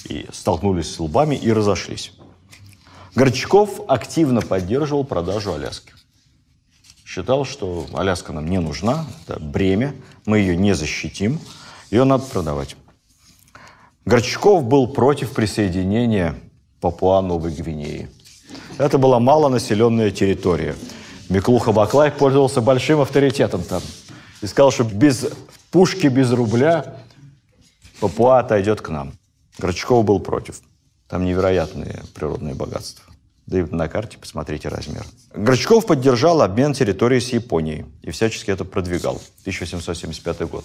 и 0.09 0.27
столкнулись 0.33 0.95
с 0.95 1.01
лбами 1.01 1.35
и 1.35 1.53
разошлись. 1.53 2.13
Горчаков 3.17 3.81
активно 3.89 4.43
поддерживал 4.43 5.03
продажу 5.03 5.55
Аляски. 5.55 5.95
Считал, 7.03 7.47
что 7.47 7.87
Аляска 7.95 8.35
нам 8.35 8.47
не 8.47 8.61
нужна, 8.61 9.07
это 9.27 9.41
бремя, 9.41 9.95
мы 10.27 10.39
ее 10.41 10.55
не 10.55 10.75
защитим, 10.75 11.41
ее 11.91 12.05
надо 12.05 12.27
продавать. 12.27 12.77
Горчаков 14.05 14.65
был 14.65 14.87
против 14.89 15.33
присоединения 15.33 16.35
Папуа-Новой 16.83 17.53
Гвинеи. 17.53 18.11
Это 18.77 18.99
была 18.99 19.19
малонаселенная 19.19 20.11
территория. 20.11 20.77
Миклуха 21.31 21.73
Баклай 21.73 22.11
пользовался 22.11 22.61
большим 22.61 23.01
авторитетом 23.01 23.63
там. 23.63 23.81
И 24.43 24.47
сказал, 24.47 24.71
что 24.71 24.85
без 24.85 25.27
пушки, 25.71 26.09
без 26.09 26.31
рубля 26.33 26.97
Папуа 27.99 28.41
отойдет 28.41 28.83
к 28.83 28.91
нам. 28.91 29.15
Горчаков 29.57 30.05
был 30.05 30.21
против. 30.21 30.61
Там 31.09 31.25
невероятные 31.25 32.03
природные 32.15 32.55
богатства. 32.55 33.05
Да 33.47 33.61
и 33.61 33.63
на 33.63 33.89
карте 33.89 34.19
посмотрите 34.19 34.69
размер. 34.69 35.05
Горчаков 35.33 35.87
поддержал 35.87 36.43
обмен 36.43 36.73
территорией 36.73 37.21
с 37.21 37.33
Японией 37.33 37.87
и 38.03 38.11
всячески 38.11 38.51
это 38.51 38.65
продвигал. 38.65 39.21
1875 39.43 40.51
год. 40.51 40.65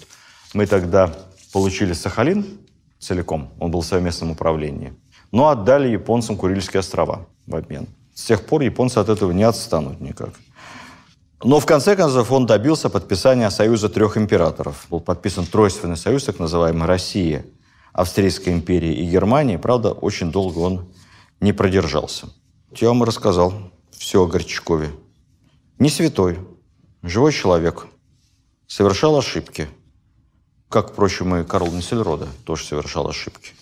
Мы 0.52 0.66
тогда 0.66 1.14
получили 1.52 1.92
Сахалин 1.92 2.58
целиком, 2.98 3.52
он 3.58 3.70
был 3.70 3.80
в 3.80 3.86
совместном 3.86 4.30
управлении, 4.30 4.94
но 5.30 5.48
отдали 5.48 5.88
японцам 5.88 6.36
Курильские 6.36 6.80
острова 6.80 7.26
в 7.46 7.56
обмен. 7.56 7.86
С 8.14 8.24
тех 8.24 8.44
пор 8.44 8.62
японцы 8.62 8.98
от 8.98 9.08
этого 9.08 9.32
не 9.32 9.42
отстанут 9.42 10.00
никак. 10.00 10.30
Но 11.42 11.58
в 11.58 11.66
конце 11.66 11.96
концов 11.96 12.30
он 12.30 12.46
добился 12.46 12.88
подписания 12.88 13.50
союза 13.50 13.88
трех 13.88 14.16
императоров. 14.16 14.86
Был 14.90 15.00
подписан 15.00 15.44
тройственный 15.44 15.96
союз, 15.96 16.24
так 16.24 16.38
называемый 16.38 16.86
Россия, 16.86 17.44
Австрийская 17.92 18.54
империя 18.54 18.94
и 18.94 19.04
Германия. 19.04 19.58
Правда, 19.58 19.92
очень 19.92 20.32
долго 20.32 20.58
он 20.58 20.88
не 21.40 21.52
продержался. 21.52 22.28
Я 22.74 22.88
вам 22.88 23.02
рассказал 23.02 23.52
все 23.90 24.22
о 24.22 24.26
Горчакове. 24.26 24.90
Не 25.78 25.90
святой, 25.90 26.38
живой 27.02 27.32
человек. 27.32 27.86
Совершал 28.66 29.18
ошибки. 29.18 29.68
Как, 30.70 30.92
впрочем, 30.92 31.36
и 31.36 31.44
Карл 31.44 31.70
Нессельрода 31.70 32.28
тоже 32.44 32.64
совершал 32.64 33.08
ошибки. 33.08 33.52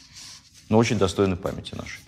Но 0.69 0.79
очень 0.79 0.99
достойны 0.99 1.35
памяти 1.35 1.75
нашей. 1.75 2.01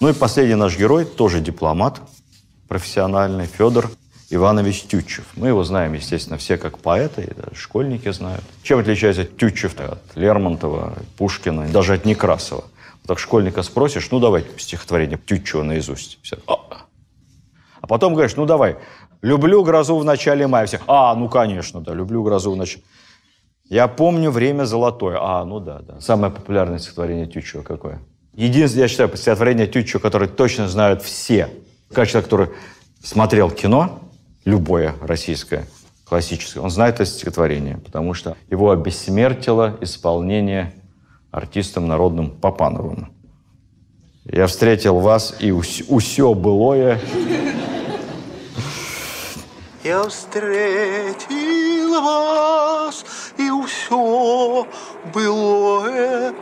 Ну 0.00 0.08
и 0.08 0.12
последний 0.14 0.54
наш 0.54 0.78
герой, 0.78 1.04
тоже 1.04 1.40
дипломат, 1.40 2.00
профессиональный, 2.68 3.46
Федор 3.46 3.90
Иванович 4.30 4.82
Тютчев. 4.82 5.24
Мы 5.36 5.48
его 5.48 5.64
знаем, 5.64 5.94
естественно, 5.94 6.36
все 6.36 6.58
как 6.58 6.78
поэта, 6.78 7.22
и 7.22 7.34
даже 7.34 7.54
школьники 7.54 8.10
знают. 8.10 8.44
Чем 8.62 8.78
отличается 8.78 9.24
Тютчев 9.24 9.80
от 9.80 10.02
Лермонтова, 10.16 10.98
Пушкина, 11.16 11.68
даже 11.68 11.94
от 11.94 12.04
Некрасова? 12.04 12.64
Так 13.06 13.18
школьника 13.18 13.62
спросишь, 13.62 14.10
ну 14.10 14.20
давай 14.20 14.44
стихотворение 14.58 15.18
Тютчева 15.18 15.62
наизусть. 15.62 16.18
Все. 16.22 16.36
А. 16.46 16.58
а 17.80 17.86
потом 17.86 18.12
говоришь, 18.12 18.36
ну 18.36 18.44
давай, 18.44 18.76
люблю 19.22 19.64
грозу 19.64 19.96
в 19.96 20.04
начале 20.04 20.46
мая. 20.46 20.66
Все. 20.66 20.78
А, 20.86 21.14
ну 21.14 21.30
конечно, 21.30 21.80
да, 21.80 21.94
люблю 21.94 22.22
грозу 22.22 22.52
в 22.52 22.56
начале. 22.56 22.82
Я 23.70 23.88
помню 23.88 24.30
время 24.30 24.64
золотое. 24.64 25.18
А, 25.20 25.42
ну 25.46 25.58
да, 25.58 25.80
да. 25.80 26.00
Самое 26.00 26.30
популярное 26.30 26.78
стихотворение 26.78 27.26
Тютчева 27.26 27.62
какое? 27.62 28.00
Единственное, 28.34 28.84
я 28.84 28.88
считаю, 28.88 29.16
стихотворение 29.16 29.66
Тютчева, 29.66 30.02
которое 30.02 30.28
точно 30.28 30.68
знают 30.68 31.02
все. 31.02 31.48
Как 31.92 32.08
человек, 32.08 32.26
который 32.26 32.48
смотрел 33.02 33.50
кино, 33.50 34.00
любое 34.44 34.94
российское, 35.00 35.66
классическое, 36.04 36.62
он 36.62 36.70
знает 36.70 36.96
это 36.96 37.06
стихотворение, 37.06 37.78
потому 37.78 38.14
что 38.14 38.36
его 38.50 38.70
обессмертило 38.70 39.76
исполнение 39.80 40.74
артистом 41.30 41.86
народным 41.86 42.30
Папановым. 42.30 43.12
Я 44.24 44.46
встретил 44.46 44.98
вас, 44.98 45.34
и 45.38 45.50
усё 45.52 46.34
былое... 46.34 47.00
Я 49.84 50.06
встретил 50.08 52.02
вас, 52.02 53.04
и 53.38 53.50
усё 53.50 54.66
былое 55.14 56.34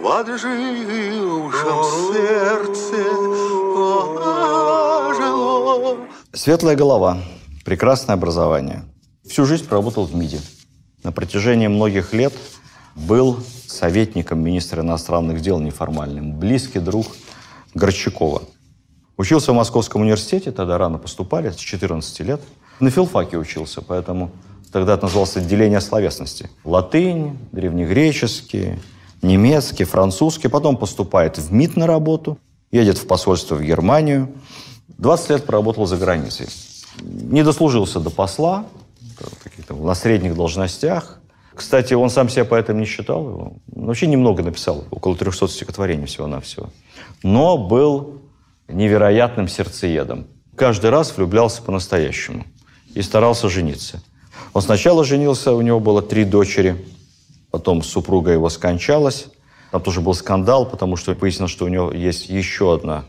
в 0.00 0.06
отжившем 0.06 1.84
сердце 2.12 2.96
ожило. 5.08 5.96
Светлая 6.32 6.76
голова, 6.76 7.18
прекрасное 7.64 8.14
образование. 8.14 8.84
Всю 9.28 9.44
жизнь 9.44 9.66
проработал 9.66 10.06
в 10.06 10.14
МИДе. 10.14 10.40
На 11.02 11.12
протяжении 11.12 11.66
многих 11.66 12.14
лет 12.14 12.32
был 12.94 13.38
советником 13.66 14.42
министра 14.42 14.82
иностранных 14.82 15.40
дел 15.40 15.60
неформальным, 15.60 16.38
близкий 16.38 16.78
друг 16.78 17.06
Горчакова. 17.74 18.42
Учился 19.16 19.52
в 19.52 19.54
Московском 19.54 20.00
университете, 20.02 20.50
тогда 20.50 20.78
рано 20.78 20.98
поступали, 20.98 21.50
с 21.50 21.56
14 21.56 22.20
лет. 22.20 22.40
На 22.80 22.90
филфаке 22.90 23.36
учился, 23.36 23.82
поэтому 23.82 24.30
тогда 24.72 24.94
это 24.94 25.04
называлось 25.04 25.36
отделение 25.36 25.80
словесности. 25.82 26.48
Латынь, 26.64 27.38
древнегреческий, 27.52 28.78
немецкий, 29.22 29.84
французский. 29.84 30.48
Потом 30.48 30.76
поступает 30.76 31.38
в 31.38 31.52
МИД 31.52 31.76
на 31.76 31.86
работу, 31.86 32.38
едет 32.70 32.98
в 32.98 33.06
посольство 33.06 33.54
в 33.54 33.62
Германию. 33.62 34.28
20 34.98 35.30
лет 35.30 35.44
проработал 35.46 35.86
за 35.86 35.96
границей. 35.96 36.46
Не 37.00 37.42
дослужился 37.42 38.00
до 38.00 38.10
посла, 38.10 38.66
на 39.68 39.94
средних 39.94 40.34
должностях. 40.34 41.20
Кстати, 41.54 41.94
он 41.94 42.10
сам 42.10 42.28
себя 42.28 42.44
поэтому 42.44 42.80
не 42.80 42.86
считал. 42.86 43.28
Его. 43.28 43.52
Вообще 43.66 44.06
немного 44.06 44.42
написал, 44.42 44.84
около 44.90 45.16
300 45.16 45.48
стихотворений 45.48 46.06
всего-навсего. 46.06 46.70
Но 47.22 47.58
был 47.58 48.20
невероятным 48.68 49.48
сердцеедом. 49.48 50.26
Каждый 50.56 50.90
раз 50.90 51.16
влюблялся 51.16 51.62
по-настоящему 51.62 52.44
и 52.94 53.02
старался 53.02 53.48
жениться. 53.48 54.02
Он 54.52 54.62
сначала 54.62 55.04
женился, 55.04 55.52
у 55.52 55.60
него 55.60 55.80
было 55.80 56.02
три 56.02 56.24
дочери, 56.24 56.84
потом 57.50 57.82
супруга 57.82 58.30
его 58.32 58.48
скончалась. 58.48 59.26
Там 59.70 59.82
тоже 59.82 60.00
был 60.00 60.14
скандал, 60.14 60.66
потому 60.66 60.96
что 60.96 61.14
выяснилось, 61.14 61.52
что 61.52 61.64
у 61.64 61.68
него 61.68 61.92
есть 61.92 62.28
еще 62.28 62.74
одна 62.74 63.04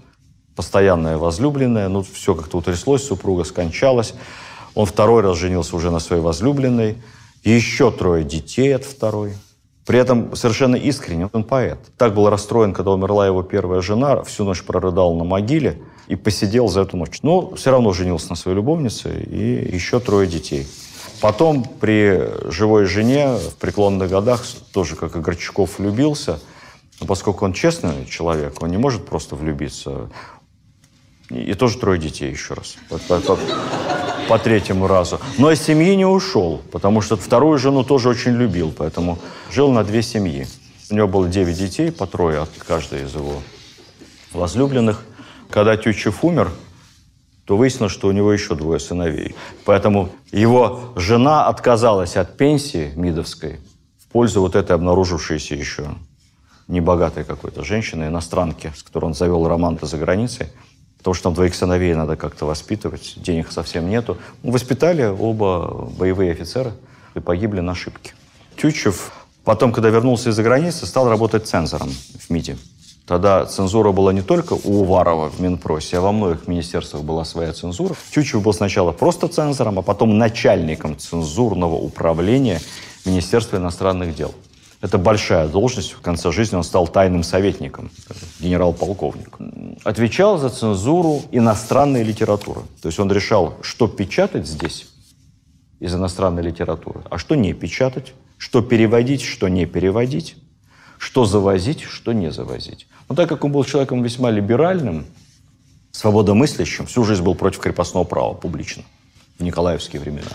постоянная 0.56 1.18
возлюбленная. 1.18 1.88
Ну, 1.88 2.04
все 2.04 2.36
как-то 2.36 2.58
утряслось, 2.58 3.04
супруга 3.04 3.44
скончалась. 3.44 4.14
Он 4.76 4.86
второй 4.86 5.22
раз 5.22 5.38
женился 5.38 5.76
уже 5.76 5.92
на 5.92 6.00
своей 6.00 6.22
возлюбленной. 6.22 6.98
Еще 7.44 7.92
трое 7.92 8.24
детей 8.24 8.76
от 8.76 8.86
второй. 8.86 9.34
При 9.86 9.98
этом 9.98 10.36
совершенно 10.36 10.76
искренне 10.76 11.28
он 11.34 11.44
поэт. 11.44 11.80
Так 11.98 12.14
был 12.14 12.30
расстроен, 12.30 12.74
когда 12.74 12.92
умерла 12.92 13.26
его 13.26 13.42
первая 13.42 13.82
жена, 13.82 14.22
всю 14.24 14.44
ночь 14.44 14.64
прорыдал 14.64 15.16
на 15.16 15.24
могиле 15.24 15.82
и 16.08 16.16
посидел 16.16 16.68
за 16.68 16.82
эту 16.82 16.98
ночь. 16.98 17.20
Но 17.24 17.56
все 17.56 17.72
равно 17.72 17.92
женился 17.92 18.30
на 18.30 18.36
своей 18.36 18.56
любовнице 18.56 19.24
и 19.24 19.74
еще 19.74 20.00
трое 20.00 20.28
детей. 20.28 20.68
Потом 21.22 21.64
при 21.64 22.50
живой 22.50 22.86
жене 22.86 23.36
в 23.36 23.56
преклонных 23.56 24.10
годах, 24.10 24.44
тоже 24.74 24.96
как 24.96 25.16
и 25.16 25.20
Горчаков, 25.20 25.78
влюбился. 25.78 26.40
Но 27.00 27.06
поскольку 27.06 27.46
он 27.46 27.54
честный 27.54 28.06
человек, 28.08 28.62
он 28.62 28.72
не 28.72 28.78
может 28.78 29.06
просто 29.06 29.36
влюбиться. 29.36 30.10
И 31.30 31.54
тоже 31.54 31.78
трое 31.78 32.00
детей 32.00 32.32
еще 32.32 32.56
раз. 32.56 32.76
По, 32.90 32.98
по, 32.98 33.20
по, 33.20 33.40
по 34.28 34.40
третьему 34.40 34.88
разу. 34.88 35.20
Но 35.38 35.52
из 35.52 35.62
семьи 35.62 35.96
не 35.96 36.06
ушел, 36.06 36.62
потому 36.72 37.02
что 37.02 37.18
вторую 37.18 37.60
жену 37.60 37.84
тоже 37.84 38.10
очень 38.10 38.32
любил, 38.32 38.74
поэтому 38.76 39.20
жил 39.52 39.72
на 39.72 39.84
две 39.84 40.02
семьи. 40.02 40.48
У 40.90 40.96
него 40.96 41.08
было 41.08 41.30
девять 41.30 41.58
детей, 41.58 41.92
по 41.92 42.08
трое 42.08 42.40
от 42.40 42.50
каждой 42.68 43.04
из 43.04 43.14
его 43.14 43.42
возлюбленных. 44.34 45.06
Когда 45.50 45.78
Тютчев 45.78 46.24
умер, 46.24 46.52
то 47.46 47.58
выяснилось, 47.58 47.92
что 47.92 48.08
у 48.08 48.12
него 48.12 48.32
еще 48.32 48.56
двое 48.56 48.80
сыновей. 48.80 49.36
Поэтому 49.66 50.10
его 50.32 50.94
жена 50.96 51.48
отказалась 51.48 52.16
от 52.18 52.38
пенсии 52.38 52.92
мидовской 52.96 53.60
в 54.00 54.08
пользу 54.12 54.42
вот 54.42 54.56
этой 54.56 54.76
обнаружившейся 54.76 55.56
еще 55.56 55.90
небогатой 56.68 57.24
какой-то 57.24 57.64
женщины, 57.64 58.06
иностранки, 58.06 58.72
с 58.76 58.84
которой 58.84 59.06
он 59.06 59.14
завел 59.14 59.48
роман-то 59.48 59.86
за 59.86 59.98
границей. 59.98 60.48
Потому 60.98 61.16
что 61.16 61.24
там 61.24 61.34
двоих 61.34 61.56
сыновей 61.56 61.94
надо 61.96 62.16
как-то 62.16 62.46
воспитывать, 62.46 63.16
денег 63.18 63.52
совсем 63.52 63.90
нету. 63.90 64.18
Воспитали 64.44 65.04
оба 65.04 65.90
боевые 65.98 66.32
офицеры 66.32 66.74
и 67.16 67.20
погибли 67.20 67.60
на 67.60 67.72
ошибке. 67.72 68.14
Тютчев 68.56 69.12
потом, 69.44 69.74
когда 69.74 69.90
вернулся 69.90 70.30
из-за 70.30 70.44
границы, 70.44 70.86
стал 70.86 71.10
работать 71.10 71.48
цензором 71.48 71.90
в 71.90 72.30
МИДе. 72.30 72.58
Тогда 73.12 73.46
цензура 73.46 73.92
была 73.92 74.14
не 74.14 74.22
только 74.22 74.54
у 74.54 74.84
Уварова 74.84 75.30
в 75.30 75.42
Минпросе, 75.42 75.98
а 75.98 76.00
во 76.00 76.14
многих 76.14 76.48
министерствах 76.48 77.04
была 77.04 77.26
своя 77.26 77.52
цензура. 77.52 77.94
Тютчев 78.10 78.42
был 78.42 78.54
сначала 78.54 78.94
просто 78.94 79.28
цензором, 79.28 79.80
а 79.80 79.82
потом 79.82 80.18
начальником 80.18 80.98
цензурного 80.98 81.76
управления 81.76 82.62
Министерства 83.04 83.58
иностранных 83.58 84.16
дел. 84.16 84.34
Это 84.80 84.98
большая 84.98 85.50
должность. 85.50 85.92
В 85.92 86.00
конце 86.00 86.32
жизни 86.32 86.56
он 86.56 86.64
стал 86.64 86.88
тайным 86.88 87.24
советником, 87.24 87.92
генерал-полковник. 88.40 89.38
Отвечал 89.84 90.38
за 90.38 90.50
цензуру 90.50 91.22
иностранной 91.34 92.04
литературы. 92.04 92.62
То 92.82 92.88
есть 92.88 92.98
он 92.98 93.12
решал, 93.12 93.56
что 93.62 93.90
печатать 93.90 94.48
здесь 94.48 94.88
из 95.82 95.94
иностранной 95.94 96.44
литературы, 96.44 97.02
а 97.10 97.18
что 97.18 97.36
не 97.36 97.52
печатать, 97.52 98.14
что 98.38 98.62
переводить, 98.62 99.22
что 99.22 99.50
не 99.50 99.66
переводить, 99.66 100.38
что 101.02 101.26
завозить, 101.26 101.82
что 101.82 102.14
не 102.14 102.32
завозить. 102.32 102.88
Но 103.12 103.16
так 103.16 103.28
как 103.28 103.44
он 103.44 103.52
был 103.52 103.66
человеком 103.66 104.02
весьма 104.04 104.32
либеральным, 104.32 105.06
свободомыслящим, 105.92 106.86
всю 106.86 107.04
жизнь 107.04 107.22
был 107.22 107.36
против 107.36 107.60
крепостного 107.60 108.06
права 108.06 108.34
публично 108.34 108.84
в 109.38 109.44
николаевские 109.44 110.02
времена. 110.02 110.32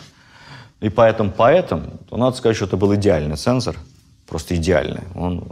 И 0.80 0.90
поэтому 0.90 1.30
поэтом, 1.30 1.92
то 2.10 2.18
надо 2.18 2.36
сказать, 2.36 2.54
что 2.54 2.66
это 2.66 2.76
был 2.76 2.94
идеальный 2.94 3.36
цензор– 3.36 3.76
просто 4.26 4.56
идеальный. 4.56 5.04
Он 5.14 5.48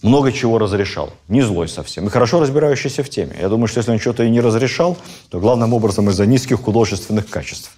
много 0.00 0.32
чего 0.32 0.58
разрешал. 0.58 1.10
Не 1.28 1.42
злой 1.42 1.68
совсем. 1.68 2.06
И 2.06 2.08
хорошо 2.08 2.40
разбирающийся 2.40 3.02
в 3.02 3.10
теме. 3.10 3.36
Я 3.38 3.50
думаю, 3.50 3.68
что 3.68 3.80
если 3.80 3.92
он 3.92 3.98
что-то 3.98 4.22
и 4.22 4.30
не 4.30 4.40
разрешал, 4.40 4.96
то 5.28 5.40
главным 5.40 5.74
образом 5.74 6.08
из-за 6.08 6.24
низких 6.24 6.62
художественных 6.62 7.28
качеств 7.28 7.76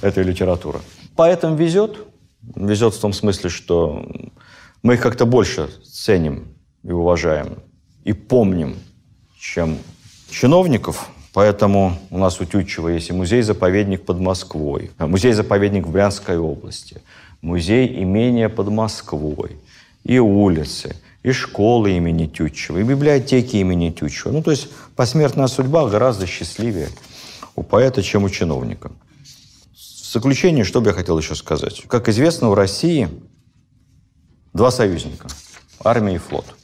этой 0.00 0.24
литературы. 0.24 0.78
Поэтому 1.16 1.54
везет. 1.54 1.98
Везет 2.54 2.94
в 2.94 2.98
том 2.98 3.12
смысле, 3.12 3.50
что 3.50 4.08
мы 4.82 4.94
их 4.94 5.02
как-то 5.02 5.26
больше 5.26 5.68
ценим 5.84 6.54
и 6.82 6.92
уважаем, 6.92 7.58
и 8.06 8.12
помним, 8.12 8.76
чем 9.38 9.78
чиновников. 10.30 11.08
Поэтому 11.32 11.98
у 12.10 12.18
нас 12.18 12.40
у 12.40 12.44
Тютчева 12.46 12.88
есть 12.88 13.10
и 13.10 13.12
музей-заповедник 13.12 14.06
под 14.06 14.20
Москвой, 14.20 14.90
музей-заповедник 14.98 15.86
в 15.86 15.90
Брянской 15.90 16.38
области– 16.38 17.02
музей 17.42 18.02
имения 18.02 18.48
под 18.48 18.68
Москвой, 18.68 19.56
и 20.04 20.18
улицы, 20.18 20.96
и 21.22 21.32
школы 21.32 21.92
имени 21.92 22.26
Тютчева, 22.26 22.78
и 22.78 22.82
библиотеки 22.82 23.56
имени 23.56 23.90
Тютчева. 23.90 24.32
Ну, 24.32 24.42
то 24.42 24.50
есть 24.50 24.68
посмертная 24.96 25.46
судьба 25.46 25.88
гораздо 25.88 26.26
счастливее 26.26 26.88
у 27.54 27.62
поэта, 27.62 28.02
чем 28.02 28.24
у 28.24 28.30
чиновника. 28.30 28.90
В 29.74 30.12
заключение, 30.12 30.64
что 30.64 30.80
бы 30.80 30.88
я 30.88 30.94
хотел 30.94 31.18
еще 31.18 31.34
сказать. 31.34 31.82
Как 31.88 32.08
известно, 32.08 32.50
в 32.50 32.54
России 32.54 33.08
два 34.52 34.70
союзника– 34.70 35.28
армия 35.84 36.16
и 36.16 36.18
флот. 36.18 36.55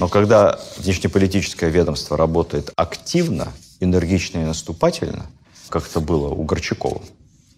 Но 0.00 0.08
когда 0.08 0.58
внешнеполитическое 0.78 1.68
ведомство 1.68 2.16
работает 2.16 2.72
активно, 2.74 3.52
энергично 3.80 4.38
и 4.38 4.44
наступательно, 4.44 5.26
как 5.68 5.86
это 5.86 6.00
было 6.00 6.28
у 6.28 6.42
Горчакова, 6.42 7.02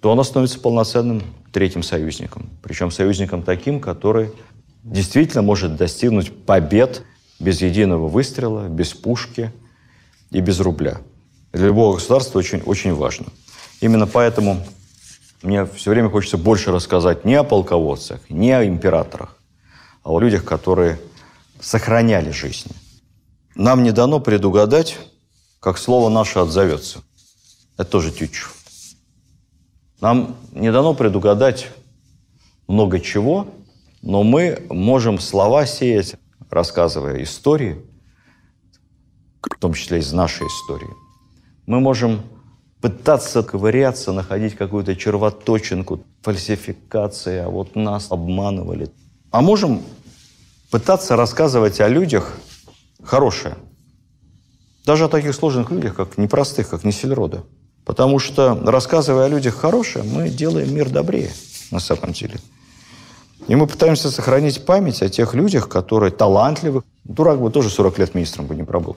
то 0.01 0.11
оно 0.11 0.25
становится 0.25 0.59
полноценным 0.59 1.23
третьим 1.53 1.85
союзником. 1.85 2.51
Причем 2.61 2.91
союзником 2.91 3.45
таким, 3.45 3.79
который 3.79 4.33
действительно 4.83 5.43
может 5.43 5.77
достигнуть 5.77 6.33
побед 6.45 7.05
без 7.39 7.63
единого 7.63 8.09
выстрела, 8.09 8.67
без 8.67 8.93
пушки 8.93 9.53
и 10.33 10.41
без 10.41 10.59
рубля. 10.59 11.01
Для 11.53 11.67
любого 11.67 11.95
государства 11.95 12.41
очень, 12.41 12.63
очень 12.63 12.93
важно. 12.93 13.27
Именно 13.81 14.09
поэтому 14.09 14.67
мне 15.43 15.65
все 15.65 15.91
время 15.91 16.11
хочется 16.11 16.39
больше 16.39 16.73
рассказать 16.73 17.25
не 17.25 17.37
о 17.37 17.45
полководцах, 17.45 18.29
не 18.29 18.51
о 18.51 18.67
императорах, 18.67 19.39
а 20.03 20.11
о 20.11 20.19
людях, 20.19 20.45
которые 20.45 20.99
сохраняли 21.63 22.31
жизни. 22.31 22.73
Нам 23.55 23.83
не 23.83 23.93
дано 23.93 24.21
предугадать, 24.21 24.99
как 25.61 25.79
слово 25.79 26.09
наше 26.09 26.41
отзовется. 26.41 27.03
Это 27.77 27.91
тоже 27.91 28.11
Тютчев. 28.11 28.55
Нам 30.01 30.37
не 30.53 30.73
дано 30.73 30.95
предугадать 30.95 31.69
много 32.67 32.99
чего, 32.99 33.47
но 34.03 34.25
мы 34.25 34.67
можем 34.69 35.19
слова 35.21 35.65
сеять, 35.65 36.17
рассказывая 36.51 37.23
истории, 37.23 37.81
в 39.41 39.59
том 39.59 39.75
числе 39.75 40.01
из 40.01 40.13
нашей 40.13 40.47
истории. 40.47 40.91
Мы 41.67 41.79
можем 41.79 42.23
пытаться 42.81 43.45
ковыряться, 43.45 44.13
находить 44.13 44.57
какую-то 44.57 44.97
червоточинку, 44.97 46.05
фальсификации, 46.23 47.39
а 47.39 47.49
вот 47.49 47.77
нас 47.77 48.11
обманывали. 48.11 48.91
А 49.31 49.41
можем 49.41 49.83
пытаться 50.73 51.17
рассказывать 51.17 51.83
о 51.83 51.89
людях 51.89 52.33
хорошее. 53.05 53.57
Даже 54.87 55.05
о 55.05 55.09
таких 55.09 55.35
сложных 55.35 55.71
людях, 55.71 55.95
как 55.95 56.17
непростых, 56.17 56.71
как 56.71 56.83
Несельрода. 56.83 57.45
Потому 57.85 58.19
что, 58.19 58.59
рассказывая 58.65 59.27
о 59.27 59.29
людях 59.29 59.55
хорошее, 59.55 60.03
мы 60.03 60.31
делаем 60.31 60.75
мир 60.75 60.89
добрее, 60.89 61.31
на 61.71 61.79
самом 61.79 62.15
деле. 62.15 62.41
И 63.49 63.55
мы 63.55 63.67
пытаемся 63.67 64.11
сохранить 64.11 64.65
память 64.65 65.03
о 65.03 65.11
тех 65.11 65.35
людях, 65.35 65.69
которые 65.69 66.11
талантливы. 66.11 66.83
Дурак 67.05 67.39
бы 67.39 67.51
тоже 67.51 67.69
40 67.69 67.99
лет 67.99 68.15
министром 68.15 68.47
бы 68.47 68.55
не 68.55 68.63
пробыл. 68.63 68.97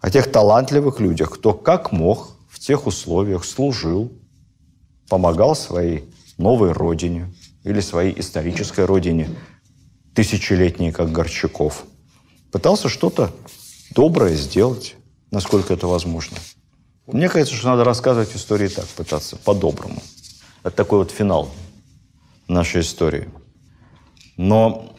О 0.00 0.10
тех 0.10 0.30
талантливых 0.30 1.00
людях, 1.00 1.30
кто 1.30 1.54
как 1.54 1.90
мог 1.90 2.36
в 2.48 2.60
тех 2.60 2.86
условиях 2.86 3.44
служил, 3.44 4.12
помогал 5.08 5.56
своей 5.56 6.04
новой 6.38 6.70
родине 6.70 7.34
или 7.64 7.80
своей 7.80 8.18
исторической 8.20 8.84
родине, 8.84 9.28
тысячелетней, 10.14 10.92
как 10.92 11.12
Горчаков. 11.12 11.84
Пытался 12.52 12.88
что-то 12.88 13.34
доброе 13.90 14.34
сделать, 14.34 14.96
насколько 15.30 15.74
это 15.74 15.86
возможно. 15.86 16.36
Мне 17.06 17.28
кажется, 17.28 17.54
что 17.54 17.68
надо 17.68 17.84
рассказывать 17.84 18.34
истории 18.34 18.68
так, 18.68 18.86
пытаться, 18.86 19.36
по-доброму. 19.36 20.02
Это 20.62 20.74
такой 20.76 20.98
вот 20.98 21.10
финал 21.10 21.50
нашей 22.48 22.80
истории. 22.80 23.28
Но 24.36 24.94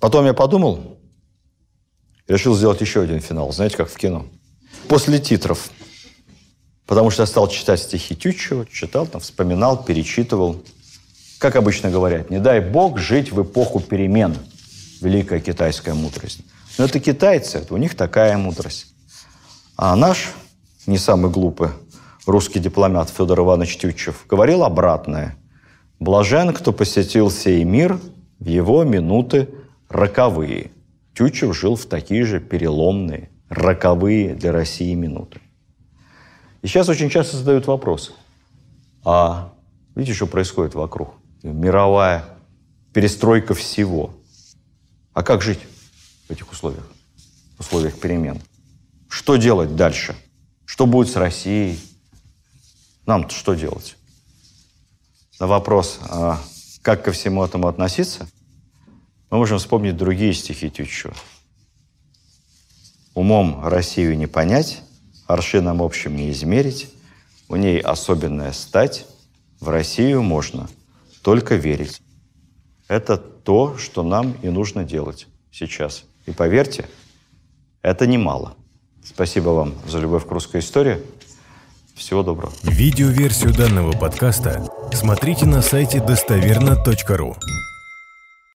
потом 0.00 0.26
я 0.26 0.34
подумал, 0.34 0.98
решил 2.28 2.54
сделать 2.54 2.80
еще 2.80 3.02
один 3.02 3.20
финал, 3.20 3.52
знаете, 3.52 3.76
как 3.76 3.88
в 3.88 3.96
кино. 3.96 4.26
После 4.88 5.18
титров– 5.18 5.70
Потому 6.86 7.10
что 7.10 7.22
я 7.22 7.26
стал 7.26 7.48
читать 7.48 7.80
стихи 7.80 8.14
Тютчева, 8.14 8.66
читал, 8.66 9.06
там, 9.06 9.20
вспоминал, 9.20 9.84
перечитывал. 9.84 10.62
Как 11.38 11.56
обычно 11.56 11.90
говорят, 11.90 12.30
не 12.30 12.38
дай 12.38 12.60
бог 12.60 12.98
жить 12.98 13.32
в 13.32 13.42
эпоху 13.42 13.80
перемен. 13.80 14.36
Великая 15.00 15.40
китайская 15.40 15.94
мудрость. 15.94 16.40
Но 16.78 16.84
это 16.86 16.98
китайцы, 17.00 17.58
это 17.58 17.74
у 17.74 17.76
них 17.76 17.94
такая 17.94 18.36
мудрость. 18.38 18.86
А 19.76 19.94
наш, 19.96 20.32
не 20.86 20.98
самый 20.98 21.30
глупый, 21.30 21.68
русский 22.26 22.60
дипломат 22.60 23.10
Федор 23.10 23.40
Иванович 23.40 23.78
Тютчев 23.78 24.24
говорил 24.28 24.64
обратное. 24.64 25.36
«Блажен, 26.00 26.52
кто 26.52 26.72
посетил 26.72 27.30
сей 27.30 27.64
мир 27.64 27.98
в 28.38 28.46
его 28.46 28.84
минуты 28.84 29.48
роковые». 29.88 30.70
Тютчев 31.14 31.56
жил 31.56 31.76
в 31.76 31.86
такие 31.86 32.24
же 32.24 32.40
переломные, 32.40 33.30
роковые 33.48 34.34
для 34.34 34.52
России 34.52 34.94
минуты. 34.94 35.40
И 36.62 36.66
сейчас 36.66 36.88
очень 36.88 37.10
часто 37.10 37.36
задают 37.36 37.66
вопрос. 37.66 38.14
А 39.04 39.52
видите, 39.94 40.16
что 40.16 40.26
происходит 40.26 40.74
вокруг? 40.74 41.14
Мировая 41.44 42.24
перестройка 42.92 43.54
всего. 43.54 44.12
А 45.12 45.22
как 45.22 45.42
жить 45.42 45.60
в 46.26 46.32
этих 46.32 46.50
условиях? 46.50 46.90
В 47.56 47.60
условиях 47.60 48.00
перемен. 48.00 48.40
Что 49.08 49.36
делать 49.36 49.76
дальше? 49.76 50.16
Что 50.64 50.86
будет 50.86 51.08
с 51.08 51.16
Россией? 51.16 51.78
нам 53.06 53.28
что 53.28 53.54
делать? 53.54 53.96
На 55.40 55.46
вопрос, 55.46 55.98
а 56.08 56.40
как 56.82 57.04
ко 57.04 57.12
всему 57.12 57.44
этому 57.44 57.68
относиться, 57.68 58.26
мы 59.30 59.38
можем 59.38 59.58
вспомнить 59.58 59.96
другие 59.96 60.32
стихи 60.32 60.70
Тютчева. 60.70 61.14
Умом 63.14 63.66
Россию 63.66 64.16
не 64.16 64.26
понять, 64.26 64.82
аршином 65.26 65.82
общим 65.82 66.16
не 66.16 66.30
измерить, 66.30 66.90
у 67.48 67.56
ней 67.56 67.80
особенная 67.80 68.52
стать, 68.52 69.06
в 69.60 69.68
Россию 69.68 70.22
можно 70.22 70.68
только 71.24 71.56
верить. 71.56 72.02
Это 72.86 73.16
то, 73.16 73.76
что 73.78 74.02
нам 74.02 74.36
и 74.42 74.48
нужно 74.48 74.84
делать 74.84 75.26
сейчас. 75.50 76.04
И 76.26 76.30
поверьте, 76.30 76.86
это 77.82 78.06
немало. 78.06 78.54
Спасибо 79.02 79.50
вам 79.50 79.74
за 79.88 79.98
любовь 79.98 80.26
к 80.26 80.30
русской 80.30 80.60
истории. 80.60 81.00
Всего 81.94 82.22
доброго. 82.22 82.52
Видеоверсию 82.62 83.54
данного 83.54 83.92
подкаста 83.92 84.68
смотрите 84.92 85.46
на 85.46 85.62
сайте 85.62 86.00
достоверно.ру. 86.00 87.36